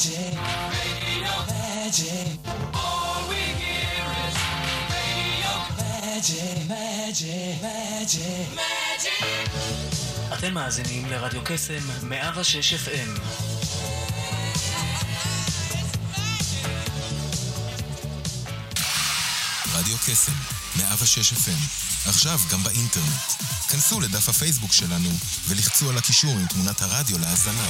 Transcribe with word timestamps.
Magic. 0.00 0.16
Radio. 0.16 1.32
Magic. 1.52 2.28
All 2.72 3.20
we 3.28 3.42
hear 3.60 4.06
is 4.24 4.36
radio. 4.96 5.52
Magic. 5.76 6.68
Magic. 6.68 7.60
Magic. 7.60 8.46
Magic. 8.56 10.34
אתם 10.34 10.54
מאזינים 10.54 11.06
לרדיו 11.10 11.40
קסם 11.44 11.78
106 12.02 12.74
FM. 12.74 13.20
רדיו 19.74 19.96
קסם, 20.06 20.32
106 20.76 21.32
FM, 21.32 22.08
עכשיו 22.08 22.40
גם 22.50 22.62
באינטרנט. 22.64 23.32
כנסו 23.68 24.00
לדף 24.00 24.28
הפייסבוק 24.28 24.72
שלנו 24.72 25.10
ולחצו 25.48 25.90
על 25.90 25.98
הקישור 25.98 26.30
עם 26.30 26.46
תמונת 26.46 26.82
הרדיו 26.82 27.18
להאזנה. 27.18 27.66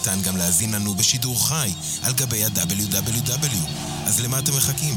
ניתן 0.00 0.22
גם 0.22 0.36
להאזין 0.36 0.74
לנו 0.74 0.94
בשידור 0.94 1.48
חי 1.48 1.72
על 2.02 2.12
גבי 2.12 2.44
ה-WW. 2.44 3.56
אז 4.06 4.20
למה 4.20 4.38
אתם 4.38 4.56
מחכים? 4.56 4.94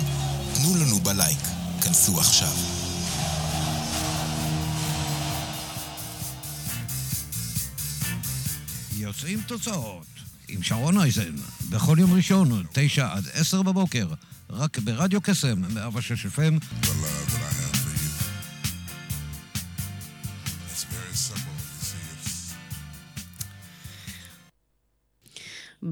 תנו 0.54 0.76
לנו 0.76 1.00
בלייק. 1.00 1.40
כנסו 1.82 2.20
עכשיו. 2.20 2.54
יוצאים 8.98 9.42
תוצאות 9.48 10.06
עם 10.48 10.64
שרון 10.64 10.98
אייזן, 10.98 11.36
בכל 11.70 11.98
יום 12.00 12.14
ראשון, 12.14 12.64
תשע 12.74 13.14
עד 13.14 13.28
עשר 13.34 13.62
בבוקר, 13.62 14.08
רק 14.50 14.80
ברדיו 14.80 15.22
קסם, 15.22 15.62
106 15.74 16.26
FM. 16.26 16.66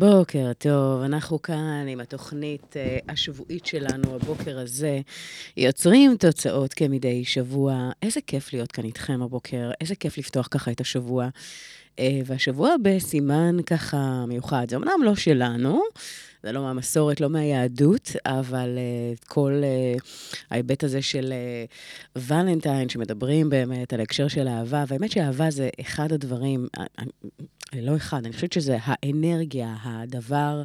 בוקר 0.02 0.52
טוב, 0.57 1.02
אנחנו 1.02 1.41
כאן 1.41 1.85
עם 1.88 1.99
התוכנית 1.99 2.73
uh, 2.73 3.11
השבועית 3.11 3.66
שלנו, 3.66 4.16
הבוקר 4.16 4.59
הזה, 4.59 4.99
יוצרים 5.57 6.16
תוצאות 6.17 6.73
כמדי 6.73 7.25
שבוע. 7.25 7.91
איזה 8.02 8.22
כיף 8.27 8.53
להיות 8.53 8.72
כאן 8.72 8.83
איתכם 8.83 9.22
הבוקר, 9.22 9.72
איזה 9.81 9.95
כיף 9.95 10.17
לפתוח 10.17 10.47
ככה 10.52 10.72
את 10.72 10.81
השבוע. 10.81 11.29
Uh, 11.95 11.99
והשבוע 12.25 12.75
בסימן 12.81 13.57
ככה 13.66 14.25
מיוחד, 14.27 14.66
זה 14.69 14.75
אמנם 14.75 15.03
לא 15.03 15.16
שלנו, 15.16 15.81
זה 16.44 16.52
לא 16.52 16.61
מהמסורת, 16.61 17.22
לא 17.22 17.30
מהיהדות, 17.30 18.11
אבל 18.25 18.78
uh, 18.78 19.25
כל 19.28 19.61
uh, 19.61 20.02
ההיבט 20.52 20.84
הזה 20.84 21.02
של 21.02 21.34
uh, 22.16 22.20
ולנטיין, 22.20 22.89
שמדברים 22.89 23.50
באמת 23.50 23.94
על 23.94 24.02
הקשר 24.02 24.28
של 24.28 24.47
אהבה, 24.47 24.84
והאמת 24.88 25.12
שאהבה 25.12 25.52
זה 25.52 25.69
אחד 25.81 26.12
הדברים, 26.12 26.67
לא 27.73 27.95
אחד, 27.95 28.25
אני 28.25 28.34
חושבת 28.34 28.53
שזה 28.53 28.78
האנרגיה, 28.81 29.75
הדבר 29.84 30.64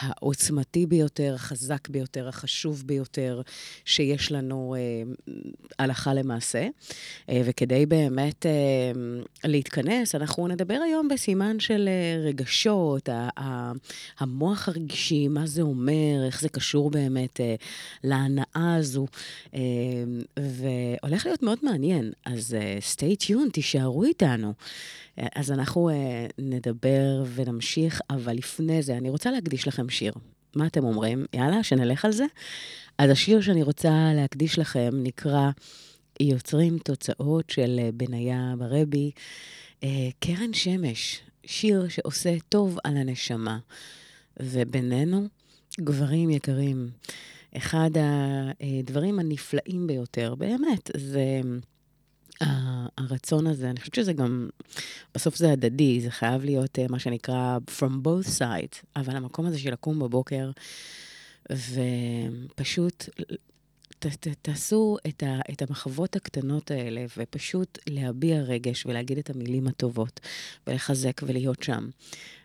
העוצמתי 0.00 0.86
ביותר, 0.86 1.34
החזק 1.34 1.88
ביותר, 1.88 2.28
החשוב 2.28 2.82
ביותר 2.86 3.40
שיש 3.84 4.32
לנו 4.32 4.76
אה, 4.78 5.32
הלכה 5.78 6.14
למעשה. 6.14 6.68
אה, 7.28 7.42
וכדי 7.44 7.86
באמת 7.86 8.46
אה, 8.46 8.50
להתכנס, 9.44 10.14
אנחנו 10.14 10.48
נדבר 10.48 10.78
היום 10.84 11.08
בסימן 11.08 11.60
של 11.60 11.88
אה, 11.88 12.22
רגשות, 12.24 13.08
ה- 13.08 13.28
ה- 13.38 13.72
המוח 14.18 14.68
הרגשי, 14.68 15.28
מה 15.28 15.46
זה 15.46 15.62
אומר, 15.62 16.24
איך 16.26 16.40
זה 16.40 16.48
קשור 16.48 16.90
באמת 16.90 17.40
אה, 17.40 17.54
להנאה 18.04 18.74
הזו. 18.78 19.06
אה, 19.54 19.60
והולך 20.38 21.26
להיות 21.26 21.42
מאוד 21.42 21.58
מעניין, 21.62 22.12
אז 22.24 22.54
אה, 22.54 22.78
stay 22.94 23.24
tuned, 23.26 23.50
תישארו 23.52 24.04
איתנו. 24.04 24.52
אז 25.34 25.52
אנחנו 25.52 25.90
uh, 25.90 25.92
נדבר 26.38 27.24
ונמשיך, 27.34 28.00
אבל 28.10 28.32
לפני 28.36 28.82
זה, 28.82 28.96
אני 28.96 29.10
רוצה 29.10 29.30
להקדיש 29.30 29.68
לכם 29.68 29.88
שיר. 29.88 30.12
מה 30.56 30.66
אתם 30.66 30.84
אומרים? 30.84 31.24
יאללה, 31.34 31.62
שנלך 31.62 32.04
על 32.04 32.12
זה? 32.12 32.24
אז 32.98 33.10
השיר 33.10 33.40
שאני 33.40 33.62
רוצה 33.62 34.12
להקדיש 34.14 34.58
לכם 34.58 34.90
נקרא 34.92 35.50
יוצרים 36.20 36.78
תוצאות 36.78 37.50
של 37.50 37.80
uh, 37.80 37.92
בניה 37.92 38.54
ברבי, 38.58 39.10
קרן 40.20 40.52
שמש, 40.52 41.20
שיר 41.46 41.88
שעושה 41.88 42.36
טוב 42.48 42.78
על 42.84 42.96
הנשמה. 42.96 43.58
ובינינו, 44.40 45.28
גברים 45.80 46.30
יקרים, 46.30 46.90
אחד 47.56 47.90
הדברים 48.60 49.18
הנפלאים 49.18 49.86
ביותר, 49.86 50.34
באמת, 50.34 50.90
זה... 50.96 51.40
הרצון 52.98 53.46
הזה, 53.46 53.70
אני 53.70 53.80
חושבת 53.80 53.94
שזה 53.94 54.12
גם, 54.12 54.48
בסוף 55.14 55.36
זה 55.36 55.52
הדדי, 55.52 56.00
זה 56.00 56.10
חייב 56.10 56.44
להיות 56.44 56.78
מה 56.88 56.98
שנקרא 56.98 57.58
from 57.78 58.06
both 58.06 58.38
sides, 58.38 58.84
אבל 58.96 59.16
המקום 59.16 59.46
הזה 59.46 59.58
של 59.58 59.72
לקום 59.72 59.98
בבוקר, 59.98 60.50
ופשוט 61.52 63.08
ת, 64.00 64.06
ת, 64.06 64.28
תעשו 64.42 64.96
את, 65.08 65.22
ה, 65.22 65.40
את 65.52 65.62
המחוות 65.62 66.16
הקטנות 66.16 66.70
האלה, 66.70 67.04
ופשוט 67.16 67.78
להביע 67.88 68.40
רגש 68.40 68.86
ולהגיד 68.86 69.18
את 69.18 69.30
המילים 69.30 69.68
הטובות, 69.68 70.20
ולחזק 70.66 71.20
ולהיות 71.26 71.62
שם, 71.62 71.88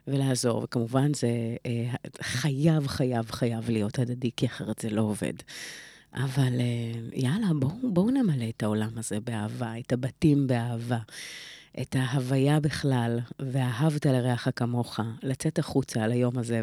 ולעזור. 0.07 0.63
וכמובן 0.63 1.13
זה 1.13 1.27
אה, 1.65 1.93
חייב, 2.21 2.87
חייב, 2.87 3.31
חייב 3.31 3.69
להיות 3.69 3.99
הדדי, 3.99 4.29
כי 4.37 4.45
אחרת 4.45 4.79
זה 4.79 4.89
לא 4.89 5.01
עובד. 5.01 5.33
אבל 6.15 6.53
יאללה, 7.13 7.47
בואו 7.59 7.93
בוא 7.93 8.11
נמלא 8.11 8.45
את 8.49 8.63
העולם 8.63 8.89
הזה 8.97 9.19
באהבה, 9.19 9.79
את 9.79 9.93
הבתים 9.93 10.47
באהבה, 10.47 10.99
את 11.81 11.95
ההוויה 11.99 12.59
בכלל, 12.59 13.19
ואהבת 13.39 14.05
לרעך 14.05 14.47
כמוך, 14.55 14.99
לצאת 15.23 15.59
החוצה 15.59 16.03
על 16.03 16.11
היום 16.11 16.37
הזה 16.37 16.61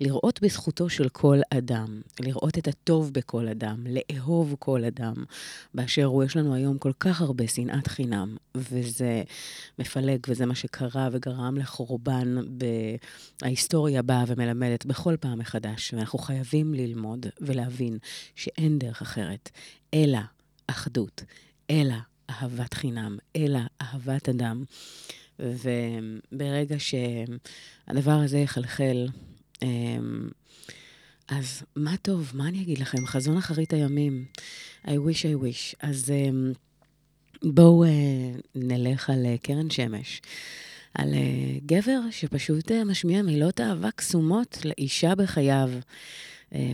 ולראות 0.00 0.40
בזכותו 0.42 0.88
של 0.88 1.08
כל 1.08 1.38
אדם, 1.50 2.00
לראות 2.20 2.58
את 2.58 2.68
הטוב 2.68 3.12
בכל 3.12 3.48
אדם, 3.48 3.86
לאהוב 3.86 4.56
כל 4.58 4.84
אדם, 4.84 5.14
באשר 5.74 6.04
הוא. 6.04 6.24
יש 6.24 6.36
לנו 6.36 6.54
היום 6.54 6.78
כל 6.78 6.92
כך 7.00 7.20
הרבה 7.20 7.48
שנאת 7.48 7.86
חינם, 7.86 8.36
וזה 8.54 9.22
מפלג, 9.78 10.18
וזה 10.28 10.46
מה 10.46 10.54
שקרה 10.54 11.08
וגרם 11.12 11.58
לחורבן 11.58 12.36
בהיסטוריה 13.42 14.02
באה 14.02 14.24
ומלמדת 14.26 14.86
בכל 14.86 15.16
פעם 15.20 15.38
מחדש, 15.38 15.94
ואנחנו 15.94 16.18
חייבים 16.18 16.74
ללמוד 16.74 17.26
ולהבין 17.40 17.98
שאין 18.34 18.78
דרך 18.78 19.02
אחרת, 19.02 19.50
אלא 19.94 20.18
אחדות, 20.66 21.24
אלא 21.70 21.94
אהבת 22.30 22.74
חינם, 22.74 23.18
אלא 23.36 23.60
אהבת 23.82 24.28
אדם. 24.28 24.64
וברגע 25.38 26.76
שהדבר 26.78 28.10
הזה 28.10 28.38
יחלחל, 28.38 29.08
אז 31.28 31.62
מה 31.76 31.96
טוב, 31.96 32.32
מה 32.34 32.48
אני 32.48 32.62
אגיד 32.62 32.78
לכם? 32.78 33.06
חזון 33.06 33.36
אחרית 33.36 33.72
הימים. 33.72 34.24
I 34.84 34.88
wish 34.88 35.22
I 35.22 35.42
wish. 35.42 35.76
אז 35.80 36.12
בואו 37.42 37.84
נלך 38.54 39.10
על 39.10 39.26
קרן 39.42 39.70
שמש. 39.70 40.22
על 40.94 41.14
גבר 41.66 42.00
שפשוט 42.10 42.72
משמיע 42.72 43.22
מילות 43.22 43.60
אהבה 43.60 43.90
קסומות 43.90 44.58
לאישה 44.64 45.14
בחייו. 45.14 45.70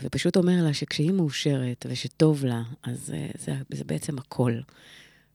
ופשוט 0.02 0.36
אומר 0.36 0.64
לה 0.64 0.74
שכשהיא 0.74 1.12
מאושרת 1.12 1.86
ושטוב 1.88 2.44
לה, 2.44 2.62
אז 2.82 3.14
זה, 3.38 3.54
זה 3.70 3.84
בעצם 3.84 4.18
הכל. 4.18 4.52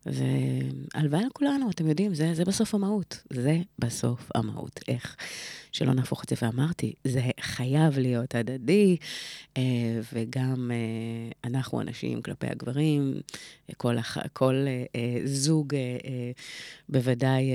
והלוואי 0.06 1.26
לכולנו, 1.26 1.70
אתם 1.70 1.88
יודעים, 1.88 2.14
זה, 2.14 2.34
זה 2.34 2.46
בסוף 2.46 2.76
המהות. 2.76 3.24
זה 3.34 3.60
בסוף 3.80 4.30
המהות. 4.36 4.80
איך 4.88 5.16
שלא 5.72 5.94
נהפוך 5.94 6.24
את 6.24 6.30
זה. 6.30 6.36
ואמרתי, 6.42 6.94
זה 7.04 7.22
חייב 7.42 8.00
להיות 8.00 8.36
הדדי, 8.36 8.98
וגם 10.14 10.72
אנחנו 11.44 11.82
אנשים 11.82 12.22
כלפי 12.22 12.48
הגברים, 12.48 13.14
כל, 13.78 13.96
כל 14.34 14.66
זוג 15.26 15.74
בוודאי 16.90 17.52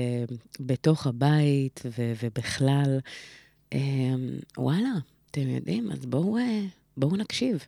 בתוך 0.59 1.07
הבית 1.07 1.83
ובכלל. 1.97 2.99
וואלה, 4.57 4.93
אתם 5.31 5.49
יודעים, 5.49 5.91
אז 5.91 6.05
בואו, 6.05 6.37
בואו 6.97 7.15
נקשיב. 7.15 7.65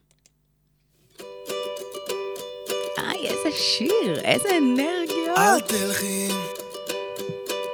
היי, 3.19 3.27
איזה 3.27 3.57
שיר, 3.57 4.19
איזה 4.23 4.57
אנרגיות. 4.57 5.37
אל 5.37 5.59
תלכי, 5.59 6.27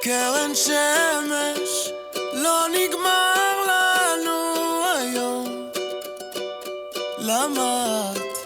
קרן 0.01 0.55
שמש, 0.55 1.89
לא 2.33 2.67
נגמר 2.67 3.65
לנו 3.67 4.83
היום. 4.95 5.69
למה 7.19 8.11
את 8.13 8.37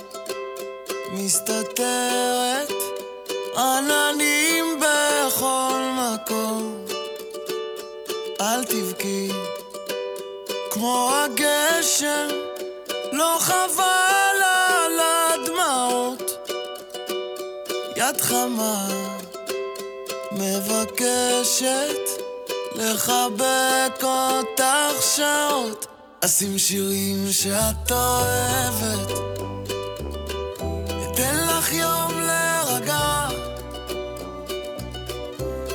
מסתתרת? 1.12 2.74
עננים 3.58 4.80
בכל 4.80 5.82
מקום. 5.96 6.86
אל 8.42 8.64
תבכי, 8.64 9.30
כמו 10.72 11.12
הגשם, 11.14 12.28
לא 13.12 13.38
חבל 13.40 14.09
חמה 18.30 18.88
מבקשת 20.32 22.22
לחבק 22.76 24.04
אותך 24.04 25.04
שעות, 25.16 25.86
אשים 26.26 26.58
שירים 26.58 27.32
שאת 27.32 27.92
אוהבת. 27.92 29.12
אתן 31.08 31.48
לך 31.48 31.74
יום 31.74 32.22
להירגע. 32.22 33.28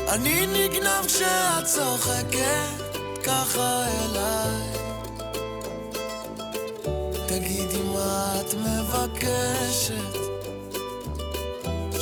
אני 0.08 0.46
נגנב 0.46 1.06
כשאת 1.06 1.64
צוחקת 1.64 2.98
ככה 3.24 3.84
אליי. 3.86 4.74
תגידי 7.26 7.82
מה 7.94 8.40
את 8.40 8.54
מבקשת, 8.54 10.33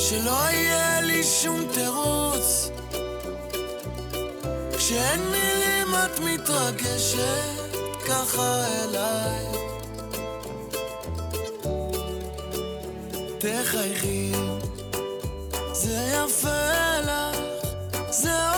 שלא 0.09 0.39
יהיה 0.51 1.01
לי 1.01 1.23
שום 1.23 1.65
תירוץ. 1.73 2.69
כשאין 4.77 5.21
מילים 5.31 5.95
את 5.95 6.19
מתרגשת 6.19 7.75
ככה 8.07 8.65
אליי. 8.67 9.45
תחייכי, 13.37 14.31
זה 15.73 16.23
יפה 16.25 16.99
לך, 17.03 17.37
זה 18.09 18.52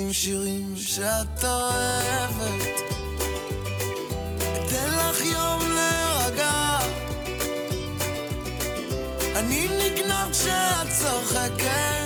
אשים 0.00 0.12
שירים 0.12 0.74
שאת 0.76 1.44
אוהבת, 1.44 2.80
אתן 4.38 4.90
לך 4.90 5.20
יום 5.20 5.72
להירגע. 5.72 6.78
אני 9.36 9.68
נגנב 9.68 10.32
כשאת 10.32 10.88
צוחקת 10.98 11.99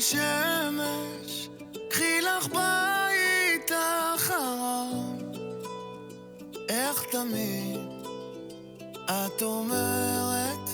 שמש, 0.00 1.48
קחי 1.90 2.20
לך 2.20 2.46
בית 2.46 3.70
אחרון. 4.14 5.18
איך 6.68 7.04
תמיד 7.10 7.80
את 9.10 9.42
אומרת, 9.42 10.70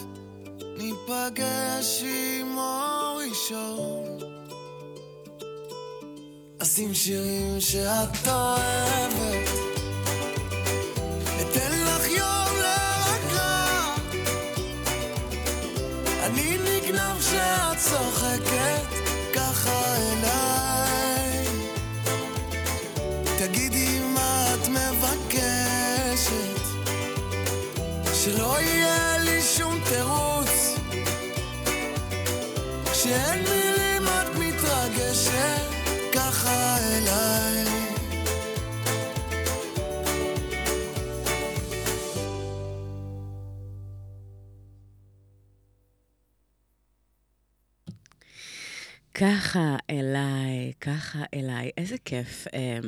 ניפגש 0.79 2.03
עם 2.03 2.59
אור 2.59 3.21
ראשון. 3.29 4.19
אשים 6.63 6.95
שירים 6.95 7.61
שאת 7.61 8.29
אוהבת, 8.29 9.26
ככה 49.19 49.77
אליי, 49.91 50.73
ככה 50.81 51.25
אליי. 51.35 51.71
איזה 51.77 51.97
כיף. 52.05 52.47
אה, 52.55 52.79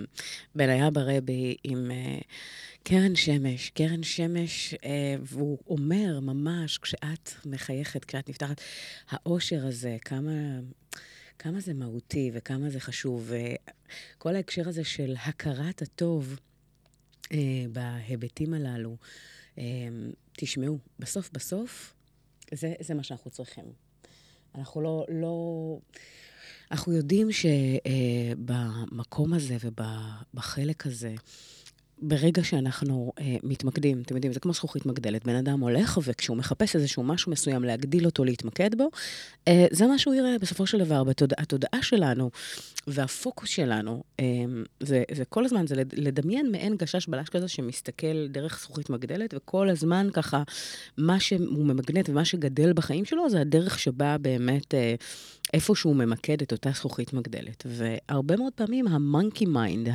בניה 0.54 0.90
ברבי 0.90 1.56
עם 1.64 1.90
אה, 1.90 2.18
קרן 2.82 3.16
שמש. 3.16 3.70
קרן 3.70 4.02
שמש, 4.02 4.74
אה, 4.74 5.16
והוא 5.22 5.58
אומר 5.68 6.20
ממש, 6.20 6.78
כשאת 6.78 7.30
מחייכת, 7.46 8.04
כשאת 8.04 8.28
נפתחת, 8.28 8.60
האושר 9.08 9.66
הזה, 9.66 9.96
כמה... 10.04 10.58
כמה 11.38 11.60
זה 11.60 11.74
מהותי 11.74 12.30
וכמה 12.34 12.70
זה 12.70 12.80
חשוב. 12.80 13.32
וכל 14.16 14.36
ההקשר 14.36 14.68
הזה 14.68 14.84
של 14.84 15.14
הכרת 15.26 15.82
הטוב 15.82 16.38
אה, 17.32 17.38
בהיבטים 17.72 18.54
הללו, 18.54 18.96
אה, 19.58 19.64
תשמעו, 20.32 20.78
בסוף 20.98 21.30
בסוף, 21.32 21.94
זה, 22.52 22.74
זה 22.80 22.94
מה 22.94 23.02
שאנחנו 23.02 23.30
צריכים. 23.30 23.87
אנחנו 24.58 24.80
לא, 24.80 25.04
לא... 25.08 25.76
אנחנו 26.70 26.92
יודעים 26.92 27.28
שבמקום 28.38 29.32
הזה 29.32 29.56
ובחלק 29.62 30.86
הזה, 30.86 31.14
ברגע 32.02 32.44
שאנחנו 32.44 33.12
אה, 33.20 33.36
מתמקדים, 33.42 34.02
אתם 34.06 34.14
יודעים, 34.14 34.32
זה 34.32 34.40
כמו 34.40 34.52
זכוכית 34.52 34.86
מגדלת. 34.86 35.26
בן 35.26 35.34
אדם 35.34 35.60
הולך, 35.60 35.98
וכשהוא 36.04 36.36
מחפש 36.36 36.76
איזשהו 36.76 37.02
משהו 37.02 37.32
מסוים 37.32 37.64
להגדיל 37.64 38.06
אותו, 38.06 38.24
להתמקד 38.24 38.74
בו, 38.74 38.90
אה, 39.48 39.66
זה 39.70 39.86
מה 39.86 39.98
שהוא 39.98 40.14
יראה 40.14 40.38
בסופו 40.40 40.66
של 40.66 40.78
דבר. 40.78 41.04
בתודעה 41.04 41.82
שלנו 41.82 42.30
והפוקוס 42.86 43.48
שלנו, 43.48 44.02
אה, 44.20 44.24
זה, 44.80 45.02
זה 45.14 45.24
כל 45.24 45.44
הזמן, 45.44 45.66
זה 45.66 45.74
לדמיין 45.92 46.52
מעין 46.52 46.76
גשש 46.76 47.06
בלש 47.08 47.28
כזה 47.28 47.48
שמסתכל 47.48 48.26
דרך 48.28 48.60
זכוכית 48.62 48.90
מגדלת, 48.90 49.34
וכל 49.36 49.68
הזמן 49.68 50.08
ככה, 50.12 50.42
מה 50.98 51.20
שהוא 51.20 51.66
ממגנט 51.66 52.08
ומה 52.08 52.24
שגדל 52.24 52.72
בחיים 52.72 53.04
שלו, 53.04 53.30
זה 53.30 53.40
הדרך 53.40 53.78
שבה 53.78 54.18
באמת... 54.18 54.74
אה, 54.74 54.94
איפה 55.54 55.74
שהוא 55.74 55.96
ממקד 55.96 56.42
את 56.42 56.52
אותה 56.52 56.70
זכוכית 56.70 57.12
מגדלת. 57.12 57.66
והרבה 57.66 58.36
מאוד 58.36 58.52
פעמים 58.52 58.88
ה 58.88 58.97
monkey 58.97 59.46
mind, 59.46 59.88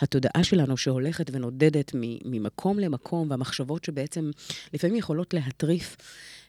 התודעה 0.00 0.44
שלנו 0.44 0.76
שהולכת 0.76 1.30
ונודדת 1.38 1.92
ממקום 2.24 2.78
למקום, 2.78 3.30
והמחשבות 3.30 3.84
שבעצם 3.84 4.30
לפעמים 4.74 4.96
יכולות 4.96 5.34
להטריף, 5.34 5.96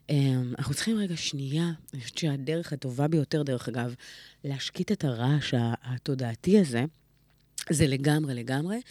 אמ, 0.09 0.53
אנחנו 0.57 0.73
צריכים 0.73 0.97
רגע 0.97 1.17
שנייה, 1.17 1.71
אני 1.93 2.01
חושבת 2.01 2.17
שהדרך 2.17 2.73
הטובה 2.73 3.07
ביותר, 3.07 3.43
דרך 3.43 3.67
אגב, 3.67 3.95
להשקיט 4.43 4.91
את 4.91 5.03
הרעש 5.03 5.53
התודעתי 5.83 6.59
הזה, 6.59 6.85
זה 7.69 7.87
לגמרי, 7.87 8.33
לגמרי, 8.33 8.81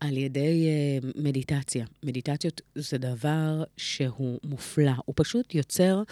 על 0.00 0.16
ידי 0.16 0.66
uh, 1.02 1.22
מדיטציה. 1.22 1.86
מדיטציות 2.02 2.60
זה 2.74 2.98
דבר 2.98 3.64
שהוא 3.76 4.38
מופלא, 4.44 4.92
הוא 5.04 5.14
פשוט 5.16 5.54
יוצר... 5.54 6.02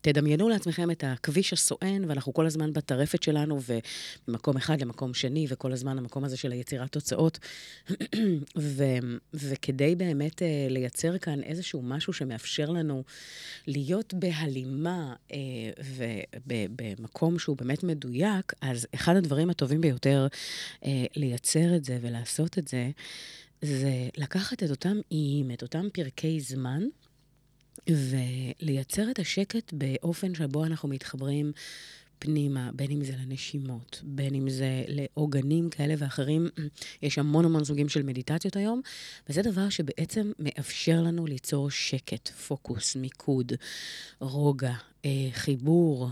תדמיינו 0.00 0.48
לעצמכם 0.48 0.90
את 0.90 1.04
הכביש 1.06 1.52
הסואן, 1.52 2.04
ואנחנו 2.08 2.34
כל 2.34 2.46
הזמן 2.46 2.72
בטרפת 2.72 3.22
שלנו, 3.22 3.60
וממקום 4.28 4.56
אחד 4.56 4.80
למקום 4.80 5.14
שני, 5.14 5.46
וכל 5.48 5.72
הזמן 5.72 5.98
המקום 5.98 6.24
הזה 6.24 6.36
של 6.36 6.52
היצירת 6.52 6.92
תוצאות. 6.92 7.38
ו, 8.56 8.84
וכדי 9.34 9.94
באמת 9.94 10.42
uh, 10.42 10.44
לייצר 10.70 11.18
כאן 11.18 11.42
איזשהו 11.42 11.82
משהו 11.82 12.12
שמאפשר 12.12 12.70
לנו 12.70 13.02
להיות 13.66 14.14
בהלימה 14.14 15.14
uh, 15.28 15.34
ובמקום 16.46 17.38
שהוא 17.38 17.56
באמת 17.56 17.84
מדויק, 17.84 18.52
אז 18.60 18.86
אחד 18.94 19.16
הדברים 19.16 19.50
הטובים 19.50 19.80
ביותר 19.80 20.26
uh, 20.80 20.86
לייצר 21.16 21.76
את 21.76 21.84
זה 21.84 21.98
ולעשות 22.00 22.58
את 22.58 22.68
זה, 22.68 22.90
זה 23.62 24.08
לקחת 24.16 24.62
את 24.62 24.70
אותם 24.70 24.96
איים, 25.12 25.50
את 25.50 25.62
אותם 25.62 25.88
פרקי 25.92 26.40
זמן, 26.40 26.82
ולייצר 27.88 29.10
את 29.10 29.18
השקט 29.18 29.72
באופן 29.72 30.34
שבו 30.34 30.64
אנחנו 30.64 30.88
מתחברים 30.88 31.52
פנימה, 32.18 32.70
בין 32.74 32.90
אם 32.90 33.04
זה 33.04 33.12
לנשימות, 33.22 34.00
בין 34.04 34.34
אם 34.34 34.50
זה 34.50 34.84
לעוגנים 34.88 35.70
כאלה 35.70 35.94
ואחרים. 35.98 36.48
יש 37.02 37.18
המון 37.18 37.44
המון 37.44 37.64
סוגים 37.64 37.88
של 37.88 38.02
מדיטציות 38.02 38.56
היום, 38.56 38.80
וזה 39.28 39.42
דבר 39.42 39.68
שבעצם 39.68 40.32
מאפשר 40.38 41.02
לנו 41.02 41.26
ליצור 41.26 41.70
שקט, 41.70 42.28
פוקוס, 42.28 42.96
מיקוד, 42.96 43.52
רוגע, 44.20 44.74
אה, 45.04 45.10
חיבור 45.32 46.08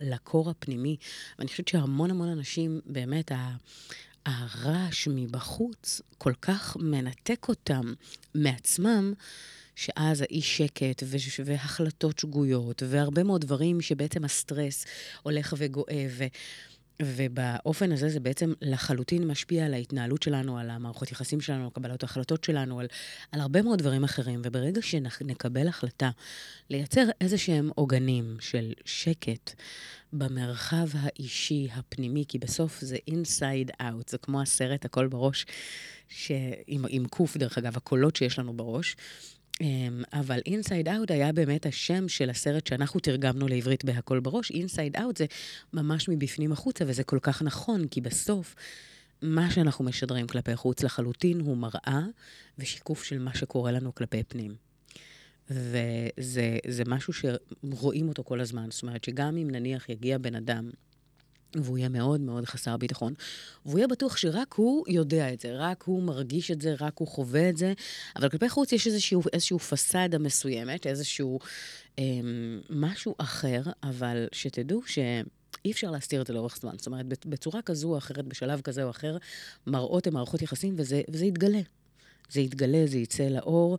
לקור 0.00 0.50
הפנימי. 0.50 0.96
ואני 1.38 1.48
חושבת 1.48 1.68
שהמון 1.68 2.10
המון 2.10 2.28
אנשים, 2.28 2.80
באמת, 2.86 3.32
הרעש 4.26 5.08
מבחוץ 5.08 6.00
כל 6.18 6.32
כך 6.42 6.76
מנתק 6.80 7.46
אותם 7.48 7.94
מעצמם. 8.34 9.14
שאז 9.76 10.20
האי 10.20 10.42
שקט 10.42 11.02
והחלטות 11.44 12.18
שגויות, 12.18 12.82
והרבה 12.88 13.22
מאוד 13.22 13.40
דברים 13.40 13.80
שבעצם 13.80 14.24
הסטרס 14.24 14.86
הולך 15.22 15.54
וגואה. 15.58 16.06
ו... 16.10 16.24
ובאופן 17.02 17.92
הזה 17.92 18.08
זה 18.08 18.20
בעצם 18.20 18.52
לחלוטין 18.62 19.26
משפיע 19.26 19.66
על 19.66 19.74
ההתנהלות 19.74 20.22
שלנו, 20.22 20.58
על 20.58 20.70
המערכות 20.70 21.12
יחסים 21.12 21.40
שלנו, 21.40 21.64
על 21.64 21.70
קבלת 21.70 22.02
ההחלטות 22.02 22.44
שלנו, 22.44 22.80
על, 22.80 22.86
על 23.32 23.40
הרבה 23.40 23.62
מאוד 23.62 23.78
דברים 23.78 24.04
אחרים. 24.04 24.42
וברגע 24.44 24.82
שנקבל 24.82 25.68
החלטה 25.68 26.10
לייצר 26.70 27.04
איזה 27.20 27.38
שהם 27.38 27.70
עוגנים 27.74 28.36
של 28.40 28.72
שקט 28.84 29.54
במרחב 30.12 30.86
האישי, 30.92 31.68
הפנימי, 31.72 32.24
כי 32.28 32.38
בסוף 32.38 32.80
זה 32.80 32.96
inside 33.10 33.82
out, 33.82 34.10
זה 34.10 34.18
כמו 34.18 34.42
הסרט 34.42 34.84
הכל 34.84 35.06
בראש, 35.06 35.46
ש... 36.08 36.32
עם, 36.66 36.84
עם 36.88 37.06
קוף, 37.08 37.36
דרך 37.36 37.58
אגב, 37.58 37.76
הקולות 37.76 38.16
שיש 38.16 38.38
לנו 38.38 38.52
בראש. 38.52 38.96
אמ, 39.60 40.02
אבל 40.12 40.40
Inside 40.46 40.88
Out 40.88 41.10
היה 41.10 41.32
באמת 41.32 41.66
השם 41.66 42.08
של 42.08 42.30
הסרט 42.30 42.66
שאנחנו 42.66 43.00
תרגמנו 43.00 43.48
לעברית 43.48 43.84
בהכל 43.84 44.20
בראש. 44.20 44.50
Inside 44.50 44.96
out 44.96 45.16
זה 45.16 45.26
ממש 45.72 46.08
מבפנים 46.08 46.52
החוצה, 46.52 46.84
וזה 46.88 47.04
כל 47.04 47.18
כך 47.22 47.42
נכון, 47.42 47.88
כי 47.88 48.00
בסוף, 48.00 48.54
מה 49.22 49.50
שאנחנו 49.50 49.84
משדרים 49.84 50.26
כלפי 50.26 50.56
חוץ 50.56 50.82
לחלוטין 50.82 51.40
הוא 51.40 51.56
מראה 51.56 52.02
ושיקוף 52.58 53.04
של 53.04 53.18
מה 53.18 53.34
שקורה 53.34 53.72
לנו 53.72 53.94
כלפי 53.94 54.22
פנים. 54.22 54.54
וזה 55.50 56.82
משהו 56.86 57.12
שרואים 57.12 58.08
אותו 58.08 58.24
כל 58.24 58.40
הזמן. 58.40 58.66
זאת 58.70 58.82
אומרת 58.82 59.04
שגם 59.04 59.36
אם 59.36 59.50
נניח 59.50 59.88
יגיע 59.88 60.18
בן 60.18 60.34
אדם 60.34 60.70
והוא 61.54 61.78
יהיה 61.78 61.88
מאוד 61.88 62.20
מאוד 62.20 62.44
חסר 62.44 62.76
ביטחון, 62.76 63.14
והוא 63.66 63.78
יהיה 63.78 63.88
בטוח 63.88 64.16
שרק 64.16 64.54
הוא 64.54 64.84
יודע 64.88 65.32
את 65.32 65.40
זה, 65.40 65.56
רק 65.56 65.82
הוא 65.82 66.02
מרגיש 66.02 66.50
את 66.50 66.60
זה, 66.60 66.74
רק 66.80 66.92
הוא 66.98 67.08
חווה 67.08 67.48
את 67.48 67.56
זה, 67.56 67.72
אבל 68.16 68.28
כלפי 68.28 68.48
חוץ 68.48 68.72
יש 68.72 68.86
איזשהו, 68.86 69.22
איזשהו 69.32 69.58
פסאדה 69.58 70.18
מסוימת, 70.18 70.86
איזשהו 70.86 71.38
אה, 71.98 72.04
משהו 72.70 73.14
אחר, 73.18 73.62
אבל 73.82 74.26
שתדעו 74.32 74.82
ש... 74.86 74.98
אי 75.64 75.72
אפשר 75.72 75.90
להסתיר 75.90 76.22
את 76.22 76.26
זה 76.26 76.32
לאורך 76.32 76.56
זמן. 76.60 76.72
זאת 76.76 76.86
אומרת, 76.86 77.26
בצורה 77.26 77.62
כזו 77.62 77.88
או 77.88 77.98
אחרת, 77.98 78.24
בשלב 78.24 78.60
כזה 78.60 78.84
או 78.84 78.90
אחר, 78.90 79.16
מראות 79.66 80.06
הן 80.06 80.12
מערכות 80.12 80.42
יחסים, 80.42 80.74
וזה, 80.76 81.02
וזה 81.08 81.26
יתגלה. 81.26 81.60
זה 82.30 82.40
יתגלה, 82.40 82.86
זה 82.86 82.98
יצא 82.98 83.22
לאור 83.22 83.78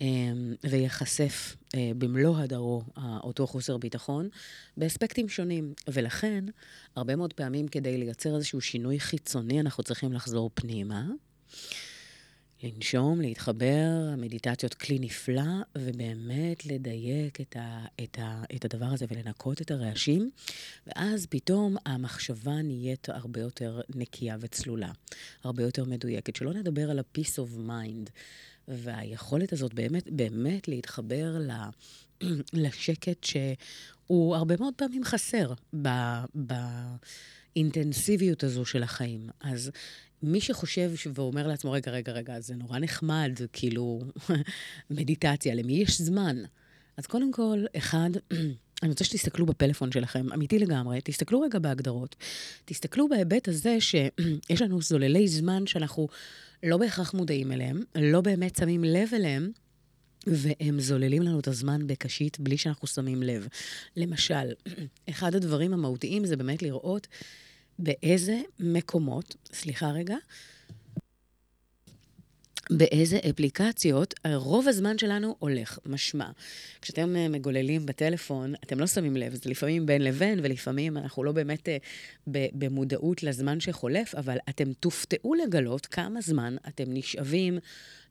אמ, 0.00 0.54
וייחשף 0.64 1.56
אה, 1.74 1.90
במלוא 1.98 2.38
הדרו 2.38 2.82
אותו 2.96 3.46
חוסר 3.46 3.76
ביטחון 3.76 4.28
באספקטים 4.76 5.28
שונים. 5.28 5.74
ולכן, 5.88 6.44
הרבה 6.96 7.16
מאוד 7.16 7.32
פעמים 7.32 7.68
כדי 7.68 7.98
לייצר 7.98 8.36
איזשהו 8.36 8.60
שינוי 8.60 9.00
חיצוני, 9.00 9.60
אנחנו 9.60 9.82
צריכים 9.82 10.12
לחזור 10.12 10.50
פנימה. 10.54 11.04
לנשום, 12.62 13.20
להתחבר, 13.20 14.08
המדיטציות 14.12 14.74
כלי 14.74 14.98
נפלא, 14.98 15.42
ובאמת 15.78 16.66
לדייק 16.66 17.40
את, 17.40 17.56
ה, 17.56 17.84
את, 18.02 18.18
ה, 18.18 18.42
את 18.56 18.64
הדבר 18.64 18.86
הזה 18.86 19.06
ולנקות 19.08 19.62
את 19.62 19.70
הרעשים, 19.70 20.30
ואז 20.86 21.26
פתאום 21.26 21.76
המחשבה 21.86 22.62
נהיית 22.62 23.08
הרבה 23.08 23.40
יותר 23.40 23.80
נקייה 23.94 24.36
וצלולה, 24.40 24.90
הרבה 25.44 25.62
יותר 25.62 25.84
מדויקת. 25.84 26.36
שלא 26.36 26.52
נדבר 26.52 26.90
על 26.90 26.98
ה-peace 26.98 27.36
of 27.36 27.68
mind, 27.68 28.10
והיכולת 28.68 29.52
הזאת 29.52 29.74
באמת, 29.74 30.10
באמת 30.10 30.68
להתחבר 30.68 31.38
ל... 31.38 31.50
לשקט 32.62 33.24
שהוא 33.24 34.36
הרבה 34.36 34.54
מאוד 34.60 34.74
פעמים 34.76 35.04
חסר 35.04 35.52
ב... 35.82 35.88
באינטנסיביות 37.54 38.44
הזו 38.44 38.64
של 38.64 38.82
החיים. 38.82 39.28
אז 39.40 39.70
מי 40.22 40.40
שחושב 40.40 40.90
ואומר 41.14 41.46
לעצמו, 41.46 41.72
רגע, 41.72 41.90
רגע, 41.90 42.12
רגע, 42.12 42.40
זה 42.40 42.54
נורא 42.54 42.78
נחמד, 42.78 43.32
כאילו, 43.52 44.00
מדיטציה, 44.90 45.54
למי 45.54 45.72
יש 45.72 46.00
זמן? 46.00 46.36
אז 46.96 47.06
קודם 47.06 47.32
כל, 47.32 47.64
אחד, 47.76 48.10
אני 48.82 48.90
רוצה 48.90 49.04
שתסתכלו 49.04 49.46
בפלאפון 49.46 49.92
שלכם, 49.92 50.32
אמיתי 50.32 50.58
לגמרי, 50.58 51.00
תסתכלו 51.04 51.40
רגע 51.40 51.58
בהגדרות. 51.58 52.16
תסתכלו 52.64 53.08
בהיבט 53.08 53.48
הזה 53.48 53.80
שיש 53.80 54.62
לנו 54.62 54.82
זוללי 54.82 55.28
זמן 55.28 55.66
שאנחנו 55.66 56.08
לא 56.62 56.76
בהכרח 56.76 57.14
מודעים 57.14 57.52
אליהם, 57.52 57.80
לא 57.94 58.20
באמת 58.20 58.56
שמים 58.56 58.84
לב 58.84 59.08
אליהם, 59.14 59.50
והם 60.26 60.80
זוללים 60.80 61.22
לנו 61.22 61.40
את 61.40 61.48
הזמן 61.48 61.86
בקשית 61.86 62.40
בלי 62.40 62.58
שאנחנו 62.58 62.88
שמים 62.88 63.22
לב. 63.22 63.48
למשל, 63.96 64.52
אחד 65.10 65.34
הדברים 65.34 65.72
המהותיים 65.72 66.24
זה 66.24 66.36
באמת 66.36 66.62
לראות 66.62 67.08
באיזה 67.78 68.40
מקומות, 68.60 69.36
סליחה 69.52 69.90
רגע, 69.90 70.16
באיזה 72.70 73.18
אפליקציות 73.30 74.14
רוב 74.34 74.68
הזמן 74.68 74.98
שלנו 74.98 75.36
הולך. 75.38 75.78
משמע, 75.86 76.30
כשאתם 76.82 77.16
אה, 77.16 77.28
מגוללים 77.28 77.86
בטלפון, 77.86 78.54
אתם 78.64 78.80
לא 78.80 78.86
שמים 78.86 79.16
לב, 79.16 79.34
זה 79.34 79.50
לפעמים 79.50 79.86
בין 79.86 80.02
לבין, 80.02 80.40
ולפעמים 80.42 80.96
אנחנו 80.96 81.24
לא 81.24 81.32
באמת 81.32 81.68
אה, 81.68 81.76
במודעות 82.52 83.22
לזמן 83.22 83.60
שחולף, 83.60 84.14
אבל 84.14 84.36
אתם 84.48 84.72
תופתעו 84.72 85.34
לגלות 85.34 85.86
כמה 85.86 86.20
זמן 86.20 86.56
אתם 86.68 86.84
נשאבים 86.88 87.58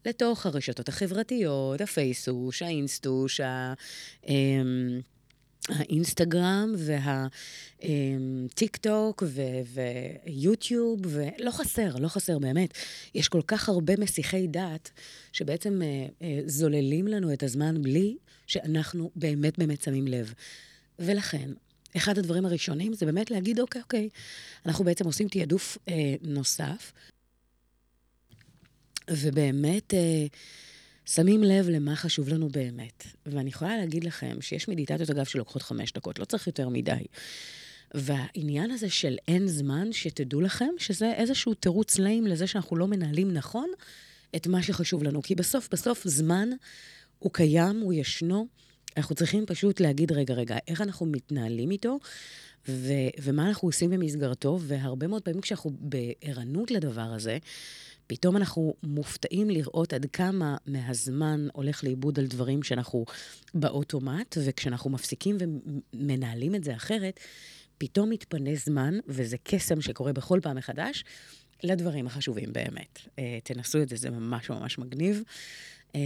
לתוך 0.05 0.45
הרשתות 0.45 0.89
החברתיות, 0.89 1.81
הפייסוש, 1.81 2.61
האינסטוש, 2.61 3.39
ה... 3.39 3.73
אמ, 4.27 5.01
האינסטגרם 5.71 6.73
והטיק 7.81 8.77
טוק 8.77 9.23
ויוטיוב, 10.25 10.99
ולא 11.03 11.51
חסר, 11.51 11.95
לא 11.95 12.07
חסר 12.07 12.39
באמת. 12.39 12.73
יש 13.15 13.27
כל 13.27 13.41
כך 13.47 13.69
הרבה 13.69 13.93
מסיחי 13.97 14.47
דעת 14.47 14.91
שבעצם 15.31 15.81
אה, 15.81 16.05
אה, 16.21 16.39
זוללים 16.45 17.07
לנו 17.07 17.33
את 17.33 17.43
הזמן 17.43 17.81
בלי 17.81 18.17
שאנחנו 18.47 19.11
באמת 19.15 19.59
באמת 19.59 19.81
שמים 19.81 20.07
לב. 20.07 20.33
ולכן, 20.99 21.49
אחד 21.97 22.17
הדברים 22.17 22.45
הראשונים 22.45 22.93
זה 22.93 23.05
באמת 23.05 23.31
להגיד, 23.31 23.59
אוקיי, 23.59 23.81
אוקיי, 23.81 24.09
אנחנו 24.65 24.85
בעצם 24.85 25.05
עושים 25.05 25.27
תעדוף 25.27 25.77
אה, 25.87 26.15
נוסף, 26.21 26.91
ובאמת... 29.09 29.93
אה, 29.93 30.25
שמים 31.13 31.43
לב 31.43 31.69
למה 31.69 31.95
חשוב 31.95 32.29
לנו 32.29 32.49
באמת. 32.49 33.03
ואני 33.25 33.49
יכולה 33.49 33.77
להגיד 33.77 34.03
לכם 34.03 34.37
שיש 34.41 34.67
מדיטציות, 34.67 35.09
אגב, 35.09 35.25
שלוקחות 35.25 35.61
חמש 35.61 35.93
דקות, 35.93 36.19
לא 36.19 36.25
צריך 36.25 36.47
יותר 36.47 36.69
מדי. 36.69 37.03
והעניין 37.93 38.71
הזה 38.71 38.89
של 38.89 39.17
אין 39.27 39.47
זמן, 39.47 39.93
שתדעו 39.93 40.41
לכם 40.41 40.69
שזה 40.77 41.13
איזשהו 41.13 41.53
תירוץ 41.53 41.99
ליים 41.99 42.27
לזה 42.27 42.47
שאנחנו 42.47 42.75
לא 42.75 42.87
מנהלים 42.87 43.33
נכון 43.33 43.69
את 44.35 44.47
מה 44.47 44.63
שחשוב 44.63 45.03
לנו. 45.03 45.21
כי 45.21 45.35
בסוף, 45.35 45.69
בסוף, 45.71 46.07
זמן 46.07 46.49
הוא 47.19 47.33
קיים, 47.33 47.79
הוא 47.79 47.93
ישנו. 47.93 48.47
אנחנו 48.97 49.15
צריכים 49.15 49.45
פשוט 49.45 49.79
להגיד, 49.79 50.11
רגע, 50.11 50.33
רגע, 50.33 50.57
איך 50.67 50.81
אנחנו 50.81 51.05
מתנהלים 51.05 51.71
איתו, 51.71 51.99
ו- 52.69 53.09
ומה 53.21 53.47
אנחנו 53.47 53.67
עושים 53.67 53.89
במסגרתו, 53.89 54.59
והרבה 54.61 55.07
מאוד 55.07 55.21
פעמים 55.21 55.41
כשאנחנו 55.41 55.71
בערנות 55.79 56.71
לדבר 56.71 57.01
הזה, 57.01 57.37
פתאום 58.11 58.37
אנחנו 58.37 58.73
מופתעים 58.83 59.49
לראות 59.49 59.93
עד 59.93 60.05
כמה 60.13 60.57
מהזמן 60.65 61.47
הולך 61.53 61.83
לאיבוד 61.83 62.19
על 62.19 62.27
דברים 62.27 62.63
שאנחנו 62.63 63.05
באוטומט, 63.53 64.37
וכשאנחנו 64.45 64.89
מפסיקים 64.89 65.37
ומנהלים 65.39 66.55
את 66.55 66.63
זה 66.63 66.75
אחרת, 66.75 67.19
פתאום 67.77 68.09
מתפנה 68.09 68.55
זמן, 68.55 68.99
וזה 69.07 69.37
קסם 69.43 69.81
שקורה 69.81 70.13
בכל 70.13 70.39
פעם 70.43 70.57
מחדש, 70.57 71.03
לדברים 71.63 72.07
החשובים 72.07 72.53
באמת. 72.53 72.99
אה, 73.19 73.39
תנסו 73.43 73.81
את 73.81 73.89
זה, 73.89 73.95
זה 73.95 74.09
ממש 74.09 74.49
ממש 74.49 74.77
מגניב. 74.77 75.23
אה, 75.95 75.99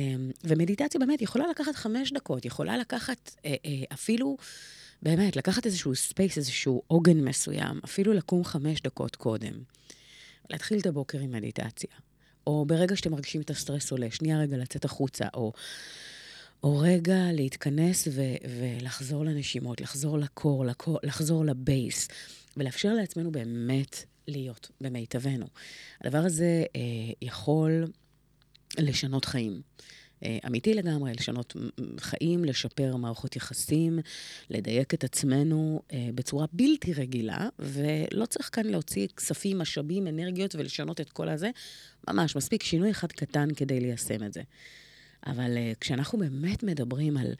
ומדיטציה 0.43 0.99
באמת 0.99 1.21
יכולה 1.21 1.47
לקחת 1.47 1.75
חמש 1.75 2.11
דקות, 2.11 2.45
יכולה 2.45 2.77
לקחת 2.77 3.35
אה, 3.45 3.55
אפילו, 3.93 4.37
באמת, 5.01 5.35
לקחת 5.35 5.65
איזשהו 5.65 5.95
space, 5.95 6.37
איזשהו 6.37 6.81
עוגן 6.87 7.17
מסוים, 7.17 7.79
אפילו 7.85 8.13
לקום 8.13 8.43
חמש 8.43 8.81
דקות 8.81 9.15
קודם. 9.15 9.53
להתחיל 10.49 10.79
את 10.79 10.85
הבוקר 10.85 11.19
עם 11.19 11.31
מדיטציה. 11.31 11.89
או 12.47 12.65
ברגע 12.65 12.95
שאתם 12.95 13.11
מרגישים 13.11 13.41
את 13.41 13.49
הסטרס 13.49 13.91
עולה, 13.91 14.11
שנייה 14.11 14.39
רגע 14.39 14.57
לצאת 14.57 14.85
החוצה, 14.85 15.25
או, 15.33 15.53
או 16.63 16.77
רגע 16.79 17.17
להתכנס 17.33 18.07
ו, 18.11 18.21
ולחזור 18.59 19.25
לנשימות, 19.25 19.81
לחזור 19.81 20.17
לקור, 20.17 20.65
לקור, 20.65 20.99
לחזור 21.03 21.45
לבייס, 21.45 22.07
ולאפשר 22.57 22.93
לעצמנו 22.93 23.31
באמת 23.31 24.03
להיות 24.27 24.71
במיטבנו. 24.81 25.45
הדבר 26.01 26.17
הזה 26.17 26.63
אה, 26.75 26.81
יכול 27.21 27.87
לשנות 28.77 29.25
חיים. 29.25 29.61
אה, 30.25 30.37
אמיתי 30.47 30.73
לגמרי, 30.73 31.13
לשנות 31.13 31.55
חיים, 31.99 32.45
לשפר 32.45 32.95
מערכות 32.95 33.35
יחסים, 33.35 33.99
לדייק 34.49 34.93
את 34.93 35.03
עצמנו 35.03 35.81
אה, 35.93 36.09
בצורה 36.15 36.45
בלתי 36.53 36.93
רגילה, 36.93 37.47
ולא 37.59 38.25
צריך 38.25 38.49
כאן 38.51 38.65
להוציא 38.65 39.07
כספים, 39.07 39.57
משאבים, 39.59 40.07
אנרגיות 40.07 40.55
ולשנות 40.55 41.01
את 41.01 41.09
כל 41.09 41.29
הזה. 41.29 41.49
ממש, 42.07 42.35
מספיק 42.35 42.63
שינוי 42.63 42.91
אחד 42.91 43.11
קטן 43.11 43.47
כדי 43.55 43.79
ליישם 43.79 44.23
את 44.23 44.33
זה. 44.33 44.41
אבל 45.27 45.57
אה, 45.57 45.71
כשאנחנו 45.79 46.19
באמת 46.19 46.63
מדברים 46.63 47.17
על 47.17 47.33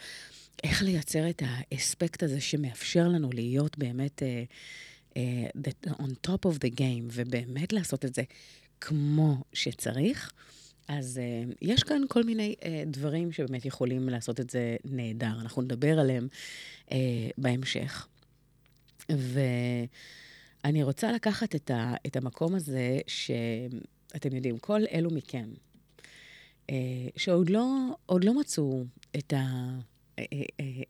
איך 0.63 0.83
לייצר 0.83 1.29
את 1.29 1.41
האספקט 1.45 2.23
הזה 2.23 2.41
שמאפשר 2.41 3.07
לנו 3.07 3.29
להיות 3.33 3.77
באמת 3.77 4.23
uh, 5.13 5.13
uh, 5.13 5.91
on 5.91 6.27
top 6.27 6.49
of 6.49 6.55
the 6.55 6.71
game, 6.77 7.03
ובאמת 7.11 7.73
לעשות 7.73 8.05
את 8.05 8.15
זה 8.15 8.23
כמו 8.81 9.43
שצריך, 9.53 10.31
אז 10.87 11.19
uh, 11.19 11.55
יש 11.61 11.83
כאן 11.83 12.01
כל 12.09 12.23
מיני 12.23 12.55
uh, 12.59 12.63
דברים 12.87 13.31
שבאמת 13.31 13.65
יכולים 13.65 14.09
לעשות 14.09 14.39
את 14.39 14.49
זה 14.49 14.75
נהדר. 14.85 15.41
אנחנו 15.41 15.61
נדבר 15.61 15.99
עליהם 15.99 16.27
uh, 16.85 16.91
בהמשך. 17.37 18.07
ואני 19.09 20.83
רוצה 20.83 21.11
לקחת 21.11 21.55
את, 21.55 21.71
ה, 21.71 21.95
את 22.07 22.15
המקום 22.15 22.55
הזה, 22.55 22.99
שאתם 23.07 24.35
יודעים, 24.35 24.57
כל 24.57 24.81
אלו 24.91 25.09
מכם, 25.11 25.49
uh, 26.67 26.71
שעוד 27.17 27.49
לא, 27.49 27.95
לא 28.09 28.39
מצאו 28.39 28.83
את, 29.17 29.33
ה, 29.33 29.75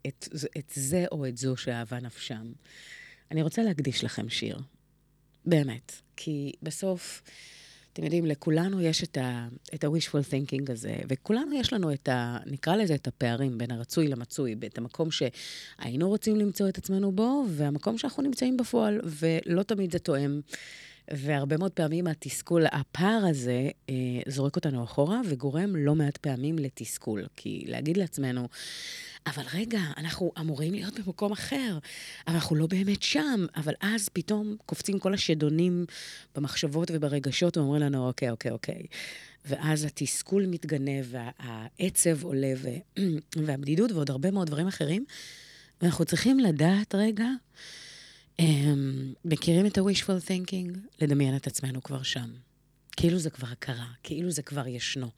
את, 0.06 0.28
את 0.58 0.72
זה 0.74 1.04
או 1.12 1.26
את 1.26 1.36
זו 1.36 1.56
שאהבה 1.56 2.00
נפשם, 2.00 2.52
אני 3.30 3.42
רוצה 3.42 3.62
להקדיש 3.62 4.04
לכם 4.04 4.28
שיר. 4.28 4.58
באמת. 5.44 5.92
כי 6.16 6.52
בסוף... 6.62 7.22
אתם 7.96 8.04
יודעים, 8.04 8.26
לכולנו 8.26 8.80
יש 8.80 9.04
את 9.04 9.16
ה-wishful 9.84 10.30
thinking 10.30 10.72
הזה, 10.72 10.96
וכולנו 11.08 11.54
יש 11.54 11.72
לנו 11.72 11.92
את 11.92 12.08
ה... 12.08 12.38
נקרא 12.46 12.76
לזה 12.76 12.94
את 12.94 13.06
הפערים 13.06 13.58
בין 13.58 13.70
הרצוי 13.70 14.08
למצוי, 14.08 14.54
את 14.66 14.78
המקום 14.78 15.08
שהיינו 15.10 16.08
רוצים 16.08 16.36
למצוא 16.36 16.68
את 16.68 16.78
עצמנו 16.78 17.12
בו, 17.12 17.44
והמקום 17.48 17.98
שאנחנו 17.98 18.22
נמצאים 18.22 18.56
בפועל, 18.56 19.00
ולא 19.04 19.62
תמיד 19.62 19.92
זה 19.92 19.98
תואם. 19.98 20.40
והרבה 21.12 21.56
מאוד 21.56 21.72
פעמים 21.72 22.06
התסכול, 22.06 22.64
הפער 22.72 23.24
הזה, 23.30 23.68
אה, 23.90 23.94
זורק 24.28 24.56
אותנו 24.56 24.84
אחורה 24.84 25.20
וגורם 25.28 25.76
לא 25.76 25.94
מעט 25.94 26.16
פעמים 26.16 26.58
לתסכול. 26.58 27.26
כי 27.36 27.64
להגיד 27.66 27.96
לעצמנו, 27.96 28.48
אבל 29.26 29.42
רגע, 29.54 29.80
אנחנו 29.96 30.32
אמורים 30.40 30.74
להיות 30.74 31.00
במקום 31.00 31.32
אחר, 31.32 31.78
אבל 32.26 32.34
אנחנו 32.34 32.56
לא 32.56 32.66
באמת 32.66 33.02
שם. 33.02 33.46
אבל 33.56 33.74
אז 33.80 34.08
פתאום 34.08 34.56
קופצים 34.66 34.98
כל 34.98 35.14
השדונים 35.14 35.86
במחשבות 36.34 36.90
וברגשות 36.94 37.56
ואומרים 37.56 37.82
לנו, 37.82 38.06
אוקיי, 38.06 38.30
אוקיי, 38.30 38.50
אוקיי. 38.50 38.82
ואז 39.44 39.84
התסכול 39.84 40.46
מתגנב, 40.46 41.04
והעצב 41.10 42.24
עולה, 42.24 42.54
והבדידות 43.46 43.92
ועוד 43.92 44.10
הרבה 44.10 44.30
מאוד 44.30 44.46
דברים 44.46 44.66
אחרים. 44.66 45.04
ואנחנו 45.82 46.04
צריכים 46.04 46.38
לדעת 46.40 46.94
רגע, 46.94 47.28
הם, 48.38 49.14
מכירים 49.24 49.66
את 49.66 49.78
ה-wishful 49.78 50.28
thinking? 50.28 50.78
לדמיין 51.00 51.36
את 51.36 51.46
עצמנו 51.46 51.82
כבר 51.82 52.02
שם. 52.02 52.30
כאילו 52.96 53.18
זה 53.18 53.30
כבר 53.30 53.54
קרה, 53.58 53.88
כאילו 54.02 54.30
זה 54.30 54.42
כבר 54.42 54.66
ישנו. 54.66 55.10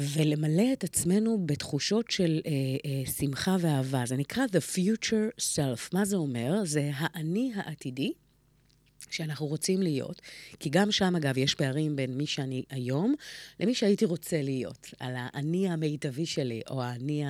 ולמלא 0.00 0.72
את 0.72 0.84
עצמנו 0.84 1.46
בתחושות 1.46 2.10
של 2.10 2.40
אה, 2.46 2.50
אה, 2.84 3.12
שמחה 3.12 3.56
ואהבה. 3.60 4.02
זה 4.06 4.16
נקרא 4.16 4.44
The 4.44 4.76
Future 4.76 5.40
Self. 5.40 5.88
מה 5.92 6.04
זה 6.04 6.16
אומר? 6.16 6.64
זה 6.64 6.90
האני 6.94 7.52
העתידי 7.54 8.12
שאנחנו 9.10 9.46
רוצים 9.46 9.82
להיות. 9.82 10.22
כי 10.60 10.70
גם 10.70 10.92
שם, 10.92 11.16
אגב, 11.16 11.38
יש 11.38 11.54
פערים 11.54 11.96
בין 11.96 12.16
מי 12.16 12.26
שאני 12.26 12.62
היום 12.70 13.14
למי 13.60 13.74
שהייתי 13.74 14.04
רוצה 14.04 14.42
להיות. 14.42 14.94
על 15.00 15.14
האני 15.16 15.68
המיטבי 15.68 16.26
שלי, 16.26 16.60
או 16.70 16.82
האני 16.82 17.24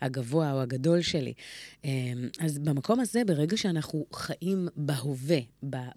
הגבוה 0.00 0.52
או 0.52 0.60
הגדול 0.60 1.02
שלי. 1.02 1.32
אמ, 1.84 2.28
אז 2.40 2.58
במקום 2.58 3.00
הזה, 3.00 3.24
ברגע 3.26 3.56
שאנחנו 3.56 4.06
חיים 4.12 4.68
בהווה, 4.76 5.38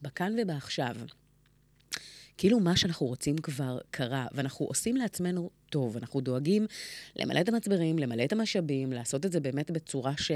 בכאן 0.02 0.36
ובעכשיו, 0.42 0.96
כאילו 2.38 2.60
מה 2.60 2.78
שאנחנו 2.78 3.06
רוצים 3.06 3.38
כבר 3.38 3.78
קרה, 3.92 4.28
ואנחנו 4.32 4.66
עושים 4.66 4.96
לעצמנו 4.96 5.50
טוב, 5.70 5.98
אנחנו 5.98 6.22
דואגים 6.22 6.66
למלא 7.16 7.42
את 7.42 7.50
המצברים, 7.50 8.00
למלא 8.00 8.24
את 8.24 8.32
המשאבים, 8.34 8.94
לעשות 8.94 9.26
את 9.26 9.32
זה 9.32 9.40
באמת 9.40 9.72
בצורה 9.72 10.14
ש... 10.18 10.32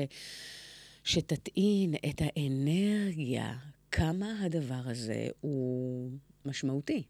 שתטעין 1.03 1.95
את 2.09 2.21
האנרגיה, 2.21 3.53
כמה 3.91 4.45
הדבר 4.45 4.81
הזה 4.85 5.27
הוא 5.41 6.11
משמעותי. 6.45 7.03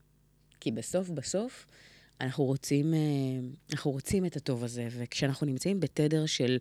כי 0.60 0.72
בסוף 0.72 1.10
בסוף 1.10 1.66
אנחנו 2.22 2.44
רוצים, 2.44 2.94
אה, 2.94 3.00
אנחנו 3.72 3.92
רוצים 3.92 4.26
את 4.26 4.36
הטוב 4.36 4.64
הזה, 4.64 4.88
וכשאנחנו 4.92 5.48
נמצאים 5.48 5.80
בתדר 5.80 6.26
של 6.26 6.58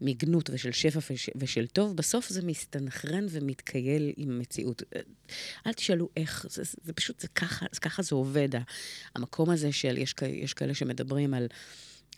מיגנות 0.00 0.50
ושל 0.52 0.72
שפע 0.72 1.14
ושל 1.36 1.66
טוב, 1.66 1.96
בסוף 1.96 2.28
זה 2.28 2.42
מסתנכרן 2.42 3.26
ומתקייל 3.30 4.12
עם 4.16 4.30
המציאות. 4.30 4.82
אה, 4.96 5.00
אל 5.66 5.72
תשאלו 5.72 6.08
איך, 6.16 6.46
זה, 6.50 6.62
זה 6.84 6.92
פשוט, 6.92 7.20
זה 7.20 7.28
ככה, 7.28 7.66
זה 7.72 7.80
ככה 7.80 8.02
זה 8.02 8.14
עובד. 8.14 8.48
המקום 9.14 9.50
הזה 9.50 9.72
של, 9.72 9.98
יש, 9.98 10.14
יש 10.28 10.54
כאלה 10.54 10.74
שמדברים 10.74 11.34
על... 11.34 11.46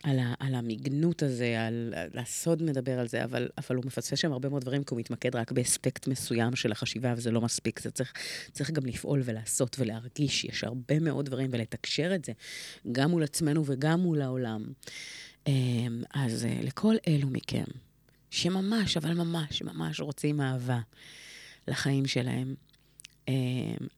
על, 0.05 0.19
ה, 0.19 0.33
על 0.39 0.55
המיגנות 0.55 1.23
הזה, 1.23 1.65
על, 1.67 1.93
על 1.95 2.19
הסוד 2.19 2.63
מדבר 2.63 2.99
על 2.99 3.07
זה, 3.07 3.23
אבל, 3.23 3.49
אבל 3.57 3.75
הוא 3.75 3.85
מפספס 3.85 4.19
שם 4.19 4.31
הרבה 4.31 4.49
מאוד 4.49 4.61
דברים, 4.61 4.83
כי 4.83 4.93
הוא 4.93 4.99
מתמקד 4.99 5.35
רק 5.35 5.51
באספקט 5.51 6.07
מסוים 6.07 6.55
של 6.55 6.71
החשיבה, 6.71 7.13
וזה 7.17 7.31
לא 7.31 7.41
מספיק. 7.41 7.79
זה 7.79 7.91
צריך, 7.91 8.13
צריך 8.51 8.71
גם 8.71 8.85
לפעול 8.85 9.21
ולעשות 9.25 9.75
ולהרגיש, 9.79 10.45
יש 10.45 10.63
הרבה 10.63 10.99
מאוד 10.99 11.25
דברים, 11.25 11.49
ולתקשר 11.53 12.15
את 12.15 12.25
זה, 12.25 12.31
גם 12.91 13.11
מול 13.11 13.23
עצמנו 13.23 13.63
וגם 13.65 13.99
מול 13.99 14.21
העולם. 14.21 14.65
אמ, 15.47 16.03
אז 16.13 16.45
אה, 16.45 16.59
לכל 16.63 16.95
אלו 17.07 17.27
מכם, 17.27 17.65
שממש, 18.31 18.97
אבל 18.97 19.13
ממש, 19.13 19.61
ממש 19.61 19.99
רוצים 19.99 20.41
אהבה 20.41 20.79
לחיים 21.67 22.05
שלהם, 22.05 22.55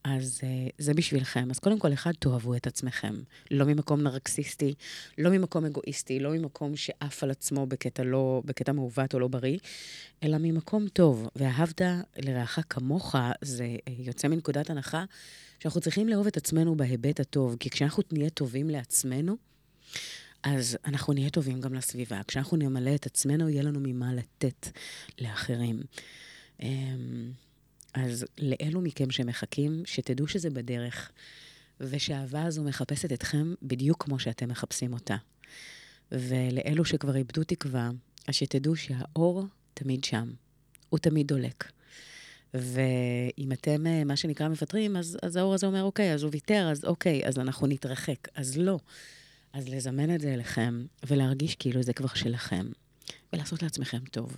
אז 0.04 0.40
אה, 0.42 0.68
זה 0.78 0.94
בשבילכם. 0.94 1.48
אז 1.50 1.58
קודם 1.58 1.78
כל, 1.78 1.92
אחד, 1.92 2.12
תאהבו 2.18 2.54
את 2.54 2.66
עצמכם. 2.66 3.14
לא 3.50 3.64
ממקום 3.64 4.00
נרקסיסטי, 4.00 4.74
לא 5.18 5.30
ממקום 5.30 5.64
אגואיסטי, 5.64 6.20
לא 6.20 6.30
ממקום 6.30 6.76
שעף 6.76 7.22
על 7.22 7.30
עצמו 7.30 7.66
בקטע, 7.66 8.02
לא, 8.02 8.42
בקטע 8.44 8.72
מעוות 8.72 9.14
או 9.14 9.18
לא 9.18 9.28
בריא, 9.28 9.58
אלא 10.22 10.36
ממקום 10.40 10.88
טוב. 10.88 11.28
ואהבת 11.36 11.80
לרעך 12.16 12.58
כמוך, 12.68 13.14
זה 13.42 13.64
אה, 13.64 13.94
יוצא 13.98 14.28
מנקודת 14.28 14.70
הנחה 14.70 15.04
שאנחנו 15.58 15.80
צריכים 15.80 16.08
לאהוב 16.08 16.26
את 16.26 16.36
עצמנו 16.36 16.76
בהיבט 16.76 17.20
הטוב, 17.20 17.56
כי 17.60 17.70
כשאנחנו 17.70 18.02
נהיה 18.12 18.30
טובים 18.30 18.70
לעצמנו, 18.70 19.36
אז 20.42 20.78
אנחנו 20.84 21.12
נהיה 21.12 21.30
טובים 21.30 21.60
גם 21.60 21.74
לסביבה. 21.74 22.20
כשאנחנו 22.28 22.56
נמלא 22.56 22.94
את 22.94 23.06
עצמנו, 23.06 23.48
יהיה 23.48 23.62
לנו 23.62 23.80
ממה 23.82 24.12
לתת 24.14 24.68
לאחרים. 25.18 25.82
אז 27.94 28.26
לאלו 28.38 28.80
מכם 28.80 29.10
שמחכים, 29.10 29.82
שתדעו 29.84 30.28
שזה 30.28 30.50
בדרך, 30.50 31.10
ושהאהבה 31.80 32.44
הזו 32.44 32.64
מחפשת 32.64 33.12
אתכם 33.12 33.54
בדיוק 33.62 34.04
כמו 34.04 34.18
שאתם 34.18 34.48
מחפשים 34.48 34.92
אותה. 34.92 35.16
ולאלו 36.12 36.84
שכבר 36.84 37.16
איבדו 37.16 37.44
תקווה, 37.44 37.90
אז 38.28 38.34
שתדעו 38.34 38.76
שהאור 38.76 39.46
תמיד 39.74 40.04
שם, 40.04 40.30
הוא 40.88 40.98
תמיד 40.98 41.26
דולק. 41.26 41.72
ואם 42.54 43.52
אתם, 43.52 43.86
אה, 43.86 44.04
מה 44.04 44.16
שנקרא, 44.16 44.48
מוותרים, 44.48 44.96
אז, 44.96 45.18
אז 45.22 45.36
האור 45.36 45.54
הזה 45.54 45.66
אומר, 45.66 45.82
אוקיי, 45.82 46.14
אז 46.14 46.22
הוא 46.22 46.30
ויתר, 46.32 46.68
אז 46.70 46.84
אוקיי, 46.84 47.26
אז 47.26 47.38
אנחנו 47.38 47.66
נתרחק. 47.66 48.28
אז 48.34 48.58
לא. 48.58 48.78
אז 49.52 49.68
לזמן 49.68 50.14
את 50.14 50.20
זה 50.20 50.34
אליכם, 50.34 50.86
ולהרגיש 51.06 51.54
כאילו 51.54 51.82
זה 51.82 51.92
כבר 51.92 52.14
שלכם, 52.14 52.66
ולעשות 53.32 53.62
לעצמכם 53.62 53.98
טוב, 54.10 54.36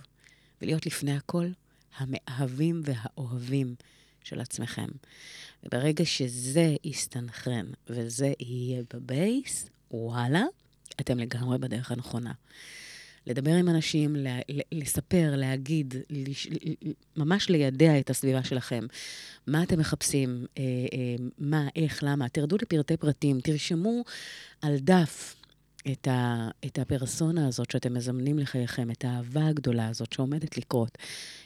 ולהיות 0.61 0.85
לפני 0.85 1.15
הכל 1.15 1.47
המאהבים 1.97 2.81
והאוהבים 2.85 3.75
של 4.23 4.39
עצמכם. 4.41 4.87
וברגע 5.63 6.05
שזה 6.05 6.75
יסתנכרן 6.83 7.65
וזה 7.89 8.33
יהיה 8.39 8.83
בבייס, 8.93 9.69
וואלה, 9.91 10.43
אתם 11.01 11.19
לגמרי 11.19 11.57
בדרך 11.57 11.91
הנכונה. 11.91 12.31
לדבר 13.27 13.51
עם 13.51 13.69
אנשים, 13.69 14.15
לספר, 14.71 15.33
להגיד, 15.35 15.95
לש, 16.09 16.47
ממש 17.17 17.49
לידע 17.49 17.99
את 17.99 18.09
הסביבה 18.09 18.43
שלכם. 18.43 18.85
מה 19.47 19.63
אתם 19.63 19.79
מחפשים, 19.79 20.45
אה, 20.57 20.63
אה, 20.63 21.25
מה, 21.37 21.67
איך, 21.75 22.03
למה. 22.03 22.29
תרדו 22.29 22.55
לפרטי 22.61 22.97
פרטים, 22.97 23.41
תרשמו 23.41 24.03
על 24.61 24.77
דף 24.77 25.35
את, 25.91 26.07
ה, 26.07 26.49
את 26.65 26.79
הפרסונה 26.79 27.47
הזאת 27.47 27.71
שאתם 27.71 27.93
מזמנים 27.93 28.39
לחייכם, 28.39 28.91
את 28.91 29.05
האהבה 29.05 29.47
הגדולה 29.47 29.87
הזאת 29.87 30.13
שעומדת 30.13 30.57
לקרות. 30.57 30.97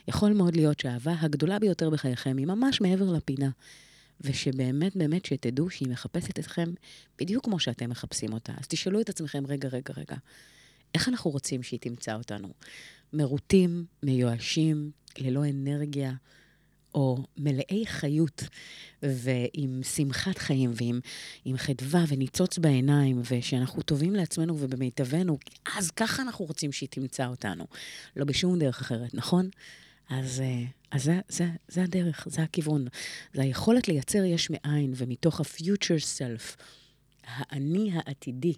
יכול 0.08 0.34
מאוד 0.34 0.56
להיות 0.56 0.80
שהאהבה 0.80 1.16
הגדולה 1.20 1.60
ביותר 1.60 1.90
בחייכם 1.90 2.38
היא 2.38 2.46
ממש 2.46 2.82
מעבר 2.82 3.12
לפינה. 3.12 3.50
ושבאמת, 4.22 4.96
באמת, 4.96 5.26
שתדעו 5.26 5.70
שהיא 5.70 5.90
מחפשת 5.90 6.40
אתכם 6.40 6.74
בדיוק 7.20 7.46
כמו 7.46 7.60
שאתם 7.60 7.90
מחפשים 7.90 8.34
אותה. 8.34 8.54
אז 8.58 8.68
תשאלו 8.68 9.02
את 9.02 9.10
עצמכם, 9.10 9.44
רגע, 9.48 9.70
רגע, 9.70 9.94
רגע, 9.98 10.16
איך 10.96 11.10
אנחנו 11.10 11.32
רוצים 11.32 11.64
שהיא 11.64 11.80
תמצא 11.80 12.16
אותנו? 12.16 12.48
מרוטים, 13.14 13.86
מיואשים, 14.04 14.92
ללא 15.18 15.44
אנרגיה, 15.50 16.14
או 16.96 17.18
מלאי 17.38 17.86
חיות, 17.86 18.44
ועם 19.04 19.82
שמחת 19.96 20.38
חיים, 20.38 20.74
ועם 20.76 21.58
חדווה 21.58 22.04
וניצוץ 22.08 22.58
בעיניים, 22.58 23.22
ושאנחנו 23.32 23.82
טובים 23.82 24.14
לעצמנו 24.14 24.56
ובמיטבנו, 24.60 25.38
אז 25.78 25.92
ככה 25.92 26.22
אנחנו 26.22 26.46
רוצים 26.46 26.72
שהיא 26.72 26.90
תמצא 26.90 27.28
אותנו. 27.28 27.66
לא 28.16 28.26
בשום 28.26 28.60
דרך 28.60 28.82
אחרת, 28.82 29.14
נכון? 29.14 29.50
אז, 30.10 30.42
אה, 30.42 30.64
אז 30.92 31.04
זה, 31.04 31.20
זה, 31.30 31.48
זה 31.68 31.84
הדרך, 31.84 32.28
זה 32.30 32.44
הכיוון. 32.44 32.88
זה 33.34 33.42
היכולת 33.42 33.88
לייצר 33.88 34.24
יש 34.24 34.50
מאין, 34.50 34.94
ומתוך 34.96 35.40
ה-future 35.40 36.18
self, 36.18 36.62
האני 37.28 37.92
העתידי. 37.94 38.54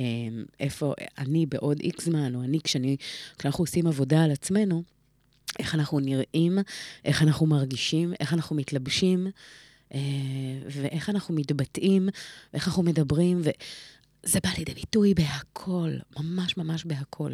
אמ, 0.00 0.44
איפה 0.60 0.94
אני 1.18 1.46
בעוד 1.46 1.80
איקס 1.80 2.04
זמן, 2.04 2.34
או 2.34 2.42
אני 2.42 2.60
כשאני, 2.64 2.96
כשאנחנו 3.38 3.62
עושים 3.62 3.86
עבודה 3.86 4.24
על 4.24 4.30
עצמנו, 4.30 4.82
איך 5.58 5.74
אנחנו 5.74 6.00
נראים, 6.00 6.58
איך 7.04 7.22
אנחנו 7.22 7.46
מרגישים, 7.46 8.14
איך 8.20 8.32
אנחנו 8.32 8.56
מתלבשים, 8.56 9.26
אה, 9.94 10.00
ואיך 10.70 11.10
אנחנו 11.10 11.34
מתבטאים, 11.34 12.08
ואיך 12.52 12.68
אנחנו 12.68 12.82
מדברים, 12.82 13.40
וזה 13.40 14.38
בא 14.42 14.50
לידי 14.58 14.74
ביטוי 14.74 15.14
בהכל, 15.14 15.90
ממש 16.18 16.56
ממש 16.56 16.84
בהכל. 16.84 17.32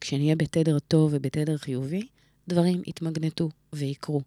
כשנהיה 0.00 0.36
בתדר 0.36 0.78
טוב 0.78 1.10
ובתדר 1.14 1.56
חיובי, 1.56 2.06
דברים 2.48 2.82
יתמגנטו 2.86 3.50
ויקרו. 3.72 4.22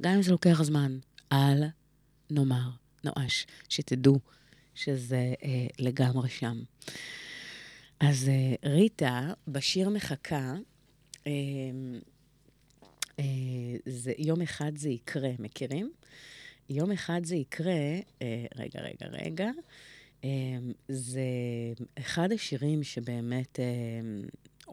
גם 0.00 0.12
אם 0.12 0.22
זה 0.22 0.30
לוקח 0.30 0.62
זמן, 0.62 0.98
אל 1.32 1.62
נאמר, 2.30 2.70
נואש, 3.04 3.46
שתדעו 3.68 4.18
שזה 4.74 5.34
אה, 5.44 5.66
לגמרי 5.78 6.28
שם. 6.28 6.62
אז 8.00 8.28
אה, 8.28 8.70
ריטה, 8.70 9.32
בשיר 9.48 9.88
מחכה, 9.88 10.54
אה, 11.26 11.32
זה, 13.86 14.12
יום 14.18 14.42
אחד 14.42 14.76
זה 14.76 14.88
יקרה, 14.88 15.30
מכירים? 15.38 15.92
יום 16.70 16.92
אחד 16.92 17.20
זה 17.24 17.36
יקרה, 17.36 17.72
אה, 18.22 18.46
רגע, 18.56 18.80
רגע, 18.80 19.06
רגע, 19.06 19.50
אה, 20.24 20.30
זה 20.88 21.20
אחד 21.98 22.32
השירים 22.32 22.82
שבאמת, 22.82 23.60
אה, 23.60 23.64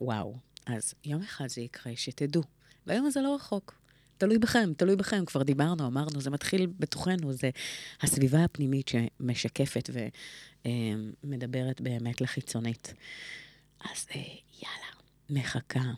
וואו. 0.01 0.35
אז 0.65 0.93
יום 1.05 1.21
אחד 1.21 1.49
זה 1.49 1.61
יקרה, 1.61 1.93
שתדעו. 1.95 2.43
והיום 2.87 3.05
הזה 3.05 3.21
לא 3.21 3.35
רחוק. 3.35 3.75
תלוי 4.17 4.37
בכם, 4.37 4.73
תלוי 4.77 4.95
בכם, 4.95 5.25
כבר 5.25 5.43
דיברנו, 5.43 5.87
אמרנו, 5.87 6.21
זה 6.21 6.29
מתחיל 6.29 6.67
בתוכנו, 6.79 7.33
זה 7.33 7.49
הסביבה 8.01 8.43
הפנימית 8.43 8.87
שמשקפת 8.87 9.89
ומדברת 11.23 11.81
באמת 11.81 12.21
לחיצונית. 12.21 12.93
אז 13.79 14.07
אה, 14.15 14.21
יאללה, 14.61 14.87
מחכה. 15.29 15.91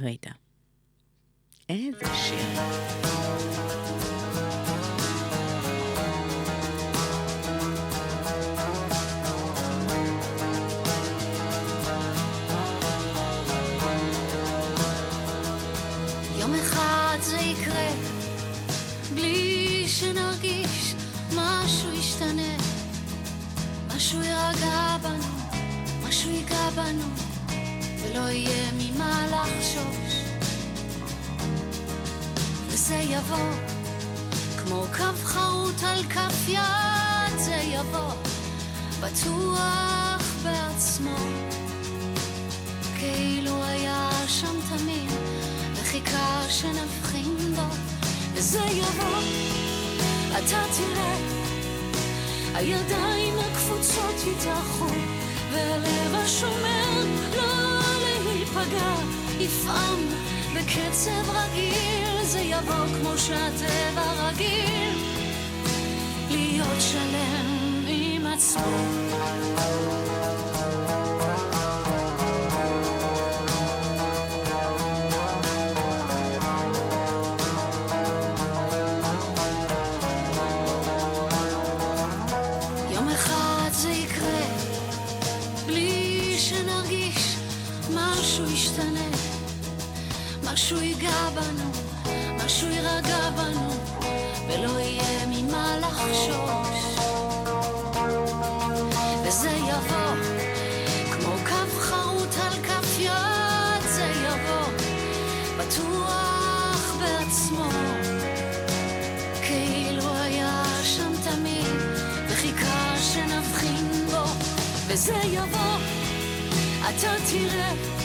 ריטה. 0.00 0.45
איזה 1.68 2.14
שיר. 2.14 2.96
משהו 23.96 24.22
יירגע 24.22 24.96
בנו, 25.02 25.58
משהו 26.08 26.30
ייגע 26.30 26.70
בנו, 26.70 27.04
ולא 28.02 28.30
יהיה 28.30 28.70
ממה 28.72 29.26
לחשוש. 29.30 30.25
וזה 32.86 32.94
יבוא, 32.94 33.50
כמו 34.58 34.84
קו 34.96 35.24
חרוט 35.24 35.82
על 35.82 36.02
כף 36.02 36.48
יד, 36.48 37.38
זה 37.38 37.54
יבוא, 37.54 38.12
בטוח 39.00 40.34
בעצמו, 40.42 41.16
כאילו 42.98 43.64
היה 43.64 44.10
שם 44.26 44.54
תמיד, 44.68 45.10
וחיכה 45.74 46.42
שנבחין 46.48 47.54
בו, 47.56 47.76
וזה 48.34 48.62
יבוא, 48.72 49.18
אתה 50.30 50.62
תראה. 50.76 51.16
הידיים 52.54 53.34
הקפוצות 53.38 54.14
יתאחו, 54.26 54.88
והלב 55.52 56.14
השומר 56.14 57.04
לא 57.36 57.80
להיפגע, 58.24 58.94
יפעם 59.38 60.00
בקצב 60.56 61.30
רגיל, 61.30 62.22
זה 62.24 62.40
יבוא 62.40 62.86
כמו 63.00 63.18
שהטבע 63.18 64.28
רגיל, 64.28 64.98
להיות 66.30 66.80
שלם 66.80 67.84
עם 67.86 68.26
עצמו. 68.26 68.62
משהו 90.66 90.82
ייגע 90.82 91.30
בנו, 91.34 91.70
משהו 92.44 92.68
יירגע 92.68 93.30
בנו, 93.30 93.70
ולא 94.48 94.80
יהיה 94.80 95.26
ממה 95.26 95.76
לחשוש. 95.78 96.96
וזה 99.26 99.50
יבוא, 99.50 100.14
כמו 101.12 101.32
קו 101.48 101.80
חרוט 101.80 102.34
על 102.42 102.62
כף 102.62 102.98
יד, 102.98 103.82
זה 103.88 104.12
יבוא, 104.24 104.72
בטוח 105.58 106.96
בעצמו, 107.00 107.68
כאילו 109.42 110.16
היה 110.16 110.64
שם 110.82 111.12
תמיד, 111.24 111.76
וחיכה 112.28 112.94
שנבחין 113.12 114.06
בו, 114.10 114.24
וזה 114.86 115.16
יבוא, 115.24 115.76
אתה 116.88 117.14
תראה. 117.30 117.95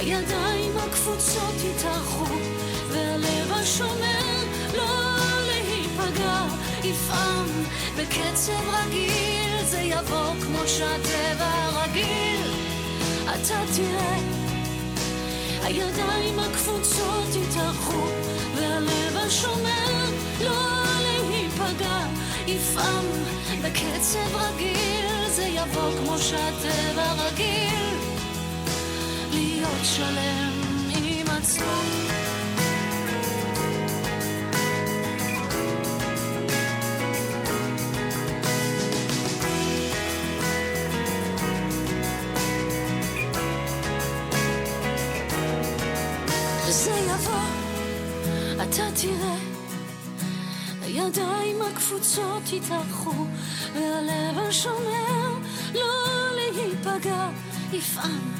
הידיים 0.00 0.76
הקפוצות 0.76 1.54
יתארחו, 1.64 2.34
והלב 2.88 3.52
השומר 3.52 4.44
לא 4.74 4.88
להיפגע, 5.46 6.44
יפעם 6.84 7.46
בקצב 7.96 8.68
רגיל, 8.68 9.64
זה 9.64 9.80
יבוא 9.80 10.32
כמו 10.42 10.68
שהטבע 10.68 11.68
רגיל. 11.82 12.52
אתה 13.24 13.62
תראה, 13.76 14.18
הידיים 15.62 16.38
הקפוצות 16.38 17.28
יתארחו, 17.42 18.06
והלב 18.56 19.16
השומר 19.16 20.04
לא 20.44 20.82
להיפגע, 21.02 22.06
יפעם 22.46 23.04
בקצב 23.62 24.36
רגיל, 24.36 25.28
זה 25.28 25.44
יבוא 25.44 25.90
כמו 25.98 26.18
שהטבע 26.18 27.12
רגיל. 27.12 28.19
להיות 29.32 29.84
שלם 29.84 30.52
עם 30.94 31.26
עצמו. 31.26 31.64
וזה 46.68 46.90
יבוא, 46.90 47.34
אתה 48.62 48.82
תראה, 49.00 49.36
הידיים 50.82 51.62
הקפוצות 51.62 52.52
יתארחו, 52.52 53.26
והלב 53.74 54.38
השומר 54.38 55.38
לא 55.74 55.90
להיפגע. 56.34 57.28
יפעם 57.72 58.39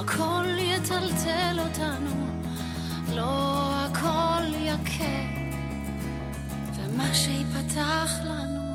הכל 0.00 0.44
יטלטל 0.58 1.56
אותנו, 1.58 2.26
לא 3.16 3.72
הכל 3.74 4.54
יכה, 4.60 5.20
ומה 6.74 7.14
שיפתח 7.14 8.10
לנו 8.24 8.74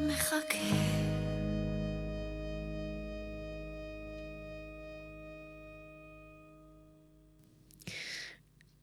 מחכה. 0.00 0.58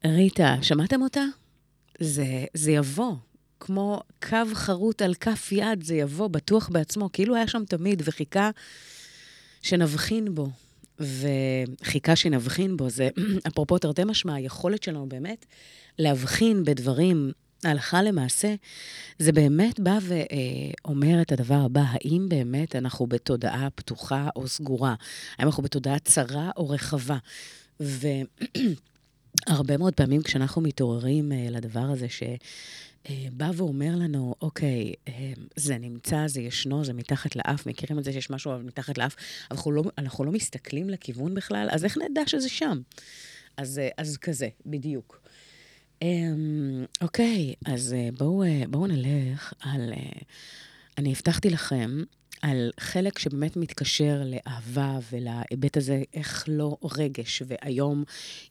ריטה, 0.05 0.55
שמעתם 0.62 1.01
אותה? 1.01 1.23
זה, 1.99 2.45
זה 2.53 2.71
יבוא. 2.71 3.15
כמו 3.60 4.01
קו 4.29 4.38
חרוט 4.53 5.01
על 5.01 5.13
כף 5.13 5.51
יד, 5.51 5.84
זה 5.84 5.95
יבוא 5.95 6.27
בטוח 6.27 6.69
בעצמו, 6.69 7.10
כאילו 7.13 7.36
היה 7.36 7.47
שם 7.47 7.65
תמיד 7.65 8.01
וחיכה 8.05 8.49
שנבחין 9.62 10.36
בו. 10.36 10.49
וחיכה 10.99 12.15
שנבחין 12.15 12.77
בו, 12.77 12.89
זה 12.89 13.10
אפרופו 13.47 13.77
תרתי 13.77 14.03
משמע, 14.03 14.36
היכולת 14.36 14.84
שלנו 14.84 15.10
באמת 15.10 15.45
להבחין 15.99 16.63
בדברים 16.63 17.31
הלכה 17.63 18.01
למעשה, 18.01 18.55
זה 19.19 19.31
באמת 19.31 19.79
בא 19.79 19.97
ואומר 20.01 21.21
את 21.21 21.31
הדבר 21.31 21.62
הבא, 21.65 21.84
האם 21.86 22.25
באמת 22.29 22.75
אנחנו 22.75 23.08
בתודעה 23.08 23.69
פתוחה 23.75 24.29
או 24.36 24.47
סגורה? 24.47 24.95
האם 25.38 25.47
אנחנו 25.47 25.63
בתודעה 25.63 25.99
צרה 25.99 26.51
או 26.58 26.69
רחבה? 26.69 27.17
ו... 27.79 28.08
הרבה 29.47 29.77
מאוד 29.77 29.93
פעמים 29.93 30.21
כשאנחנו 30.21 30.62
מתעוררים 30.62 31.31
uh, 31.31 31.51
לדבר 31.51 31.79
הזה 31.79 32.08
שבא 32.10 32.36
uh, 33.05 33.09
ואומר 33.55 33.95
לנו, 33.95 34.35
אוקיי, 34.41 34.93
uh, 35.05 35.11
זה 35.55 35.77
נמצא, 35.77 36.27
זה 36.27 36.41
ישנו, 36.41 36.85
זה 36.85 36.93
מתחת 36.93 37.35
לאף, 37.35 37.65
מכירים 37.65 37.99
את 37.99 38.03
זה 38.03 38.13
שיש 38.13 38.29
משהו 38.29 38.59
מתחת 38.59 38.97
לאף, 38.97 39.15
אנחנו 39.51 39.71
לא, 39.71 39.83
אנחנו 39.97 40.23
לא 40.23 40.31
מסתכלים 40.31 40.89
לכיוון 40.89 41.33
בכלל, 41.33 41.67
אז 41.71 41.85
איך 41.85 41.97
נדע 41.97 42.21
שזה 42.27 42.49
שם? 42.49 42.81
אז, 43.57 43.81
uh, 43.83 43.93
אז 43.97 44.17
כזה, 44.17 44.47
בדיוק. 44.65 45.21
Um, 46.03 46.07
אוקיי, 47.01 47.53
אז 47.65 47.95
בואו, 48.17 48.43
בואו 48.69 48.87
נלך 48.87 49.53
על... 49.59 49.93
אני 50.97 51.11
הבטחתי 51.11 51.49
לכם 51.49 52.03
על 52.41 52.71
חלק 52.79 53.19
שבאמת 53.19 53.57
מתקשר 53.57 54.21
לאהבה 54.25 54.99
ולהיבט 55.11 55.77
הזה, 55.77 56.03
איך 56.13 56.45
לא 56.47 56.77
רגש. 56.97 57.41
והיום 57.47 58.03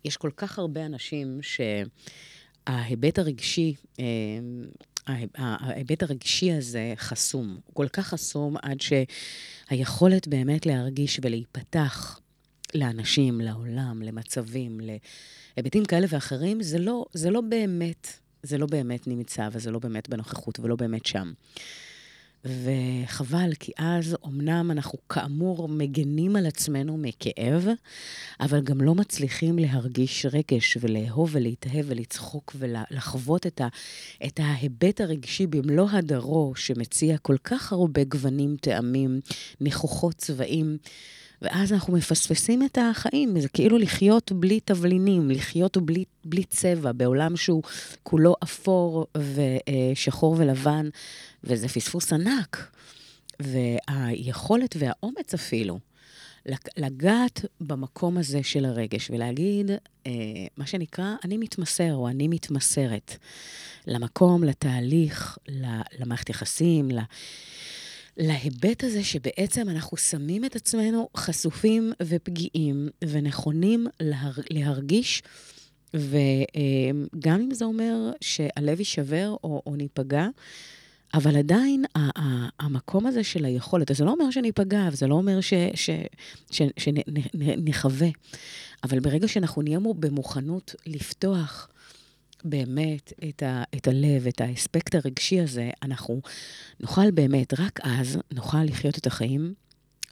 יש 0.04 0.16
כל 0.16 0.30
כך 0.36 0.58
הרבה 0.58 0.86
אנשים 0.86 1.38
שההיבט 2.68 3.18
הרגשי, 3.18 3.74
אה, 4.00 4.04
ההיבט 5.36 6.02
הרגשי 6.02 6.52
הזה 6.52 6.92
חסום. 6.96 7.58
הוא 7.66 7.74
כל 7.74 7.88
כך 7.88 8.06
חסום 8.06 8.56
עד 8.62 8.78
שהיכולת 8.80 10.28
באמת 10.28 10.66
להרגיש 10.66 11.20
ולהיפתח 11.22 12.20
לאנשים, 12.74 13.40
לעולם, 13.40 14.02
למצבים, 14.02 14.80
להיבטים 15.56 15.84
כאלה 15.84 16.06
ואחרים, 16.10 16.62
זה 16.62 16.78
לא, 16.78 17.04
זה 17.12 17.30
לא 17.30 17.40
באמת, 17.40 18.08
זה 18.42 18.58
לא 18.58 18.66
באמת 18.66 19.06
נמצא 19.06 19.48
וזה 19.52 19.70
לא 19.70 19.78
באמת 19.78 20.08
בנוכחות 20.08 20.60
ולא 20.60 20.76
באמת 20.76 21.06
שם. 21.06 21.32
וחבל, 22.44 23.54
כי 23.60 23.72
אז 23.78 24.16
אמנם 24.26 24.70
אנחנו 24.70 24.98
כאמור 25.08 25.68
מגנים 25.68 26.36
על 26.36 26.46
עצמנו 26.46 26.96
מכאב, 26.96 27.68
אבל 28.40 28.60
גם 28.60 28.80
לא 28.80 28.94
מצליחים 28.94 29.58
להרגיש 29.58 30.26
רגש 30.26 30.78
ולאהוב 30.80 31.30
ולהתאהב 31.32 31.84
ולצחוק 31.88 32.56
ולחוות 32.58 33.46
את, 33.46 33.60
ה, 33.60 33.68
את 34.26 34.40
ההיבט 34.42 35.00
הרגשי 35.00 35.46
במלוא 35.46 35.88
הדרו, 35.90 36.52
שמציע 36.56 37.18
כל 37.18 37.36
כך 37.44 37.72
הרבה 37.72 38.04
גוונים, 38.04 38.56
טעמים, 38.60 39.20
ניחוחות, 39.60 40.14
צבעים. 40.14 40.78
ואז 41.44 41.72
אנחנו 41.72 41.92
מפספסים 41.92 42.62
את 42.62 42.78
החיים, 42.80 43.40
זה 43.40 43.48
כאילו 43.48 43.78
לחיות 43.78 44.32
בלי 44.32 44.60
תבלינים, 44.60 45.30
לחיות 45.30 45.76
בלי, 45.76 46.04
בלי 46.24 46.44
צבע, 46.44 46.92
בעולם 46.92 47.36
שהוא 47.36 47.62
כולו 48.02 48.34
אפור 48.42 49.06
ושחור 49.94 50.36
ולבן, 50.38 50.88
וזה 51.44 51.68
פספוס 51.68 52.12
ענק. 52.12 52.70
והיכולת 53.40 54.76
והאומץ 54.78 55.34
אפילו, 55.34 55.78
לגעת 56.76 57.44
במקום 57.60 58.18
הזה 58.18 58.42
של 58.42 58.64
הרגש 58.64 59.10
ולהגיד, 59.10 59.70
אה, 60.06 60.12
מה 60.56 60.66
שנקרא, 60.66 61.14
אני 61.24 61.36
מתמסר 61.36 61.94
או 61.94 62.08
אני 62.08 62.28
מתמסרת 62.28 63.16
למקום, 63.86 64.44
לתהליך, 64.44 65.38
למערכת 65.98 66.30
יחסים, 66.30 66.90
להיבט 68.16 68.84
הזה 68.84 69.04
שבעצם 69.04 69.68
אנחנו 69.68 69.96
שמים 69.96 70.44
את 70.44 70.56
עצמנו 70.56 71.08
חשופים 71.16 71.92
ופגיעים 72.02 72.88
ונכונים 73.04 73.86
להר, 74.00 74.32
להרגיש, 74.50 75.22
וגם 75.94 77.40
אם 77.40 77.54
זה 77.54 77.64
אומר 77.64 78.10
שהלב 78.20 78.78
יישבר 78.78 79.36
או, 79.44 79.62
או 79.66 79.76
ניפגע, 79.76 80.26
אבל 81.14 81.36
עדיין 81.36 81.84
המקום 82.60 83.06
הזה 83.06 83.24
של 83.24 83.44
היכולת, 83.44 83.90
זה 83.94 84.04
לא 84.04 84.10
אומר 84.10 84.30
שניפגע, 84.30 84.88
וזה 84.92 85.06
לא 85.06 85.14
אומר 85.14 85.38
שנחווה, 86.50 88.08
אבל 88.84 89.00
ברגע 89.00 89.28
שאנחנו 89.28 89.62
נהיה 89.62 89.78
במוכנות 89.80 90.74
לפתוח 90.86 91.68
באמת 92.44 93.12
את, 93.28 93.42
ה, 93.42 93.62
את 93.76 93.88
הלב, 93.88 94.26
את 94.26 94.40
האספקט 94.40 94.94
הרגשי 94.94 95.40
הזה, 95.40 95.70
אנחנו 95.82 96.20
נוכל 96.80 97.10
באמת, 97.10 97.60
רק 97.60 97.80
אז 97.82 98.18
נוכל 98.32 98.62
לחיות 98.62 98.98
את 98.98 99.06
החיים 99.06 99.54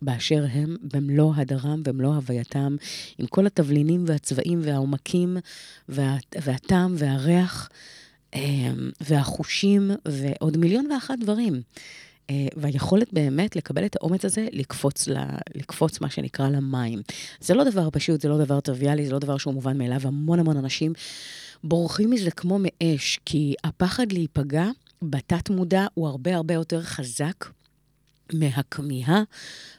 באשר 0.02 0.44
הם, 0.52 0.76
במלוא 0.92 1.32
הדרם 1.36 1.82
ומלוא 1.86 2.14
הווייתם, 2.14 2.76
עם 3.18 3.26
כל 3.26 3.46
התבלינים 3.46 4.04
והצבעים 4.06 4.60
והעומקים 4.64 5.36
וה, 5.88 6.16
והטעם 6.40 6.94
והריח 6.98 7.68
אמ, 8.34 8.90
והחושים 9.00 9.90
ועוד 10.08 10.56
מיליון 10.56 10.90
ואחת 10.90 11.18
דברים. 11.18 11.62
אה, 12.30 12.46
והיכולת 12.56 13.12
באמת 13.12 13.56
לקבל 13.56 13.86
את 13.86 13.96
האומץ 13.96 14.24
הזה, 14.24 14.46
לקפוץ, 14.52 15.08
ל, 15.08 15.16
לקפוץ 15.54 16.00
מה 16.00 16.10
שנקרא 16.10 16.48
למים. 16.48 17.02
זה 17.40 17.54
לא 17.54 17.64
דבר 17.64 17.88
פשוט, 17.92 18.20
זה 18.20 18.28
לא 18.28 18.38
דבר 18.38 18.60
טריוויאלי, 18.60 19.06
זה 19.06 19.12
לא 19.12 19.18
דבר 19.18 19.38
שהוא 19.38 19.54
מובן 19.54 19.78
מאליו, 19.78 20.00
המון 20.04 20.38
המון 20.38 20.56
אנשים 20.56 20.92
בורחים 21.64 22.10
מזה 22.10 22.30
כמו 22.30 22.58
מאש, 22.60 23.20
כי 23.24 23.54
הפחד 23.64 24.12
להיפגע 24.12 24.66
בתת-מודע 25.02 25.86
הוא 25.94 26.08
הרבה 26.08 26.36
הרבה 26.36 26.54
יותר 26.54 26.82
חזק 26.82 27.44
מהכמיהה 28.32 29.22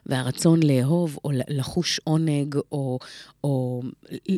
והרצון 0.06 0.63
לאהוב 0.63 1.17
או 1.26 1.32
לחוש 1.48 2.00
עונג, 2.04 2.56
או, 2.72 3.00
או 3.43 3.82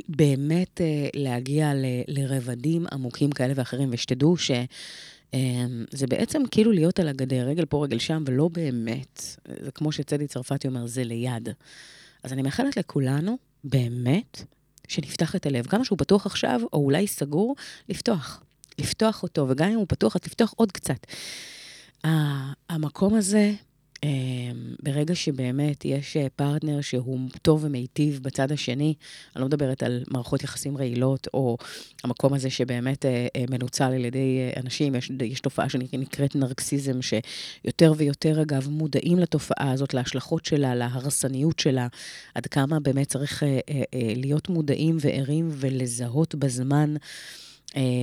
באמת 0.09 0.81
אה, 0.81 1.07
להגיע 1.15 1.73
ל, 1.73 1.85
לרבדים 2.07 2.85
עמוקים 2.91 3.31
כאלה 3.31 3.53
ואחרים. 3.55 3.89
ושתדעו 3.91 4.37
ש... 4.37 4.51
אמ, 5.33 5.85
זה 5.91 6.07
בעצם 6.07 6.41
כאילו 6.51 6.71
להיות 6.71 6.99
על 6.99 7.07
הגדר, 7.07 7.47
רגל 7.47 7.65
פה, 7.65 7.83
רגל 7.83 7.99
שם, 7.99 8.23
ולא 8.27 8.47
באמת. 8.47 9.35
זה 9.63 9.71
כמו 9.71 9.91
שצדי 9.91 10.27
צרפתי 10.27 10.67
אומר, 10.67 10.87
זה 10.87 11.03
ליד. 11.03 11.49
אז 12.23 12.33
אני 12.33 12.41
מאחלת 12.41 12.77
לכולנו, 12.77 13.37
באמת, 13.63 14.43
שנפתח 14.89 15.35
את 15.35 15.45
הלב. 15.45 15.67
כמה 15.67 15.85
שהוא 15.85 15.97
פתוח 15.97 16.25
עכשיו, 16.25 16.61
או 16.73 16.79
אולי 16.79 17.07
סגור, 17.07 17.55
לפתוח. 17.89 18.43
לפתוח 18.79 19.23
אותו, 19.23 19.45
וגם 19.49 19.69
אם 19.69 19.75
הוא 19.75 19.85
פתוח, 19.89 20.15
אז 20.15 20.21
לפתוח 20.25 20.53
עוד 20.57 20.71
קצת. 20.71 21.07
המקום 22.69 23.15
הזה 23.15 23.53
ברגע 24.83 25.15
שבאמת 25.15 25.85
יש 25.85 26.17
אה, 26.17 26.27
פרטנר 26.35 26.81
שהוא 26.81 27.19
טוב 27.41 27.63
ומיטיב 27.63 28.19
בצד 28.23 28.51
השני, 28.51 28.93
אני 29.35 29.41
לא 29.41 29.47
מדברת 29.47 29.83
על 29.83 30.03
מערכות 30.07 30.43
יחסים 30.43 30.77
רעילות, 30.77 31.27
או 31.33 31.57
המקום 32.03 32.33
הזה 32.33 32.49
שבאמת 32.49 33.05
אה, 33.05 33.27
אה, 33.35 33.43
מנוצל 33.49 33.83
על 33.83 34.05
ידי 34.05 34.51
אנשים, 34.57 34.95
יש, 34.95 35.11
יש 35.23 35.39
תופעה 35.39 35.69
שנקראת 35.69 36.35
נרקסיזם, 36.35 36.99
שיותר 37.01 37.93
ויותר, 37.97 38.41
אגב, 38.41 38.69
מודעים 38.69 39.19
לתופעה 39.19 39.71
הזאת, 39.71 39.93
להשלכות 39.93 40.45
שלה, 40.45 40.75
להרסניות 40.75 41.59
שלה, 41.59 41.87
עד 42.35 42.47
כמה 42.47 42.79
באמת 42.79 43.07
צריך 43.07 43.43
להיות 44.15 44.49
מודעים 44.49 44.97
וערים 44.99 45.49
ולזהות 45.51 46.35
בזמן. 46.35 46.95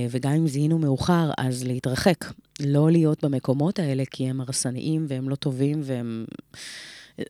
וגם 0.09 0.31
אם 0.31 0.47
זיהינו 0.47 0.79
מאוחר, 0.79 1.31
אז 1.37 1.63
להתרחק 1.63 2.25
לא 2.59 2.91
להיות 2.91 3.23
במקומות 3.23 3.79
האלה, 3.79 4.03
כי 4.11 4.29
הם 4.29 4.41
הרסניים 4.41 5.05
והם 5.09 5.29
לא 5.29 5.35
טובים 5.35 5.81
והם... 5.83 6.25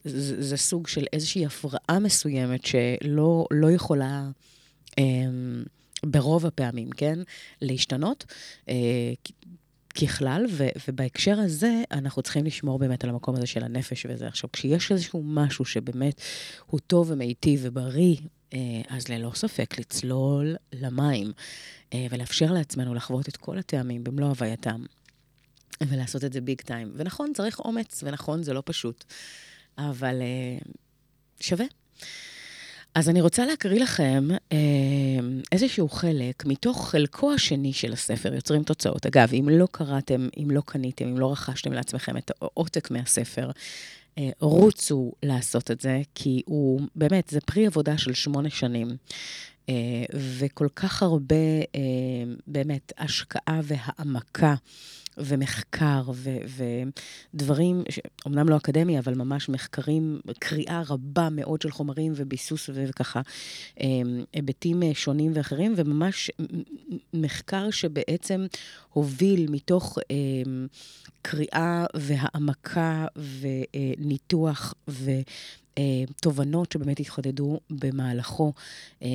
זה, 0.03 0.43
זה 0.43 0.57
סוג 0.57 0.87
של 0.87 1.05
איזושהי 1.13 1.45
הפרעה 1.45 1.99
מסוימת 1.99 2.65
שלא 2.65 3.45
לא 3.51 3.71
יכולה... 3.71 4.29
אה, 4.99 5.03
ברוב 6.05 6.45
הפעמים, 6.45 6.89
כן? 6.89 7.19
להשתנות. 7.61 8.25
אה, 8.69 9.13
ככלל, 10.01 10.45
ו, 10.51 10.67
ובהקשר 10.87 11.39
הזה, 11.39 11.83
אנחנו 11.91 12.21
צריכים 12.21 12.45
לשמור 12.45 12.79
באמת 12.79 13.03
על 13.03 13.09
המקום 13.09 13.35
הזה 13.35 13.47
של 13.47 13.63
הנפש 13.63 14.05
וזה. 14.09 14.27
עכשיו, 14.27 14.51
כשיש 14.53 14.91
איזשהו 14.91 15.23
משהו 15.25 15.65
שבאמת 15.65 16.21
הוא 16.65 16.79
טוב 16.87 17.11
ומיטיב 17.11 17.59
ובריא, 17.63 18.15
אה, 18.53 18.59
אז 18.89 19.07
ללא 19.07 19.31
ספק 19.35 19.79
לצלול 19.79 20.55
למים 20.73 21.31
אה, 21.93 22.07
ולאפשר 22.09 22.51
לעצמנו 22.51 22.93
לחוות 22.93 23.29
את 23.29 23.37
כל 23.37 23.57
הטעמים 23.57 24.03
במלוא 24.03 24.27
הווייתם, 24.27 24.85
ולעשות 25.81 26.23
את 26.23 26.33
זה 26.33 26.41
ביג 26.41 26.61
טיים. 26.61 26.91
ונכון, 26.95 27.33
צריך 27.33 27.59
אומץ, 27.59 28.03
ונכון, 28.03 28.43
זה 28.43 28.53
לא 28.53 28.63
פשוט, 28.65 29.03
אבל 29.77 30.21
אה, 30.21 30.57
שווה. 31.39 31.65
אז 32.95 33.09
אני 33.09 33.21
רוצה 33.21 33.45
להקריא 33.45 33.81
לכם 33.81 34.27
אה, 34.51 34.57
איזשהו 35.51 35.89
חלק 35.89 36.45
מתוך 36.45 36.89
חלקו 36.89 37.33
השני 37.33 37.73
של 37.73 37.93
הספר, 37.93 38.33
יוצרים 38.33 38.63
תוצאות. 38.63 39.05
אגב, 39.05 39.33
אם 39.33 39.49
לא 39.51 39.67
קראתם, 39.71 40.27
אם 40.43 40.51
לא 40.51 40.61
קניתם, 40.65 41.07
אם 41.07 41.17
לא 41.17 41.31
רכשתם 41.31 41.73
לעצמכם 41.73 42.17
את 42.17 42.31
העותק 42.41 42.91
מהספר, 42.91 43.51
אה, 44.17 44.29
רוצו 44.39 45.11
לעשות 45.23 45.71
את 45.71 45.81
זה, 45.81 46.01
כי 46.15 46.41
הוא, 46.45 46.81
באמת, 46.95 47.29
זה 47.29 47.41
פרי 47.41 47.67
עבודה 47.67 47.97
של 47.97 48.13
שמונה 48.13 48.49
שנים. 48.49 48.87
אה, 49.69 49.73
וכל 50.39 50.67
כך 50.75 51.03
הרבה, 51.03 51.35
באמת, 52.47 52.93
השקעה 52.97 53.61
והעמקה. 53.63 54.55
ומחקר 55.17 56.03
ו- 56.13 56.37
ודברים, 57.33 57.83
ש- 57.89 57.99
אומנם 58.25 58.49
לא 58.49 58.57
אקדמי, 58.57 58.99
אבל 58.99 59.13
ממש 59.13 59.49
מחקרים, 59.49 60.19
קריאה 60.39 60.81
רבה 60.89 61.27
מאוד 61.31 61.61
של 61.61 61.71
חומרים 61.71 62.13
וביסוס 62.15 62.69
וככה, 62.73 63.21
אמ, 63.79 64.23
היבטים 64.33 64.83
אה, 64.83 64.91
שונים 64.93 65.31
ואחרים, 65.35 65.73
וממש 65.77 66.31
מחקר 67.13 67.71
שבעצם 67.71 68.45
הוביל 68.93 69.51
מתוך 69.51 69.97
אמ, 70.09 70.67
קריאה 71.21 71.85
והעמקה 71.93 73.05
וניתוח 73.41 74.73
ו... 74.87 75.11
אה, 75.77 75.83
תובנות 76.21 76.71
שבאמת 76.71 76.99
התחדדו 76.99 77.59
במהלכו. 77.69 78.53
אה, 79.03 79.07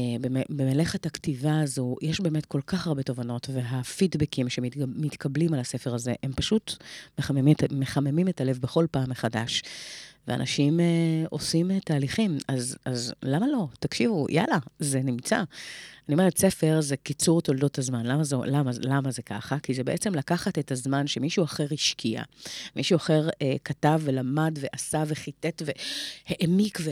במלאכת 0.49 1.07
הכתיבה 1.07 1.61
הזו, 1.61 1.97
יש 2.03 2.21
באמת 2.21 2.47
כל 2.47 2.61
כך 2.67 2.87
הרבה 2.87 3.03
תובנות, 3.03 3.51
והפידבקים 3.53 4.49
שמתקבלים 4.49 5.55
על 5.55 5.61
הספר 5.61 5.95
הזה, 5.95 6.15
הם 6.23 6.33
פשוט 6.33 6.75
מחממים, 7.19 7.55
מחממים 7.71 8.29
את 8.29 8.41
הלב 8.41 8.59
בכל 8.59 8.87
פעם 8.91 9.11
מחדש. 9.11 9.63
ואנשים 10.29 10.81
אה, 10.81 10.87
עושים 11.31 11.71
אה, 11.71 11.81
תהליכים, 11.81 12.39
אז, 12.49 12.77
אז 12.85 13.15
למה 13.23 13.47
לא? 13.47 13.69
תקשיבו, 13.81 14.27
יאללה, 14.31 14.59
זה 14.79 15.01
נמצא. 15.03 15.43
אני 16.09 16.15
אומרת, 16.15 16.39
ספר 16.39 16.81
זה 16.81 16.97
קיצור 16.97 17.43
תולדות 17.43 17.79
הזמן. 17.79 18.07
למה 18.07 18.25
זה, 18.25 18.37
למה, 18.45 18.71
למה 18.81 19.11
זה 19.11 19.23
ככה? 19.23 19.59
כי 19.59 19.75
זה 19.75 19.85
בעצם 19.85 20.15
לקחת 20.15 20.59
את 20.59 20.73
הזמן 20.73 21.07
שמישהו 21.07 21.45
אחר 21.45 21.67
השקיע, 21.71 22.23
מישהו 22.77 22.97
אחר 22.97 23.29
אה, 23.43 23.57
כתב 23.65 24.01
ולמד 24.05 24.59
ועשה 24.61 25.03
וחיטט 25.07 25.63
והעמיק 25.65 26.79
ו... 26.85 26.91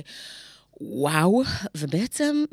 וואו, 0.81 1.43
ובעצם 1.77 2.45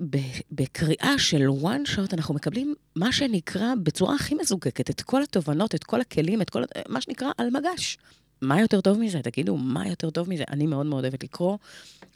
בקריאה 0.52 1.14
של 1.18 1.48
one 1.48 1.90
shot 1.96 2.14
אנחנו 2.14 2.34
מקבלים 2.34 2.76
מה 2.96 3.12
שנקרא 3.12 3.74
בצורה 3.84 4.16
הכי 4.16 4.36
מזוקקת, 4.36 4.90
את 4.90 5.02
כל 5.02 5.24
התובנות, 5.24 5.76
את 5.76 5.84
כל 5.84 6.02
הכלים, 6.02 6.42
את 6.42 6.50
כל, 6.50 6.64
מה 6.88 7.02
שנקרא 7.02 7.28
על 7.38 7.50
מגש. 7.50 7.98
מה 8.44 8.62
יותר 8.62 8.82
טוב 8.82 9.00
מזה? 9.00 9.22
תגידו, 9.22 9.58
מה 9.58 9.88
יותר 9.88 10.10
טוב 10.10 10.30
מזה? 10.30 10.44
אני 10.50 10.68
מאוד 10.68 10.86
מאוד 10.86 11.04
אוהבת 11.04 11.24
לקרוא, 11.24 11.58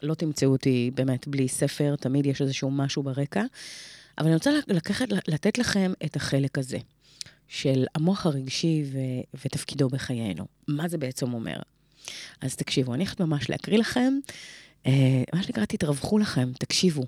לא 0.04 0.14
תמצאו 0.14 0.50
אותי 0.50 0.92
באמת 0.96 1.28
בלי 1.28 1.48
ספר, 1.48 1.96
תמיד 1.96 2.26
יש 2.26 2.42
איזשהו 2.42 2.72
משהו 2.72 3.04
ברקע. 3.04 3.44
אבל 4.18 4.26
אני 4.26 4.36
רוצה 4.36 4.52
לקחת, 4.68 5.06
לתת 5.28 5.58
לכם 5.58 5.94
את 6.06 6.16
החלק 6.16 6.58
הזה, 6.58 6.78
של 7.48 7.86
המוח 7.96 8.26
הרגשי 8.26 8.84
ו, 8.92 8.98
ותפקידו 9.46 9.90
בחיינו. 9.90 10.46
מה 10.68 10.88
זה 10.88 10.98
בעצם 10.98 11.34
אומר? 11.34 11.60
אז 12.42 12.56
תקשיבו, 12.56 12.94
אני 12.94 13.04
הולכת 13.04 13.22
ממש 13.22 13.50
להקריא 13.50 13.78
לכם, 13.78 14.14
אה, 14.86 15.24
מה 15.34 15.44
שנקרא, 15.44 15.66
תתרווחו 15.66 16.18
לכם, 16.18 16.52
תקשיבו. 16.60 17.04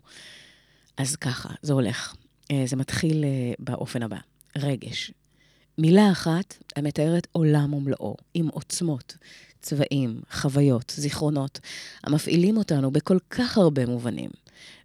אז 0.97 1.15
ככה, 1.15 1.49
זה 1.61 1.73
הולך. 1.73 2.15
אה, 2.51 2.63
זה 2.65 2.75
מתחיל 2.75 3.23
אה, 3.23 3.53
באופן 3.59 4.03
הבא. 4.03 4.17
רגש. 4.57 5.11
מילה 5.81 6.11
אחת 6.11 6.57
המתארת 6.75 7.27
עולם 7.31 7.73
ומלואו, 7.73 8.15
עם 8.33 8.47
עוצמות, 8.47 9.17
צבעים, 9.61 10.21
חוויות, 10.31 10.93
זיכרונות, 10.95 11.59
המפעילים 12.03 12.57
אותנו 12.57 12.91
בכל 12.91 13.17
כך 13.29 13.57
הרבה 13.57 13.85
מובנים. 13.85 14.29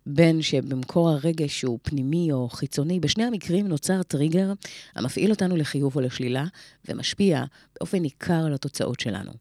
בין 0.07 0.43
שבמקור 0.43 1.11
הרגש 1.11 1.61
שהוא 1.61 1.79
פנימי 1.83 2.33
או 2.33 2.49
חיצוני, 2.49 3.01
בשני 3.01 3.25
המקרים 3.25 3.69
נוצר 3.69 4.03
טריגר 4.03 4.53
המפעיל 4.95 5.31
אותנו 5.31 5.57
לחיוב 5.57 5.97
או 5.97 6.01
לשלילה, 6.01 6.45
ומשפיע 6.89 7.45
באופן 7.79 7.99
ניכר 7.99 8.47
על 8.47 8.55
התוצאות 8.55 9.01
שלנו. 9.01 9.33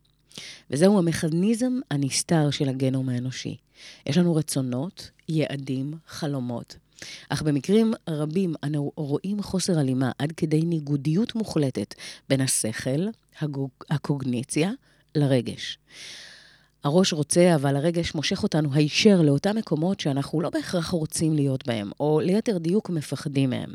וזהו 0.72 0.98
המכניזם 0.98 1.80
הנסתר 1.92 2.50
של 2.52 2.70
הגנום 2.70 3.10
האנושי. 3.10 3.58
יש 4.06 4.18
לנו 4.18 4.36
רצונות, 4.36 5.10
יעדים, 5.30 5.94
חלומות, 6.08 6.76
אך 7.30 7.42
במקרים 7.42 7.94
רבים 8.10 8.54
אנו 8.64 8.92
רואים 8.96 9.42
חוסר 9.42 9.80
הלימה 9.80 10.12
עד 10.20 10.32
כדי 10.32 10.62
ניגודיות 10.62 11.36
מוחלטת 11.36 11.96
בין 12.30 12.42
השכל, 12.42 13.08
הקוגניציה, 13.90 14.72
לרגש. 15.16 15.78
הראש 16.84 17.14
רוצה, 17.14 17.56
אבל 17.56 17.76
הרגש 17.76 18.16
מושך 18.16 18.44
אותנו 18.44 18.74
הישר 18.74 19.22
לאותם 19.22 19.56
מקומות 19.56 20.00
שאנחנו 20.00 20.42
לא 20.42 20.50
בהכרח 20.50 20.90
רוצים 20.90 21.34
להיות 21.34 21.68
בהם, 21.68 21.92
או 22.00 22.20
ליתר 22.20 22.58
דיוק 22.58 22.90
מפחדים 22.90 23.50
מהם. 23.50 23.74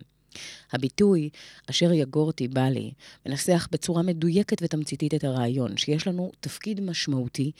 הביטוי 0.72 1.30
"אשר 1.70 1.92
יגורתי 1.92 2.48
בא 2.48 2.68
לי" 2.68 2.92
מנסח 3.26 3.68
בצורה 3.70 4.02
מדויקת 4.02 4.56
ותמציתית 4.62 5.14
את 5.14 5.24
הרעיון 5.24 5.76
שיש 5.76 6.06
לנו 6.06 6.32
תפקיד 6.40 6.80
משמעותי 6.80 7.52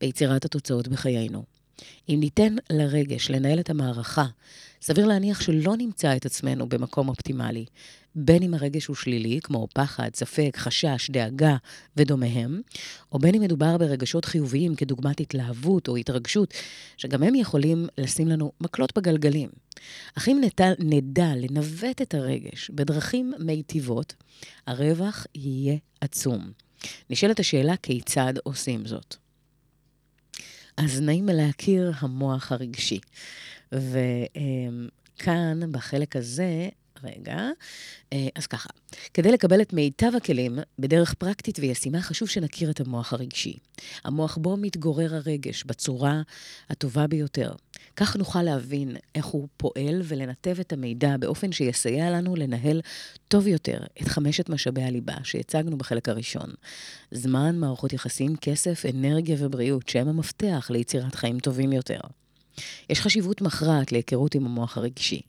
ביצירת 0.00 0.44
התוצאות 0.44 0.88
בחיינו. 0.88 1.44
אם 2.08 2.16
ניתן 2.20 2.56
לרגש 2.70 3.30
לנהל 3.30 3.60
את 3.60 3.70
המערכה, 3.70 4.26
סביר 4.82 5.06
להניח 5.06 5.40
שלא 5.40 5.76
נמצא 5.76 6.16
את 6.16 6.26
עצמנו 6.26 6.68
במקום 6.68 7.08
אופטימלי, 7.08 7.64
בין 8.14 8.42
אם 8.42 8.54
הרגש 8.54 8.86
הוא 8.86 8.96
שלילי, 8.96 9.40
כמו 9.42 9.68
פחד, 9.74 10.10
ספק, 10.14 10.56
חשש, 10.56 11.10
דאגה 11.10 11.56
ודומיהם, 11.96 12.60
או 13.12 13.18
בין 13.18 13.34
אם 13.34 13.40
מדובר 13.40 13.78
ברגשות 13.78 14.24
חיוביים 14.24 14.76
כדוגמת 14.76 15.20
התלהבות 15.20 15.88
או 15.88 15.96
התרגשות, 15.96 16.54
שגם 16.96 17.22
הם 17.22 17.34
יכולים 17.34 17.86
לשים 17.98 18.28
לנו 18.28 18.52
מקלות 18.60 18.98
בגלגלים. 18.98 19.48
אך 20.18 20.28
אם 20.28 20.40
נדע, 20.40 20.72
נדע 20.78 21.32
לנווט 21.36 22.02
את 22.02 22.14
הרגש 22.14 22.70
בדרכים 22.70 23.32
מיטיבות, 23.38 24.14
הרווח 24.66 25.26
יהיה 25.34 25.76
עצום. 26.00 26.50
נשאלת 27.10 27.40
השאלה 27.40 27.76
כיצד 27.76 28.34
עושים 28.42 28.86
זאת. 28.86 29.16
אז 30.76 31.00
נעים 31.00 31.28
להכיר 31.28 31.92
המוח 31.98 32.52
הרגשי. 32.52 33.00
וכאן, 33.72 35.60
בחלק 35.72 36.16
הזה, 36.16 36.68
רגע, 37.04 37.48
אה, 38.12 38.28
אז 38.34 38.46
ככה, 38.46 38.68
כדי 39.14 39.32
לקבל 39.32 39.62
את 39.62 39.72
מיטב 39.72 40.12
הכלים 40.16 40.58
בדרך 40.78 41.14
פרקטית 41.14 41.58
וישימה, 41.58 42.02
חשוב 42.02 42.28
שנכיר 42.28 42.70
את 42.70 42.80
המוח 42.80 43.12
הרגשי. 43.12 43.58
המוח 44.04 44.36
בו 44.36 44.56
מתגורר 44.56 45.14
הרגש 45.14 45.64
בצורה 45.64 46.22
הטובה 46.70 47.06
ביותר. 47.06 47.52
כך 47.96 48.16
נוכל 48.16 48.42
להבין 48.42 48.96
איך 49.14 49.26
הוא 49.26 49.48
פועל 49.56 50.02
ולנתב 50.04 50.56
את 50.60 50.72
המידע 50.72 51.16
באופן 51.16 51.52
שיסייע 51.52 52.10
לנו 52.10 52.36
לנהל 52.36 52.80
טוב 53.28 53.46
יותר 53.46 53.78
את 54.02 54.08
חמשת 54.08 54.48
משאבי 54.48 54.82
הליבה 54.82 55.14
שהצגנו 55.24 55.78
בחלק 55.78 56.08
הראשון. 56.08 56.50
זמן, 57.10 57.58
מערכות 57.58 57.92
יחסים, 57.92 58.36
כסף, 58.36 58.82
אנרגיה 58.94 59.36
ובריאות, 59.38 59.88
שהם 59.88 60.08
המפתח 60.08 60.66
ליצירת 60.70 61.14
חיים 61.14 61.38
טובים 61.38 61.72
יותר. 61.72 62.00
יש 62.90 63.00
חשיבות 63.00 63.40
מכרעת 63.40 63.92
להיכרות 63.92 64.34
עם 64.34 64.46
המוח 64.46 64.78
הרגשי. 64.78 65.20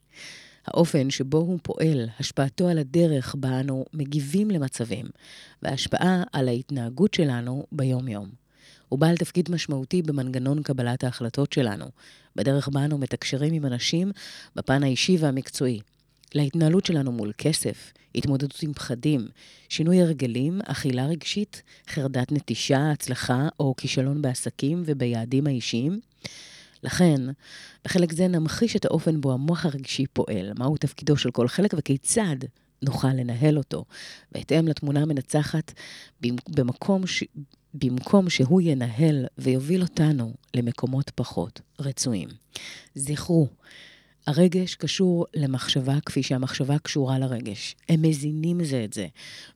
האופן 0.66 1.10
שבו 1.10 1.38
הוא 1.38 1.58
פועל, 1.62 2.08
השפעתו 2.20 2.68
על 2.68 2.78
הדרך 2.78 3.34
בה 3.38 3.60
אנו 3.60 3.84
מגיבים 3.92 4.50
למצבים, 4.50 5.06
וההשפעה 5.62 6.22
על 6.32 6.48
ההתנהגות 6.48 7.14
שלנו 7.14 7.66
ביום-יום. 7.72 8.28
הוא 8.88 8.98
בעל 8.98 9.16
תפקיד 9.16 9.50
משמעותי 9.50 10.02
במנגנון 10.02 10.62
קבלת 10.62 11.04
ההחלטות 11.04 11.52
שלנו, 11.52 11.86
בדרך 12.36 12.68
בה 12.68 12.84
אנו 12.84 12.98
מתקשרים 12.98 13.54
עם 13.54 13.66
אנשים 13.66 14.12
בפן 14.56 14.82
האישי 14.82 15.16
והמקצועי. 15.20 15.80
להתנהלות 16.34 16.86
שלנו 16.86 17.12
מול 17.12 17.32
כסף, 17.38 17.92
התמודדות 18.14 18.62
עם 18.62 18.72
פחדים, 18.72 19.28
שינוי 19.68 20.02
הרגלים, 20.02 20.60
אכילה 20.64 21.06
רגשית, 21.06 21.62
חרדת 21.88 22.32
נטישה, 22.32 22.90
הצלחה 22.90 23.48
או 23.60 23.74
כישלון 23.76 24.22
בעסקים 24.22 24.82
וביעדים 24.86 25.46
האישיים, 25.46 26.00
לכן, 26.86 27.20
בחלק 27.84 28.12
זה 28.12 28.28
נמחיש 28.28 28.76
את 28.76 28.84
האופן 28.84 29.20
בו 29.20 29.32
המוח 29.32 29.66
הרגשי 29.66 30.06
פועל, 30.12 30.52
מהו 30.58 30.76
תפקידו 30.76 31.16
של 31.16 31.30
כל 31.30 31.48
חלק 31.48 31.74
וכיצד 31.76 32.36
נוכל 32.82 33.08
לנהל 33.08 33.58
אותו 33.58 33.84
בהתאם 34.32 34.68
לתמונה 34.68 35.00
המנצחת 35.02 35.72
במקום, 36.48 37.06
ש... 37.06 37.24
במקום 37.74 38.30
שהוא 38.30 38.60
ינהל 38.60 39.26
ויוביל 39.38 39.82
אותנו 39.82 40.34
למקומות 40.54 41.10
פחות 41.10 41.60
רצויים. 41.80 42.28
זכרו, 42.94 43.48
הרגש 44.26 44.74
קשור 44.74 45.26
למחשבה 45.34 46.00
כפי 46.06 46.22
שהמחשבה 46.22 46.78
קשורה 46.78 47.18
לרגש. 47.18 47.76
הם 47.88 48.02
מזינים 48.02 48.64
זה 48.64 48.84
את 48.84 48.92
זה 48.92 49.06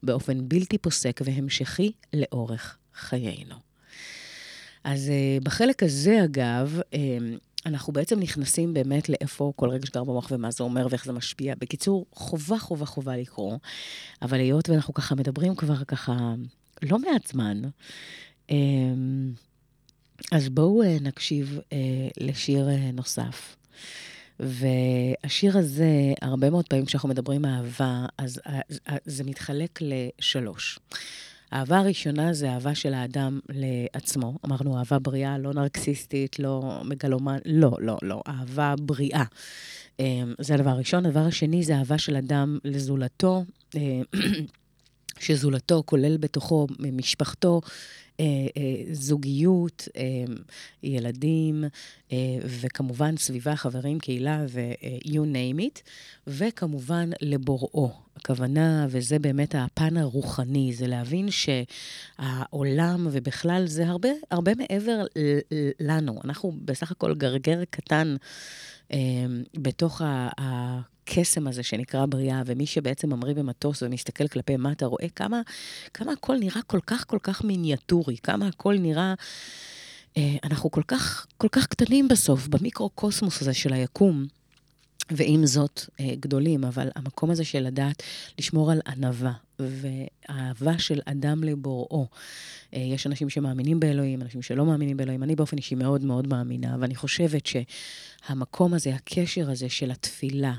באופן 0.03 0.49
בלתי 0.49 0.79
פוסק 0.79 1.21
והמשכי 1.25 1.93
לאורך 2.13 2.77
חיינו. 2.95 3.70
אז 4.85 5.09
uh, 5.09 5.45
בחלק 5.45 5.83
הזה, 5.83 6.25
אגב, 6.25 6.81
uh, 6.81 6.95
אנחנו 7.67 7.93
בעצם 7.93 8.21
נכנסים 8.21 8.75
באמת 8.75 9.09
לאיפה 9.09 9.53
כל 9.57 9.71
רגש 9.71 9.91
גר 9.91 10.05
במוח 10.05 10.29
ומה 10.31 10.51
זה 10.51 10.65
אומר 10.65 10.87
ואיך 10.91 11.05
זה 11.05 11.13
משפיע. 11.13 11.55
בקיצור, 11.59 12.07
חובה, 12.13 12.59
חובה, 12.59 12.87
חובה 12.87 13.17
לקרוא, 13.17 13.57
אבל 14.23 14.39
היות 14.39 14.69
ואנחנו 14.69 14.95
ככה 14.95 15.15
מדברים 15.15 15.55
כבר 15.55 15.85
ככה 15.85 16.35
לא 16.83 16.99
מעט 16.99 17.27
זמן, 17.27 17.63
uh, 18.49 18.53
אז 20.33 20.49
בואו 20.49 20.83
uh, 20.83 20.87
נקשיב 21.03 21.59
uh, 21.59 21.73
לשיר 22.21 22.69
נוסף. 22.93 23.57
והשיר 24.41 25.59
הזה, 25.59 26.13
הרבה 26.23 26.51
מאוד 26.51 26.69
פעמים 26.69 26.85
כשאנחנו 26.85 27.09
מדברים 27.09 27.45
אהבה, 27.45 28.07
אז 28.19 28.41
זה 29.05 29.25
מתחלק 29.25 29.79
לשלוש. 29.83 30.79
האהבה 31.53 31.79
הראשונה 31.79 32.33
זה 32.33 32.51
אהבה 32.51 32.75
של 32.75 32.95
האדם 32.95 33.41
לעצמו. 33.49 34.39
אמרנו, 34.47 34.79
אהבה 34.79 34.99
בריאה, 34.99 35.39
לא 35.39 35.53
נרקסיסטית, 35.55 36.39
לא 36.39 36.81
מגלומן, 36.85 37.39
לא, 37.45 37.77
לא, 37.81 37.99
לא, 38.03 38.23
אהבה 38.29 38.75
בריאה. 38.81 39.25
אמ, 40.01 40.35
זה 40.39 40.55
הדבר 40.55 40.71
הראשון. 40.71 41.07
הדבר 41.07 41.21
השני 41.21 41.63
זה 41.63 41.77
אהבה 41.77 41.99
של 41.99 42.17
אדם 42.17 42.59
לזולתו. 42.65 43.45
אה, 43.77 44.01
שזולתו 45.21 45.83
כולל 45.87 46.17
בתוכו 46.17 46.67
משפחתו, 46.79 47.61
זוגיות, 48.93 49.89
אה, 49.97 50.03
ילדים, 50.83 51.65
וכמובן 52.45 53.17
סביבה, 53.17 53.57
חברים, 53.57 53.99
קהילה 53.99 54.45
ו-you 54.49 55.21
name 55.21 55.61
it, 55.61 55.81
וכמובן 56.27 57.11
לבוראו. 57.23 57.93
הכוונה, 58.17 58.87
וזה 58.91 59.19
באמת 59.19 59.55
הפן 59.59 59.97
הרוחני, 59.97 60.73
זה 60.73 60.87
להבין 60.87 61.29
שהעולם, 61.31 63.09
ובכלל 63.11 63.67
זה 63.67 63.89
הרבה, 63.89 64.09
הרבה 64.31 64.53
מעבר 64.55 65.05
לנו. 65.81 66.21
אנחנו 66.25 66.53
בסך 66.65 66.91
הכל 66.91 67.15
גרגר 67.15 67.63
קטן 67.71 68.17
בתוך 69.55 70.03
ה... 70.03 70.81
הקסם 71.11 71.47
הזה 71.47 71.63
שנקרא 71.63 72.07
בריאה, 72.07 72.43
ומי 72.47 72.67
שבעצם 72.67 73.11
ממריא 73.11 73.35
במטוס 73.35 73.83
ומסתכל 73.83 74.29
כלפי 74.29 74.57
מטה, 74.57 74.87
רואה 74.87 75.09
כמה, 75.17 75.41
כמה 75.95 76.13
הכל 76.13 76.37
נראה 76.39 76.63
כל 76.63 76.81
כך 76.87 77.05
כל 77.07 77.19
כך 77.23 77.45
מיניאטורי, 77.45 78.17
כמה 78.23 78.47
הכל 78.47 78.77
נראה... 78.79 79.15
אה, 80.17 80.37
אנחנו 80.45 80.71
כל 80.71 80.83
כך, 80.89 81.27
כל 81.37 81.49
כך 81.53 81.67
קטנים 81.67 82.09
בסוף, 82.09 82.49
במיקרו-קוסמוס 82.49 83.43
הזה 83.43 83.55
של 83.55 83.73
היקום. 83.73 84.27
ועם 85.11 85.47
זאת, 85.47 85.81
אה, 86.01 86.15
גדולים, 86.21 86.65
אבל 86.65 86.89
המקום 86.95 87.31
הזה 87.31 87.45
של 87.45 87.61
לדעת 87.61 88.03
לשמור 88.39 88.73
על 88.73 88.81
ענווה 88.87 89.33
ואהבה 89.59 90.79
של 90.79 91.01
אדם 91.05 91.45
לבוראו. 91.45 92.07
אה, 92.75 92.81
יש 92.81 93.07
אנשים 93.07 93.31
שמאמינים 93.31 93.81
באלוהים, 93.81 94.23
אנשים 94.23 94.43
שלא 94.43 94.67
מאמינים 94.67 94.97
באלוהים. 94.97 95.23
אני 95.23 95.37
באופן 95.37 95.57
אישי 95.57 95.75
מאוד 95.75 96.05
מאוד 96.05 96.27
מאמינה, 96.27 96.77
ואני 96.81 96.95
חושבת 96.95 97.43
שהמקום 97.47 98.75
הזה, 98.75 98.95
הקשר 98.95 99.51
הזה 99.51 99.69
של 99.69 99.91
התפילה, 99.91 100.55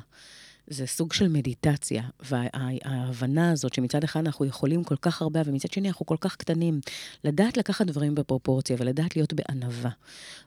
זה 0.71 0.87
סוג 0.87 1.13
של 1.13 1.27
מדיטציה, 1.27 2.03
וההבנה 2.19 3.51
הזאת 3.51 3.73
שמצד 3.73 4.03
אחד 4.03 4.19
אנחנו 4.19 4.45
יכולים 4.45 4.83
כל 4.83 4.95
כך 4.95 5.21
הרבה, 5.21 5.41
ומצד 5.45 5.71
שני 5.71 5.87
אנחנו 5.87 6.05
כל 6.05 6.17
כך 6.21 6.35
קטנים, 6.35 6.79
לדעת 7.23 7.57
לקחת 7.57 7.85
דברים 7.85 8.15
בפרופורציה, 8.15 8.75
ולדעת 8.79 9.15
להיות 9.15 9.33
בענווה, 9.33 9.91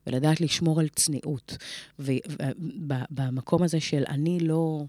ולדעת 0.07 0.41
לשמור 0.41 0.81
על 0.81 0.89
צניעות. 0.89 1.57
ובמקום 1.99 3.63
הזה 3.63 3.81
של 3.81 4.05
אני 4.09 4.41
לא... 4.41 4.85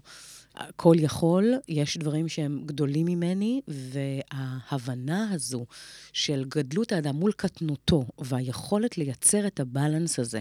כל 0.76 0.94
יכול, 0.98 1.54
יש 1.68 1.98
דברים 1.98 2.28
שהם 2.28 2.62
גדולים 2.66 3.06
ממני, 3.06 3.60
וההבנה 3.68 5.30
הזו 5.32 5.66
של 6.12 6.44
גדלות 6.48 6.92
האדם 6.92 7.16
מול 7.16 7.32
קטנותו, 7.32 8.04
והיכולת 8.18 8.98
לייצר 8.98 9.46
את 9.46 9.60
הבלנס 9.60 10.18
הזה, 10.18 10.40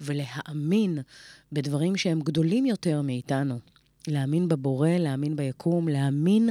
ולהאמין 0.00 0.98
בדברים 1.52 1.96
שהם 1.96 2.20
גדולים 2.20 2.66
יותר 2.66 3.02
מאיתנו, 3.02 3.58
להאמין 4.08 4.48
בבורא, 4.48 4.88
להאמין 4.88 5.36
ביקום, 5.36 5.88
להאמין 5.88 6.50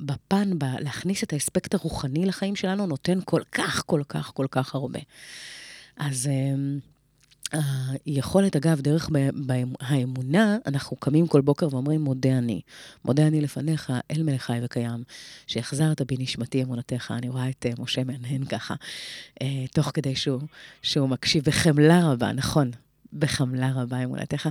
בפן, 0.00 0.58
ב, 0.58 0.64
להכניס 0.64 1.24
את 1.24 1.32
האספקט 1.32 1.74
הרוחני 1.74 2.26
לחיים 2.26 2.56
שלנו, 2.56 2.86
נותן 2.86 3.18
כל 3.24 3.42
כך, 3.52 3.82
כל 3.86 4.02
כך, 4.08 4.30
כל 4.34 4.46
כך 4.50 4.74
הרבה. 4.74 5.00
אז 5.96 6.26
אה, 7.54 7.60
היכולת, 8.06 8.56
אגב, 8.56 8.80
דרך 8.80 9.10
האמונה, 9.80 10.58
אנחנו 10.66 10.96
קמים 10.96 11.26
כל 11.26 11.40
בוקר 11.40 11.68
ואומרים, 11.70 12.00
מודה 12.00 12.38
אני. 12.38 12.60
מודה 13.04 13.26
אני 13.26 13.40
לפניך, 13.40 13.92
אל 14.10 14.22
מלך 14.22 14.42
חי 14.42 14.58
וקיים, 14.62 15.04
שהחזרת 15.46 16.02
בי 16.02 16.16
נשמתי 16.18 16.62
אמונתך. 16.62 17.14
אני 17.16 17.28
רואה 17.28 17.48
את 17.48 17.66
אה, 17.66 17.72
משה 17.78 18.04
מהנהן 18.04 18.44
ככה, 18.44 18.74
אה, 19.42 19.64
תוך 19.72 19.90
כדי 19.94 20.16
שהוא, 20.16 20.40
שהוא 20.82 21.08
מקשיב 21.08 21.44
בחמלה 21.44 22.12
רבה, 22.12 22.32
נכון, 22.32 22.70
בחמלה 23.12 23.70
רבה 23.74 24.04
אמונתך. 24.04 24.48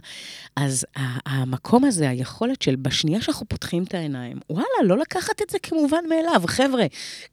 אז 0.55 0.85
המקום 1.25 1.85
הזה, 1.85 2.09
היכולת 2.09 2.61
של 2.61 2.75
בשנייה 2.75 3.21
שאנחנו 3.21 3.45
פותחים 3.49 3.83
את 3.83 3.93
העיניים, 3.93 4.37
וואלה, 4.49 4.67
לא 4.83 4.97
לקחת 4.97 5.41
את 5.41 5.49
זה 5.49 5.59
כמובן 5.59 6.03
מאליו. 6.09 6.41
חבר'ה, 6.47 6.85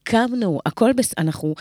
קמנו, 0.02 0.60
הכל 0.66 0.92
בס... 0.92 1.12
אנחנו, 1.18 1.54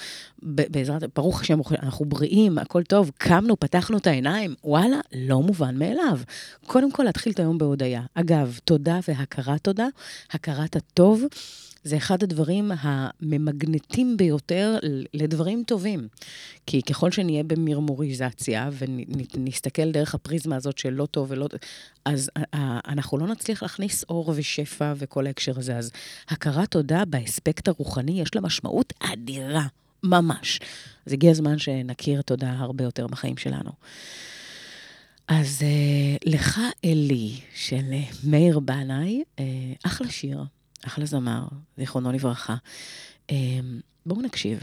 בעזרת, 0.43 1.03
ברוך 1.15 1.41
השם, 1.41 1.59
אנחנו 1.83 2.05
בריאים, 2.05 2.57
הכל 2.57 2.83
טוב, 2.83 3.11
קמנו, 3.17 3.59
פתחנו 3.59 3.97
את 3.97 4.07
העיניים, 4.07 4.55
וואלה, 4.63 4.97
לא 5.15 5.41
מובן 5.41 5.77
מאליו. 5.77 6.19
קודם 6.67 6.91
כל, 6.91 7.03
להתחיל 7.03 7.31
את 7.33 7.39
היום 7.39 7.57
בהודיה. 7.57 8.01
אגב, 8.13 8.59
תודה 8.63 8.99
והכרת 9.07 9.63
תודה, 9.63 9.87
הכרת 10.31 10.75
הטוב. 10.75 11.23
זה 11.85 11.97
אחד 11.97 12.23
הדברים 12.23 12.71
הממגנטים 12.79 14.17
ביותר 14.17 14.77
לדברים 15.13 15.63
טובים. 15.67 16.07
כי 16.65 16.81
ככל 16.81 17.11
שנהיה 17.11 17.43
במרמוריזציה 17.43 18.69
ונסתכל 19.33 19.91
דרך 19.91 20.15
הפריזמה 20.15 20.55
הזאת 20.55 20.77
של 20.77 20.89
לא 20.89 21.05
טוב 21.05 21.31
ולא... 21.31 21.47
אז 22.05 22.31
אנחנו 22.87 23.17
לא 23.17 23.27
נצליח 23.27 23.63
להכניס 23.63 24.03
אור 24.09 24.33
ושפע 24.35 24.93
וכל 24.97 25.27
ההקשר 25.27 25.59
הזה. 25.59 25.77
אז 25.77 25.91
הכרת 26.29 26.71
תודה 26.71 27.05
באספקט 27.05 27.67
הרוחני 27.67 28.21
יש 28.21 28.35
לה 28.35 28.41
משמעות 28.41 28.93
אדירה, 28.99 29.67
ממש. 30.03 30.59
אז 31.05 31.13
הגיע 31.13 31.31
הזמן 31.31 31.57
שנכיר 31.57 32.21
תודה 32.21 32.51
הרבה 32.51 32.83
יותר 32.83 33.07
בחיים 33.07 33.37
שלנו. 33.37 33.71
אז 35.27 35.61
uh, 35.61 36.29
לך 36.29 36.59
אלי 36.85 37.31
של 37.55 37.75
uh, 37.77 38.15
מאיר 38.23 38.59
בנאי, 38.59 39.23
uh, 39.37 39.41
אחלה 39.83 40.09
שיר. 40.09 40.43
אחלה 40.87 41.05
זמר, 41.05 41.47
זיכרונו 41.77 42.11
לברכה. 42.11 42.55
אמ, 43.29 43.79
בואו 44.05 44.21
נקשיב. 44.21 44.59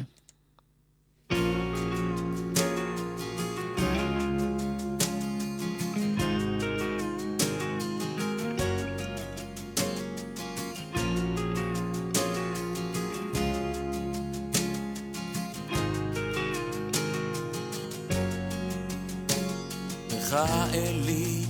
אלי 20.74 21.46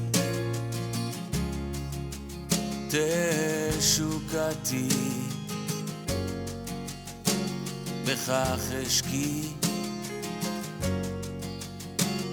תשוקתי, 3.82 4.88
בכך 8.06 8.60
אשקי, 8.86 9.48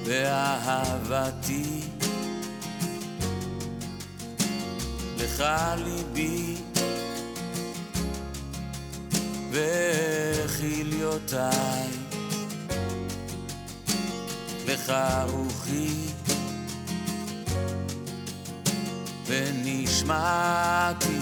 באהבתי, 0.05 1.81
לך 5.17 5.43
ליבי. 5.77 6.55
וכליותיי, 10.51 11.49
לך 14.67 14.93
רוחי. 15.31 16.09
ונשמעתי 19.29 21.19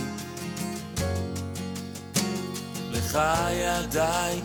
ידיי, 3.52 4.42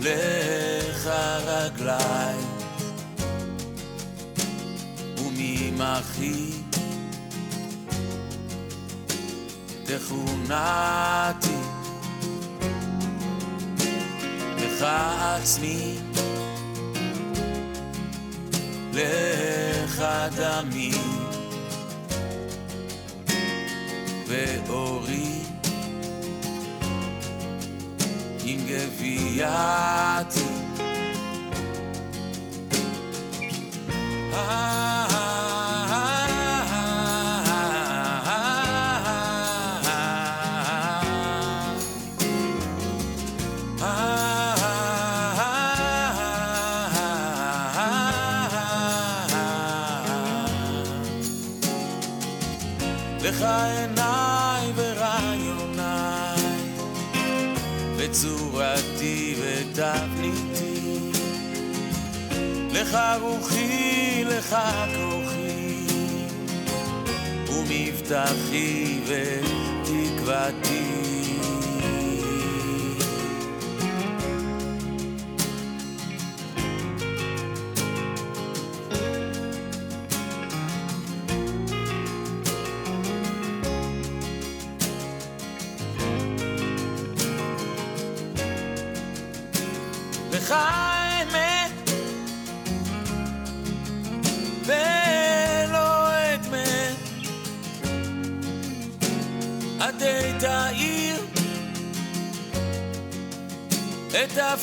לך 0.00 1.06
רגליי, 1.46 2.36
וממחי 5.18 6.58
תכונתי. 9.84 11.48
לך 14.56 14.86
עצמי. 15.42 15.98
לך 18.92 20.04
דמי. 20.36 20.92
ואורי 24.28 25.37
עם 28.68 28.74
גווייתי 28.74 30.40
לך 34.30 34.97
לך 62.88 62.98
רוחי, 63.20 64.24
לך 64.24 64.56
כוחי, 64.96 65.84
ומבטחי 67.48 69.00
ותקוותי. 69.06 70.57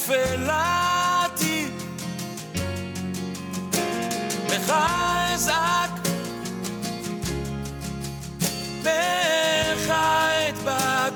את 0.06 0.10
אפלתי 0.10 1.68
לך 4.50 4.74
אזעק. 5.34 5.90
לך 8.84 9.92
אדבק. 10.50 11.14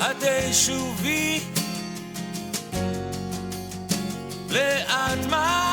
עדי 0.00 0.52
שובי 0.52 1.40
לאדמתי. 4.50 5.64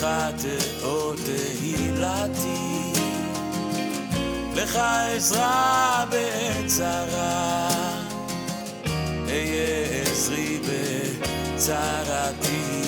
לך 0.00 0.06
תאות 0.80 1.18
תהילתי, 1.24 2.92
לך 4.54 4.76
עזרה 5.16 6.04
בעת 6.10 6.66
צרה, 6.66 7.68
אהיה 9.28 10.02
עזרי 10.02 10.58
בצרתי. 11.54 12.79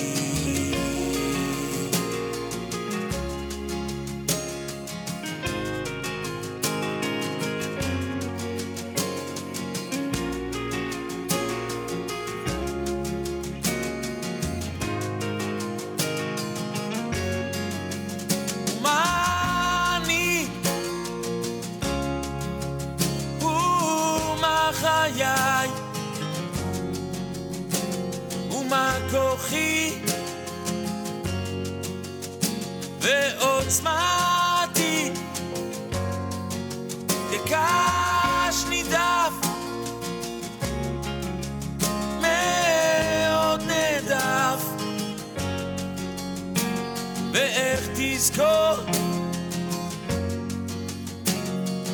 ואיך 47.33 47.89
תזכור? 47.95 48.75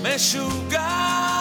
משוגעתי 0.04 1.39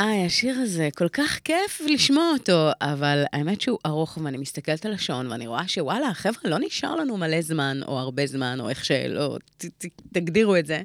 איי, 0.00 0.26
השיר 0.26 0.58
הזה, 0.58 0.88
כל 0.96 1.08
כך 1.08 1.38
כיף 1.44 1.80
לשמוע 1.86 2.30
אותו, 2.32 2.70
אבל 2.80 3.24
האמת 3.32 3.60
שהוא 3.60 3.78
ארוך, 3.86 4.18
ואני 4.24 4.38
מסתכלת 4.38 4.86
על 4.86 4.92
השעון, 4.92 5.26
ואני 5.26 5.46
רואה 5.46 5.68
שוואלה, 5.68 6.14
חבר'ה, 6.14 6.50
לא 6.50 6.58
נשאר 6.60 6.96
לנו 6.96 7.16
מלא 7.16 7.42
זמן, 7.42 7.80
או 7.86 7.98
הרבה 7.98 8.26
זמן, 8.26 8.58
או 8.60 8.68
איך 8.68 8.84
שלא, 8.84 9.38
ת, 9.56 9.64
ת, 9.64 9.86
תגדירו 10.12 10.56
את 10.56 10.66
זה. 10.66 10.82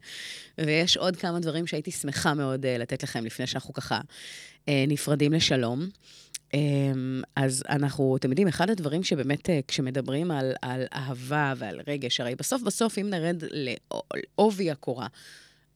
ויש 0.58 0.98
עוד 0.98 1.16
כמה 1.16 1.40
דברים 1.40 1.68
שהייתי 1.68 1.92
שמחה 1.92 2.34
מאוד 2.34 2.66
uh, 2.66 2.68
לתת 2.80 3.04
לכם 3.04 3.26
לפני 3.26 3.48
שאנחנו 3.48 3.74
ככה 3.74 4.00
uh, 4.02 4.70
נפרדים 4.88 5.34
לשלום. 5.34 5.90
Um, 6.52 6.56
אז 7.36 7.64
אנחנו, 7.70 8.18
אתם 8.18 8.30
יודעים, 8.30 8.48
אחד 8.48 8.70
הדברים 8.70 9.04
שבאמת, 9.04 9.50
uh, 9.50 9.52
כשמדברים 9.68 10.32
על, 10.32 10.54
על 10.62 10.86
אהבה 10.94 11.54
ועל 11.58 11.82
רגש, 11.88 12.20
הרי 12.20 12.36
בסוף 12.36 12.62
בסוף, 12.62 12.98
אם 12.98 13.10
נרד 13.10 13.44
לעובי 13.52 14.72
הקורה, 14.72 15.08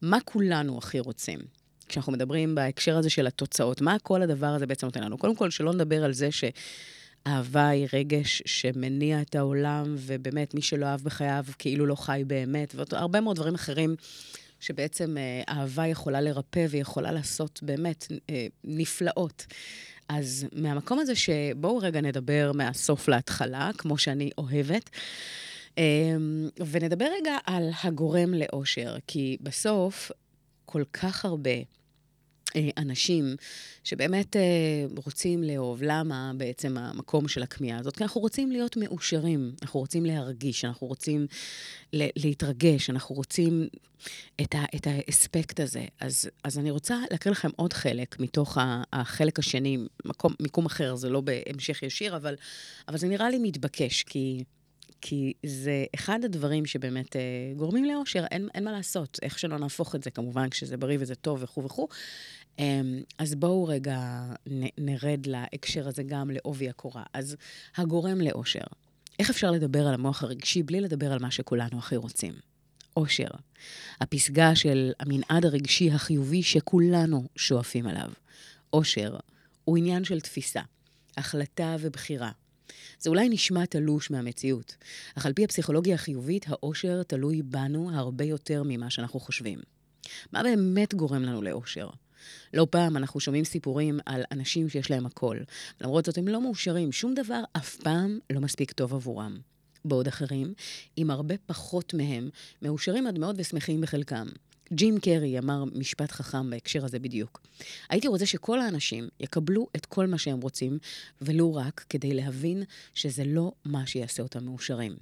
מה 0.02 0.18
כולנו 0.24 0.78
הכי 0.78 1.00
רוצים? 1.00 1.59
כשאנחנו 1.90 2.12
מדברים 2.12 2.54
בהקשר 2.54 2.96
הזה 2.96 3.10
של 3.10 3.26
התוצאות, 3.26 3.80
מה 3.80 3.96
כל 4.02 4.22
הדבר 4.22 4.46
הזה 4.46 4.66
בעצם 4.66 4.86
נותן 4.86 5.02
לנו? 5.02 5.18
קודם 5.18 5.36
כל, 5.36 5.50
שלא 5.50 5.72
נדבר 5.72 6.04
על 6.04 6.12
זה 6.12 6.28
שאהבה 6.30 7.68
היא 7.68 7.86
רגש 7.92 8.42
שמניע 8.46 9.20
את 9.20 9.34
העולם, 9.34 9.94
ובאמת, 9.98 10.54
מי 10.54 10.62
שלא 10.62 10.86
אהב 10.86 11.00
בחייו 11.00 11.44
כאילו 11.58 11.86
לא 11.86 11.94
חי 11.94 12.22
באמת, 12.26 12.74
והרבה 12.74 13.20
מאוד 13.20 13.36
דברים 13.36 13.54
אחרים 13.54 13.96
שבעצם 14.60 15.16
אה, 15.18 15.42
אהבה 15.54 15.86
יכולה 15.86 16.20
לרפא 16.20 16.66
ויכולה 16.70 17.12
לעשות 17.12 17.60
באמת 17.62 18.06
אה, 18.30 18.46
נפלאות. 18.64 19.46
אז 20.08 20.46
מהמקום 20.52 20.98
הזה 20.98 21.14
שבואו 21.14 21.78
רגע 21.78 22.00
נדבר 22.00 22.52
מהסוף 22.54 23.08
להתחלה, 23.08 23.70
כמו 23.78 23.98
שאני 23.98 24.30
אוהבת. 24.38 24.90
אה, 25.78 25.84
ונדבר 26.70 27.06
רגע 27.20 27.36
על 27.44 27.70
הגורם 27.82 28.34
לאושר, 28.34 28.96
כי 29.06 29.36
בסוף 29.40 30.10
כל 30.64 30.82
כך 30.92 31.24
הרבה 31.24 31.50
אנשים 32.76 33.36
שבאמת 33.84 34.36
אה, 34.36 34.42
רוצים 35.04 35.42
לאהוב. 35.42 35.82
למה 35.82 36.32
בעצם 36.36 36.78
המקום 36.78 37.28
של 37.28 37.42
הכמיהה 37.42 37.78
הזאת? 37.78 37.96
כי 37.96 38.04
אנחנו 38.04 38.20
רוצים 38.20 38.52
להיות 38.52 38.76
מאושרים, 38.76 39.52
אנחנו 39.62 39.80
רוצים 39.80 40.04
להרגיש, 40.04 40.64
אנחנו 40.64 40.86
רוצים 40.86 41.26
להתרגש, 41.92 42.90
אנחנו 42.90 43.14
רוצים 43.14 43.68
את, 44.40 44.54
ה, 44.54 44.64
את 44.76 44.86
האספקט 44.86 45.60
הזה. 45.60 45.84
אז, 46.00 46.30
אז 46.44 46.58
אני 46.58 46.70
רוצה 46.70 46.96
להקריא 47.10 47.32
לכם 47.32 47.50
עוד 47.56 47.72
חלק 47.72 48.20
מתוך 48.20 48.58
החלק 48.92 49.38
השני, 49.38 49.78
מקום, 50.04 50.34
מיקום 50.40 50.66
אחר, 50.66 50.94
זה 50.94 51.08
לא 51.08 51.20
בהמשך 51.20 51.82
ישיר, 51.82 52.16
אבל, 52.16 52.36
אבל 52.88 52.98
זה 52.98 53.08
נראה 53.08 53.30
לי 53.30 53.38
מתבקש, 53.38 54.02
כי... 54.02 54.44
כי 55.02 55.32
זה 55.46 55.84
אחד 55.94 56.24
הדברים 56.24 56.66
שבאמת 56.66 57.16
אה, 57.16 57.20
גורמים 57.56 57.84
לאושר, 57.84 58.24
אין, 58.30 58.48
אין 58.54 58.64
מה 58.64 58.72
לעשות, 58.72 59.18
איך 59.22 59.38
שלא 59.38 59.58
נהפוך 59.58 59.94
את 59.94 60.02
זה, 60.02 60.10
כמובן, 60.10 60.48
כשזה 60.48 60.76
בריא 60.76 60.98
וזה 61.00 61.14
טוב 61.14 61.42
וכו' 61.42 61.64
וכו'. 61.64 61.88
אה, 62.60 62.80
אז 63.18 63.34
בואו 63.34 63.64
רגע 63.64 64.24
נרד 64.78 65.26
להקשר 65.26 65.88
הזה 65.88 66.02
גם 66.02 66.30
לעובי 66.30 66.68
הקורה. 66.68 67.02
אז 67.12 67.36
הגורם 67.76 68.20
לאושר. 68.20 68.64
איך 69.18 69.30
אפשר 69.30 69.50
לדבר 69.50 69.86
על 69.86 69.94
המוח 69.94 70.22
הרגשי 70.22 70.62
בלי 70.62 70.80
לדבר 70.80 71.12
על 71.12 71.18
מה 71.18 71.30
שכולנו 71.30 71.78
הכי 71.78 71.96
רוצים? 71.96 72.34
אושר. 72.96 73.28
הפסגה 74.00 74.54
של 74.54 74.92
המנעד 75.00 75.44
הרגשי 75.44 75.90
החיובי 75.90 76.42
שכולנו 76.42 77.28
שואפים 77.36 77.86
עליו. 77.86 78.10
אושר 78.72 79.16
הוא 79.64 79.76
עניין 79.76 80.04
של 80.04 80.20
תפיסה, 80.20 80.62
החלטה 81.16 81.76
ובחירה. 81.80 82.30
זה 82.98 83.10
אולי 83.10 83.28
נשמע 83.28 83.66
תלוש 83.66 84.10
מהמציאות, 84.10 84.76
אך 85.14 85.26
על 85.26 85.32
פי 85.32 85.44
הפסיכולוגיה 85.44 85.94
החיובית, 85.94 86.46
האושר 86.48 87.02
תלוי 87.02 87.42
בנו 87.42 87.90
הרבה 87.94 88.24
יותר 88.24 88.62
ממה 88.66 88.90
שאנחנו 88.90 89.20
חושבים. 89.20 89.58
מה 90.32 90.42
באמת 90.42 90.94
גורם 90.94 91.22
לנו 91.22 91.42
לאושר? 91.42 91.88
לא 92.54 92.66
פעם 92.70 92.96
אנחנו 92.96 93.20
שומעים 93.20 93.44
סיפורים 93.44 94.00
על 94.06 94.22
אנשים 94.32 94.68
שיש 94.68 94.90
להם 94.90 95.06
הכל. 95.06 95.36
למרות 95.80 96.04
זאת 96.04 96.18
הם 96.18 96.28
לא 96.28 96.42
מאושרים, 96.42 96.92
שום 96.92 97.14
דבר 97.14 97.42
אף 97.52 97.76
פעם 97.76 98.18
לא 98.32 98.40
מספיק 98.40 98.72
טוב 98.72 98.94
עבורם. 98.94 99.38
בעוד 99.84 100.08
אחרים, 100.08 100.54
עם 100.96 101.10
הרבה 101.10 101.34
פחות 101.46 101.94
מהם, 101.94 102.28
מאושרים 102.62 103.06
עד 103.06 103.18
מאוד 103.18 103.36
ושמחים 103.38 103.80
בחלקם. 103.80 104.26
ג'ים 104.72 105.00
קרי 105.00 105.38
אמר 105.38 105.64
משפט 105.64 106.12
חכם 106.12 106.50
בהקשר 106.50 106.84
הזה 106.84 106.98
בדיוק. 106.98 107.40
הייתי 107.88 108.08
רוצה 108.08 108.26
שכל 108.26 108.60
האנשים 108.60 109.08
יקבלו 109.20 109.66
את 109.76 109.86
כל 109.86 110.06
מה 110.06 110.18
שהם 110.18 110.40
רוצים, 110.40 110.78
ולו 111.22 111.54
רק 111.54 111.84
כדי 111.88 112.14
להבין 112.14 112.62
שזה 112.94 113.24
לא 113.24 113.52
מה 113.64 113.86
שיעשה 113.86 114.22
אותם 114.22 114.44
מאושרים. 114.44 114.96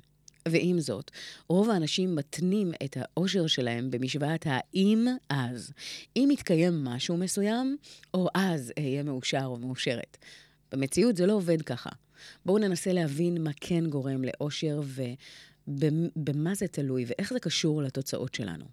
ועם 0.48 0.80
זאת, 0.80 1.10
רוב 1.48 1.70
האנשים 1.70 2.16
מתנים 2.16 2.72
את 2.84 2.96
האושר 3.00 3.46
שלהם 3.46 3.90
במשוואת 3.90 4.46
האם 4.46 5.06
אז. 5.28 5.72
אם 6.16 6.28
יתקיים 6.32 6.84
משהו 6.84 7.16
מסוים, 7.16 7.76
או 8.14 8.28
אז 8.34 8.72
אהיה 8.78 9.02
מאושר 9.02 9.44
או 9.44 9.56
מאושרת. 9.56 10.16
במציאות 10.72 11.16
זה 11.16 11.26
לא 11.26 11.32
עובד 11.32 11.62
ככה. 11.62 11.90
בואו 12.46 12.58
ננסה 12.58 12.92
להבין 12.92 13.42
מה 13.42 13.50
כן 13.60 13.86
גורם 13.86 14.24
לאושר 14.24 14.80
ובמה 15.68 16.54
זה 16.54 16.68
תלוי 16.68 17.04
ואיך 17.08 17.32
זה 17.32 17.40
קשור 17.40 17.82
לתוצאות 17.82 18.34
שלנו. 18.34 18.64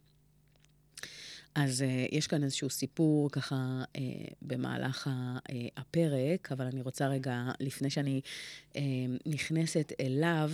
אז 1.55 1.81
uh, 1.81 2.15
יש 2.15 2.27
כאן 2.27 2.43
איזשהו 2.43 2.69
סיפור 2.69 3.31
ככה 3.31 3.83
uh, 3.83 3.99
במהלך 4.41 5.07
uh, 5.07 5.51
הפרק, 5.77 6.51
אבל 6.51 6.65
אני 6.65 6.81
רוצה 6.81 7.07
רגע, 7.07 7.43
לפני 7.59 7.89
שאני 7.89 8.21
uh, 8.73 8.77
נכנסת 9.25 9.91
אליו, 9.99 10.51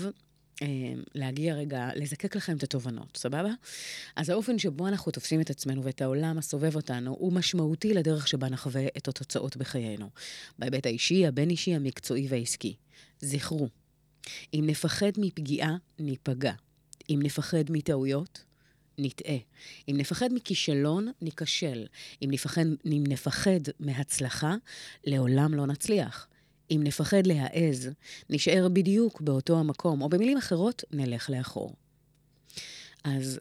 להגיע 1.16 1.56
רגע, 1.56 1.90
לזקק 1.96 2.36
לכם 2.36 2.58
את 2.58 2.64
התובנות, 2.64 3.18
סבבה? 3.18 3.50
אז 4.16 4.30
האופן 4.30 4.60
שבו 4.60 4.88
אנחנו 4.88 5.12
תופסים 5.12 5.42
את 5.42 5.50
עצמנו 5.50 5.84
ואת 5.84 6.02
העולם 6.02 6.38
הסובב 6.38 6.76
אותנו, 6.76 7.16
הוא 7.20 7.34
משמעותי 7.34 7.94
לדרך 7.94 8.28
שבה 8.28 8.50
נחווה 8.50 8.88
את 8.98 9.08
התוצאות 9.08 9.58
בחיינו. 9.58 10.10
בהיבט 10.60 10.86
האישי, 10.86 11.28
הבין-אישי, 11.28 11.76
המקצועי 11.76 12.28
והעסקי. 12.30 12.76
זכרו, 13.20 13.68
אם 14.54 14.64
נפחד 14.66 15.12
מפגיעה, 15.18 15.76
ניפגע. 16.00 16.54
אם 17.10 17.20
נפחד 17.24 17.64
מטעויות, 17.70 18.44
נטעה. 18.98 19.38
אם 19.90 19.98
נפחד 19.98 20.34
מכישלון, 20.34 21.12
ניכשל. 21.22 21.86
אם 22.24 22.30
נפחד, 22.32 22.66
אם 22.86 23.04
נפחד 23.08 23.60
מהצלחה, 23.80 24.56
לעולם 25.04 25.54
לא 25.54 25.68
נצליח. 25.68 26.28
אם 26.72 26.82
נפחד 26.84 27.28
להעז, 27.28 27.90
נשאר 28.30 28.68
בדיוק 28.74 29.22
באותו 29.22 29.60
המקום, 29.60 30.02
או 30.02 30.10
במילים 30.10 30.38
אחרות, 30.38 30.84
נלך 30.92 31.30
לאחור. 31.30 31.74
אז 33.04 33.40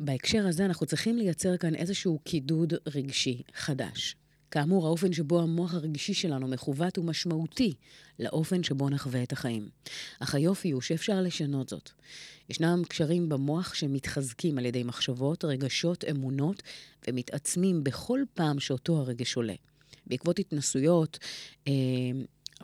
בהקשר 0.00 0.46
הזה 0.46 0.64
אנחנו 0.64 0.86
צריכים 0.86 1.16
לייצר 1.16 1.56
כאן 1.56 1.74
איזשהו 1.74 2.18
קידוד 2.24 2.74
רגשי 2.94 3.42
חדש. 3.54 4.16
כאמור, 4.50 4.86
האופן 4.86 5.12
שבו 5.12 5.40
המוח 5.40 5.74
הרגשי 5.74 6.14
שלנו 6.14 6.48
מכוות 6.48 6.96
הוא 6.96 7.04
משמעותי 7.04 7.74
לאופן 8.18 8.62
שבו 8.62 8.88
נחווה 8.88 9.22
את 9.22 9.32
החיים. 9.32 9.68
אך 10.20 10.34
היופי 10.34 10.70
הוא 10.70 10.80
שאפשר 10.80 11.22
לשנות 11.22 11.68
זאת. 11.68 11.90
ישנם 12.48 12.82
קשרים 12.88 13.28
במוח 13.28 13.74
שמתחזקים 13.74 14.58
על 14.58 14.66
ידי 14.66 14.82
מחשבות, 14.82 15.44
רגשות, 15.44 16.04
אמונות, 16.04 16.62
ומתעצמים 17.08 17.84
בכל 17.84 18.20
פעם 18.34 18.60
שאותו 18.60 18.96
הרגש 18.96 19.36
עולה. 19.36 19.54
בעקבות 20.06 20.38
התנסויות, 20.38 21.18
אה, 21.68 21.72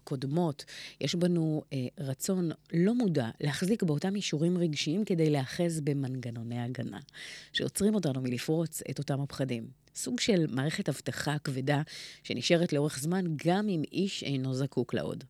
קודמות, 0.04 0.64
יש 1.00 1.14
בנו 1.14 1.62
אה, 1.72 1.86
רצון 1.98 2.50
לא 2.72 2.94
מודע 2.94 3.30
להחזיק 3.40 3.82
באותם 3.82 4.14
אישורים 4.14 4.58
רגשיים 4.58 5.04
כדי 5.04 5.30
להאחז 5.30 5.80
במנגנוני 5.80 6.60
הגנה, 6.60 7.00
שעוצרים 7.52 7.94
אותנו 7.94 8.20
מלפרוץ 8.20 8.82
את 8.90 8.98
אותם 8.98 9.20
הפחדים. 9.20 9.68
סוג 9.94 10.20
של 10.20 10.46
מערכת 10.48 10.88
אבטחה 10.88 11.38
כבדה 11.38 11.82
שנשארת 12.22 12.72
לאורך 12.72 12.98
זמן 12.98 13.24
גם 13.46 13.68
אם 13.68 13.82
איש 13.92 14.22
אינו 14.22 14.54
זקוק 14.54 14.94
לה 14.94 15.02
עוד. 15.02 15.24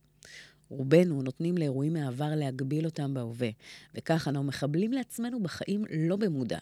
רובנו 0.69 1.21
נותנים 1.21 1.57
לאירועים 1.57 1.93
מהעבר 1.93 2.35
להגביל 2.35 2.85
אותם 2.85 3.13
בהווה, 3.13 3.49
וכך 3.95 4.27
אנו 4.27 4.43
מחבלים 4.43 4.93
לעצמנו 4.93 5.43
בחיים 5.43 5.85
לא 5.89 6.15
במודע. 6.15 6.59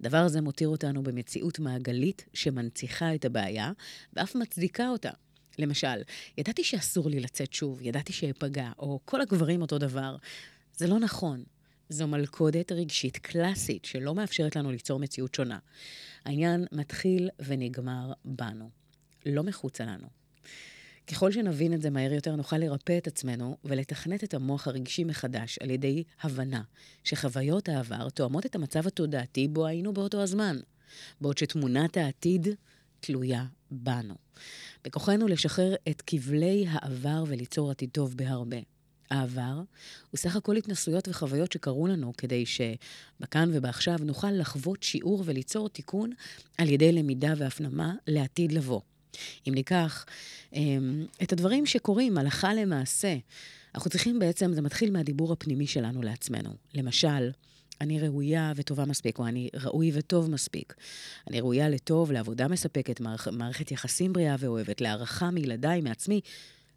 דבר 0.00 0.28
זה 0.28 0.40
מותיר 0.40 0.68
אותנו 0.68 1.02
במציאות 1.02 1.58
מעגלית 1.58 2.24
שמנציחה 2.34 3.14
את 3.14 3.24
הבעיה, 3.24 3.72
ואף 4.12 4.34
מצדיקה 4.34 4.88
אותה. 4.88 5.10
למשל, 5.58 6.02
ידעתי 6.38 6.64
שאסור 6.64 7.10
לי 7.10 7.20
לצאת 7.20 7.52
שוב, 7.52 7.82
ידעתי 7.82 8.12
שאפגע, 8.12 8.70
או 8.78 9.00
כל 9.04 9.20
הגברים 9.20 9.62
אותו 9.62 9.78
דבר. 9.78 10.16
זה 10.76 10.86
לא 10.86 10.98
נכון. 10.98 11.44
זו 11.88 12.06
מלכודת 12.06 12.72
רגשית 12.72 13.16
קלאסית 13.16 13.84
שלא 13.84 14.14
מאפשרת 14.14 14.56
לנו 14.56 14.72
ליצור 14.72 14.98
מציאות 14.98 15.34
שונה. 15.34 15.58
העניין 16.24 16.66
מתחיל 16.72 17.30
ונגמר 17.38 18.12
בנו, 18.24 18.70
לא 19.26 19.42
מחוצה 19.42 19.84
לנו. 19.84 20.08
ככל 21.06 21.32
שנבין 21.32 21.74
את 21.74 21.82
זה 21.82 21.90
מהר 21.90 22.12
יותר, 22.12 22.36
נוכל 22.36 22.58
לרפא 22.58 22.98
את 22.98 23.06
עצמנו 23.06 23.56
ולתכנת 23.64 24.24
את 24.24 24.34
המוח 24.34 24.68
הרגשי 24.68 25.04
מחדש 25.04 25.58
על 25.58 25.70
ידי 25.70 26.04
הבנה 26.22 26.62
שחוויות 27.04 27.68
העבר 27.68 28.08
תואמות 28.08 28.46
את 28.46 28.54
המצב 28.54 28.86
התודעתי 28.86 29.48
בו 29.48 29.66
היינו 29.66 29.92
באותו 29.92 30.22
הזמן, 30.22 30.56
בעוד 31.20 31.38
שתמונת 31.38 31.96
העתיד 31.96 32.48
תלויה 33.00 33.44
בנו. 33.70 34.14
בכוחנו 34.86 35.28
לשחרר 35.28 35.74
את 35.88 36.02
כבלי 36.06 36.66
העבר 36.68 37.24
וליצור 37.26 37.70
עתיד 37.70 37.90
טוב 37.92 38.16
בהרבה. 38.16 38.56
העבר 39.10 39.60
הוא 40.10 40.18
סך 40.18 40.36
הכל 40.36 40.56
התנסויות 40.56 41.08
וחוויות 41.08 41.52
שקרו 41.52 41.86
לנו 41.86 42.12
כדי 42.18 42.44
שבכאן 42.46 43.50
ובעכשיו 43.52 43.98
נוכל 44.02 44.30
לחוות 44.30 44.82
שיעור 44.82 45.22
וליצור 45.26 45.68
תיקון 45.68 46.12
על 46.58 46.68
ידי 46.68 46.92
למידה 46.92 47.32
והפנמה 47.36 47.94
לעתיד 48.06 48.52
לבוא. 48.52 48.80
אם 49.48 49.54
ניקח 49.54 50.04
אמ, 50.52 51.06
את 51.22 51.32
הדברים 51.32 51.66
שקורים 51.66 52.18
הלכה 52.18 52.54
למעשה, 52.54 53.16
אנחנו 53.74 53.90
צריכים 53.90 54.18
בעצם, 54.18 54.52
זה 54.54 54.62
מתחיל 54.62 54.90
מהדיבור 54.90 55.32
הפנימי 55.32 55.66
שלנו 55.66 56.02
לעצמנו. 56.02 56.50
למשל, 56.74 57.30
אני 57.80 58.00
ראויה 58.00 58.52
וטובה 58.56 58.84
מספיק, 58.84 59.18
או 59.18 59.26
אני 59.26 59.48
ראוי 59.54 59.90
וטוב 59.94 60.30
מספיק. 60.30 60.74
אני 61.30 61.40
ראויה 61.40 61.68
לטוב, 61.68 62.12
לעבודה 62.12 62.48
מספקת, 62.48 63.00
מערכ, 63.00 63.28
מערכת 63.28 63.70
יחסים 63.70 64.12
בריאה 64.12 64.36
ואוהבת, 64.38 64.80
להערכה 64.80 65.30
מילדיי, 65.30 65.80
מעצמי. 65.80 66.20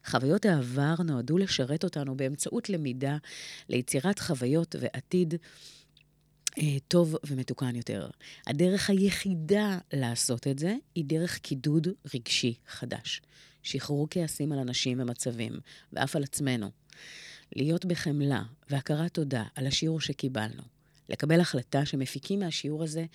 חוויות 0.05 0.45
העבר 0.45 0.95
נועדו 1.05 1.37
לשרת 1.37 1.83
אותנו 1.83 2.17
באמצעות 2.17 2.69
למידה 2.69 3.17
ליצירת 3.69 4.19
חוויות 4.19 4.75
ועתיד 4.79 5.33
אה, 6.57 6.63
טוב 6.87 7.15
ומתוקן 7.27 7.75
יותר. 7.75 8.09
הדרך 8.47 8.89
היחידה 8.89 9.77
לעשות 9.93 10.47
את 10.47 10.59
זה 10.59 10.75
היא 10.95 11.05
דרך 11.05 11.37
קידוד 11.37 11.87
רגשי 12.13 12.53
חדש. 12.67 13.21
שחרור 13.63 14.07
כעסים 14.09 14.51
על 14.51 14.59
אנשים 14.59 14.99
ומצבים, 14.99 15.53
ואף 15.93 16.15
על 16.15 16.23
עצמנו. 16.23 16.69
להיות 17.55 17.85
בחמלה 17.85 18.43
והכרת 18.69 19.13
תודה 19.13 19.43
על 19.55 19.67
השיעור 19.67 20.01
שקיבלנו. 20.01 20.78
לקבל 21.09 21.39
החלטה 21.39 21.85
שמפיקים 21.85 22.39
מהשיעור 22.39 22.83
הזה 22.83 23.05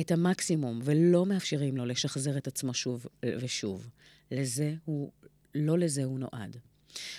את 0.00 0.10
המקסימום 0.10 0.80
ולא 0.84 1.26
מאפשרים 1.26 1.76
לו 1.76 1.84
לשחזר 1.84 2.36
את 2.36 2.46
עצמו 2.46 2.74
שוב 2.74 3.06
ושוב. 3.26 3.88
לזה 4.30 4.74
הוא, 4.84 5.10
לא 5.54 5.78
לזה 5.78 6.04
הוא 6.04 6.18
נועד. 6.18 6.56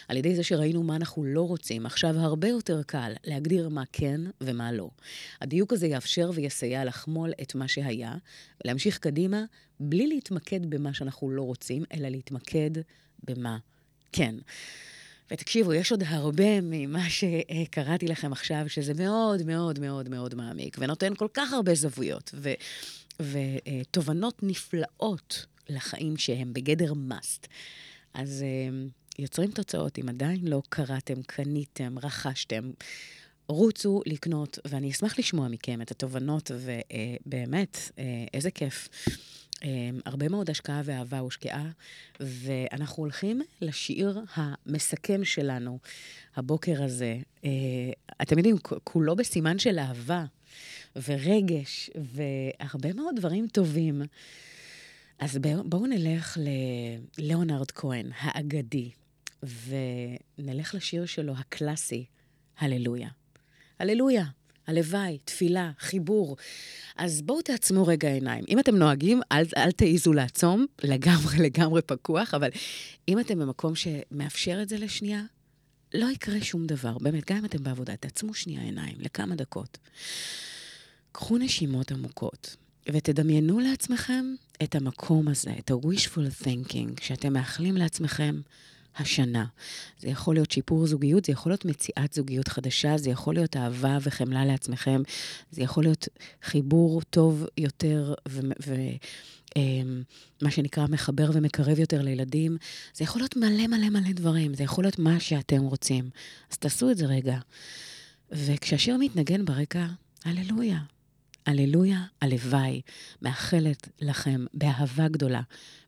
על 0.08 0.18
ידי 0.18 0.36
זה 0.36 0.44
שראינו 0.44 0.84
מה 0.84 0.96
אנחנו 0.96 1.24
לא 1.24 1.42
רוצים, 1.42 1.86
עכשיו 1.86 2.20
הרבה 2.20 2.48
יותר 2.48 2.84
קל 2.84 3.14
להגדיר 3.24 3.70
מה 3.70 3.84
כן 3.92 4.22
ומה 4.42 4.72
לא. 4.72 4.90
הדיוק 5.42 5.74
הזה 5.74 5.88
יאפשר 5.88 6.32
ויסייע 6.34 6.86
לחמול 6.86 7.34
את 7.42 7.56
מה 7.56 7.68
שהיה, 7.68 8.16
ולהמשיך 8.64 8.98
קדימה 8.98 9.44
בלי 9.80 10.08
להתמקד 10.08 10.70
במה 10.70 10.94
שאנחנו 10.94 11.30
לא 11.30 11.42
רוצים, 11.42 11.84
אלא 11.94 12.10
להתמקד 12.10 12.72
במה 13.24 13.58
כן. 14.12 14.36
ותקשיבו, 15.32 15.74
יש 15.74 15.92
עוד 15.92 16.04
הרבה 16.08 16.62
ממה 16.62 17.10
שקראתי 17.10 18.08
לכם 18.08 18.32
עכשיו, 18.32 18.64
שזה 18.68 18.94
מאוד 18.94 19.44
מאוד 19.44 19.80
מאוד 19.80 20.10
מאוד 20.10 20.36
מעמיק, 20.36 20.78
ונותן 20.80 21.16
כל 21.16 21.28
כך 21.34 21.54
הרבה 21.54 21.76
זוויות, 21.76 22.36
ותובנות 23.20 24.44
נפלאות 24.44 25.46
לחיים 25.70 26.18
שהם 26.18 26.54
בגדר 26.54 26.94
must. 27.10 27.48
אז 28.14 28.44
אה, 28.44 28.88
יוצרים 29.20 29.52
תוצאות, 29.52 30.00
אם 30.00 30.10
עדיין 30.10 30.48
לא 30.48 30.62
קראתם, 30.70 31.22
קניתם, 31.22 32.00
רכשתם, 32.00 32.72
רוצו 33.48 34.02
לקנות, 34.06 34.60
ואני 34.66 34.92
אשמח 34.92 35.20
לשמוע 35.20 35.48
מכם 35.48 35.82
את 35.82 35.92
התובנות, 35.92 36.52
ובאמת, 36.56 37.92
אה, 38.00 38.04
איזה 38.34 38.52
כיף. 38.52 38.90
אמ, 39.64 40.00
הרבה 40.06 40.30
מאוד 40.30 40.50
השקעה 40.50 40.82
ואהבה 40.86 41.20
הושקעה, 41.20 41.70
ואנחנו 42.20 43.04
הולכים 43.04 43.42
לשיר 43.62 44.20
המסכם 44.36 45.26
שלנו 45.26 45.80
הבוקר 46.36 46.84
הזה. 46.84 47.18
אה, 47.46 47.50
אתם 48.22 48.38
יודעים, 48.38 48.56
כולו 48.84 49.16
בסימן 49.16 49.60
של 49.60 49.80
אהבה 49.80 50.26
ורגש 51.08 51.90
והרבה 51.96 52.94
מאוד 52.94 53.16
דברים 53.16 53.48
טובים. 53.48 54.02
אז 55.20 55.40
בואו 55.66 55.86
נלך 55.86 56.38
ללאונרד 57.18 57.72
כהן, 57.72 58.10
האגדי, 58.18 58.92
ונלך 59.44 60.76
לשיר 60.76 61.06
שלו, 61.06 61.34
הקלאסי, 61.38 62.06
הללויה. 62.58 63.10
הללויה. 63.80 64.26
הלוואי, 64.68 65.18
תפילה, 65.26 65.72
חיבור. 65.80 66.38
אז 66.96 67.22
בואו 67.22 67.42
תעצמו 67.42 67.88
רגע 67.88 68.10
עיניים. 68.10 68.46
אם 68.50 68.60
אתם 68.60 68.76
נוהגים, 68.76 69.22
אל, 69.32 69.46
אל 69.58 69.72
תעיזו 69.72 70.14
לעצום, 70.14 70.66
לגמרי 70.84 71.38
לגמרי 71.38 71.82
פקוח, 71.82 72.34
אבל 72.34 72.50
אם 73.08 73.20
אתם 73.20 73.40
במקום 73.40 73.74
שמאפשר 73.76 74.60
את 74.62 74.70
זה 74.70 74.78
לשנייה, 74.78 75.22
לא 75.94 76.12
יקרה 76.12 76.42
שום 76.42 76.68
דבר. 76.68 76.98
באמת, 76.98 77.32
גם 77.32 77.38
אם 77.38 77.46
אתם 77.46 77.64
בעבודה, 77.64 77.96
תעצמו 77.96 78.34
שנייה 78.34 78.62
עיניים 78.62 78.96
לכמה 79.00 79.36
דקות. 79.36 79.78
קחו 81.12 81.38
נשימות 81.38 81.92
עמוקות, 81.92 82.56
ותדמיינו 82.90 83.60
לעצמכם 83.60 84.26
את 84.64 84.76
המקום 84.76 85.28
הזה, 85.28 85.52
את 85.60 85.72
ה-wishful 85.72 86.44
thinking, 86.44 87.04
שאתם 87.04 87.34
מאחלים 87.34 87.78
לעצמכם 87.78 88.42
השנה. 88.98 89.46
זה 90.00 90.08
יכול 90.08 90.36
להיות 90.36 90.52
שיפור 90.52 90.88
זוגיות, 90.88 91.26
זה 91.26 91.32
יכול 91.32 91.52
להיות 91.52 91.66
מציאת 91.66 92.14
זוגיות 92.14 92.48
חדשה, 92.48 92.98
זה 92.98 93.10
יכול 93.10 93.34
להיות 93.34 93.58
אהבה 93.58 93.98
וחמלה 94.02 94.46
לעצמכם, 94.46 95.02
זה 95.52 95.62
יכול 95.62 95.84
להיות 95.84 96.08
חיבור 96.44 97.02
טוב 97.02 97.46
יותר 97.58 98.14
ומה 98.30 98.54
אמ, 99.56 100.50
שנקרא 100.50 100.88
מחבר 100.90 101.30
ומקרב 101.34 101.80
יותר 101.80 102.02
לילדים. 102.02 102.58
זה 102.94 103.04
יכול 103.04 103.22
להיות 103.22 103.36
מלא 103.36 103.68
מלא 103.68 103.90
מלא 103.90 104.12
דברים, 104.12 104.54
זה 104.54 104.64
יכול 104.64 104.84
להיות 104.84 105.00
מה 105.00 105.20
שאתם 105.20 105.62
רוצים. 105.62 106.10
אז 106.52 106.58
תעשו 106.58 106.92
את 106.92 106.98
זה 106.98 107.06
רגע. 107.06 107.38
וכשהשיר 108.32 108.98
מתנגן 109.00 109.46
ברקע, 109.46 109.86
הללויה. 110.26 110.80
הללויה, 111.46 112.04
הלוואי, 112.22 112.82
מאחלת 113.22 113.90
לכם 114.02 114.46
באהבה 114.54 115.08
גדולה. 115.08 115.42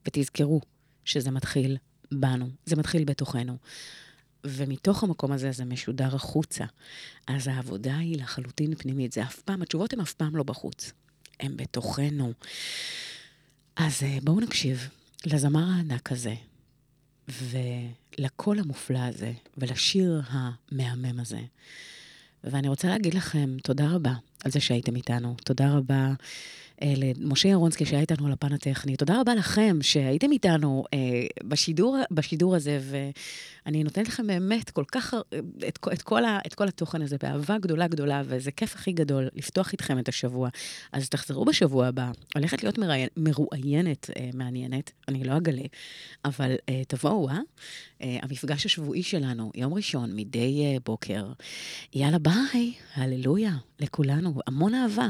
ותזכרו 0.07 0.61
שזה 1.05 1.31
מתחיל 1.31 1.77
בנו, 2.11 2.49
זה 2.65 2.75
מתחיל 2.75 3.03
בתוכנו. 3.03 3.57
ומתוך 4.45 5.03
המקום 5.03 5.31
הזה 5.31 5.51
זה 5.51 5.65
משודר 5.65 6.15
החוצה. 6.15 6.65
אז 7.27 7.47
העבודה 7.47 7.97
היא 7.97 8.17
לחלוטין 8.17 8.75
פנימית. 8.75 9.11
זה 9.11 9.23
אף 9.23 9.39
פעם, 9.39 9.61
התשובות 9.61 9.93
הן 9.93 9.99
אף 9.99 10.13
פעם 10.13 10.35
לא 10.35 10.43
בחוץ, 10.43 10.91
הן 11.39 11.57
בתוכנו. 11.57 12.33
אז 13.75 14.03
אה, 14.03 14.17
בואו 14.23 14.39
נקשיב 14.39 14.89
לזמר 15.25 15.63
הענק 15.63 16.11
הזה, 16.11 16.35
ולקול 17.27 18.59
המופלא 18.59 18.99
הזה, 18.99 19.31
ולשיר 19.57 20.21
המהמם 20.27 21.19
הזה. 21.19 21.41
ואני 22.43 22.67
רוצה 22.67 22.87
להגיד 22.87 23.13
לכם 23.13 23.57
תודה 23.63 23.89
רבה 23.89 24.13
על 24.43 24.51
זה 24.51 24.59
שהייתם 24.59 24.95
איתנו. 24.95 25.35
תודה 25.43 25.71
רבה 25.71 26.13
למשה 26.83 27.49
ירונסקי 27.49 27.85
שהיה 27.85 28.01
איתנו 28.01 28.25
על 28.25 28.31
הפן 28.31 28.53
הטכני. 28.53 28.95
תודה 28.95 29.21
רבה 29.21 29.35
לכם 29.35 29.77
שהייתם 29.81 30.31
איתנו 30.31 30.83
אה, 30.93 30.99
בשידור, 31.43 31.97
בשידור 32.11 32.55
הזה, 32.55 32.79
ואני 33.65 33.83
נותנת 33.83 34.07
לכם 34.07 34.27
באמת 34.27 34.69
כל 34.69 34.83
כך, 34.91 35.13
את, 35.67 35.79
את, 35.93 36.01
כל 36.01 36.25
ה, 36.25 36.39
את 36.47 36.53
כל 36.53 36.67
התוכן 36.67 37.01
הזה 37.01 37.15
באהבה 37.23 37.57
גדולה 37.57 37.87
גדולה, 37.87 38.21
וזה 38.25 38.51
כיף 38.51 38.75
הכי 38.75 38.91
גדול 38.91 39.29
לפתוח 39.35 39.71
איתכם 39.71 39.99
את 39.99 40.09
השבוע. 40.09 40.49
אז 40.91 41.09
תחזרו 41.09 41.45
בשבוע 41.45 41.87
הבא, 41.87 42.11
הולכת 42.35 42.63
להיות 42.63 42.77
מראיין, 42.77 43.09
מרואיינת 43.17 44.09
אה, 44.17 44.29
מעניינת, 44.33 44.91
אני 45.07 45.23
לא 45.23 45.37
אגלה, 45.37 45.63
אבל 46.25 46.55
אה, 46.69 46.81
תבואו, 46.87 47.29
אה? 47.29 47.39
אה? 48.01 48.17
המפגש 48.21 48.65
השבועי 48.65 49.03
שלנו, 49.03 49.51
יום 49.55 49.73
ראשון, 49.73 50.15
מדי 50.15 50.63
אה, 50.65 50.77
בוקר. 50.85 51.25
יאללה, 51.93 52.19
ביי, 52.19 52.73
הללויה, 52.95 53.53
לכולנו, 53.79 54.33
המון 54.47 54.73
אהבה. 54.73 55.09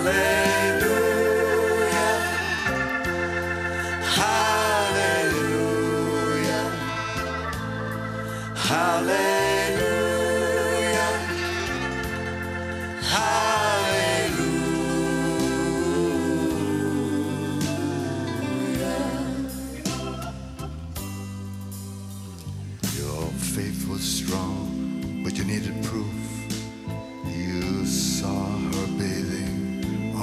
Hallelujah. 0.00 0.49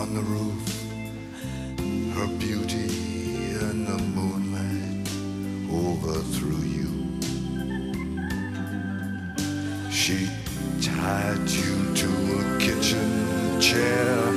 on 0.07 0.13
the 0.13 0.21
roof, 0.21 0.67
her 2.15 2.27
beauty 2.37 2.87
in 3.59 3.85
the 3.85 3.97
moonlight 4.15 5.07
overthrew 5.69 6.63
you. 6.77 6.91
She 9.91 10.29
tied 10.81 11.49
you 11.49 11.93
to 11.95 12.09
a 12.39 12.57
kitchen 12.59 13.59
chair, 13.59 14.27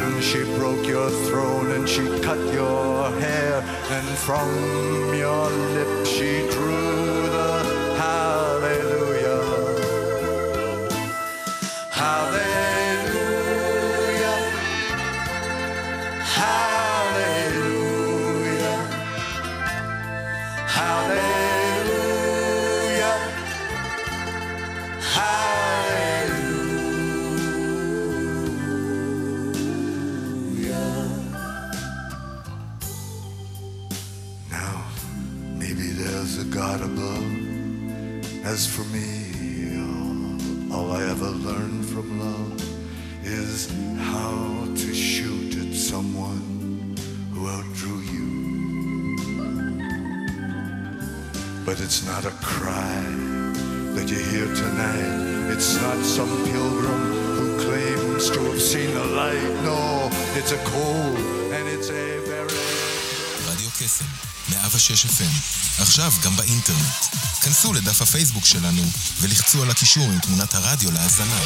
and 0.00 0.22
she 0.22 0.42
broke 0.58 0.86
your 0.86 1.10
throne 1.10 1.72
and 1.72 1.88
she 1.88 2.06
cut 2.20 2.40
your 2.54 3.10
hair, 3.20 3.62
and 3.90 4.08
from 4.26 4.48
your 5.14 5.50
lips 5.50 5.99
כנסו 67.70 67.82
לדף 67.82 68.02
הפייסבוק 68.02 68.46
שלנו 68.46 68.82
ולחצו 69.20 69.62
על 69.62 69.70
הקישור 69.70 70.04
עם 70.04 70.18
תמונת 70.18 70.54
הרדיו 70.54 70.90
להאזנה. 70.90 71.40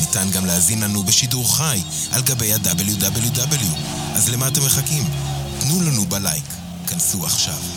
ניתן 0.00 0.30
גם 0.30 0.46
להזין 0.46 0.82
לנו 0.82 1.02
בשידור 1.04 1.56
חי 1.56 1.82
על 2.10 2.22
גבי 2.22 2.52
ה-WW. 2.52 3.66
אז 4.14 4.28
למה 4.28 4.48
אתם 4.48 4.66
מחכים? 4.66 5.04
תנו 5.60 5.82
לנו 5.82 6.06
בלייק. 6.06 6.44
כנסו 6.86 7.26
עכשיו. 7.26 7.75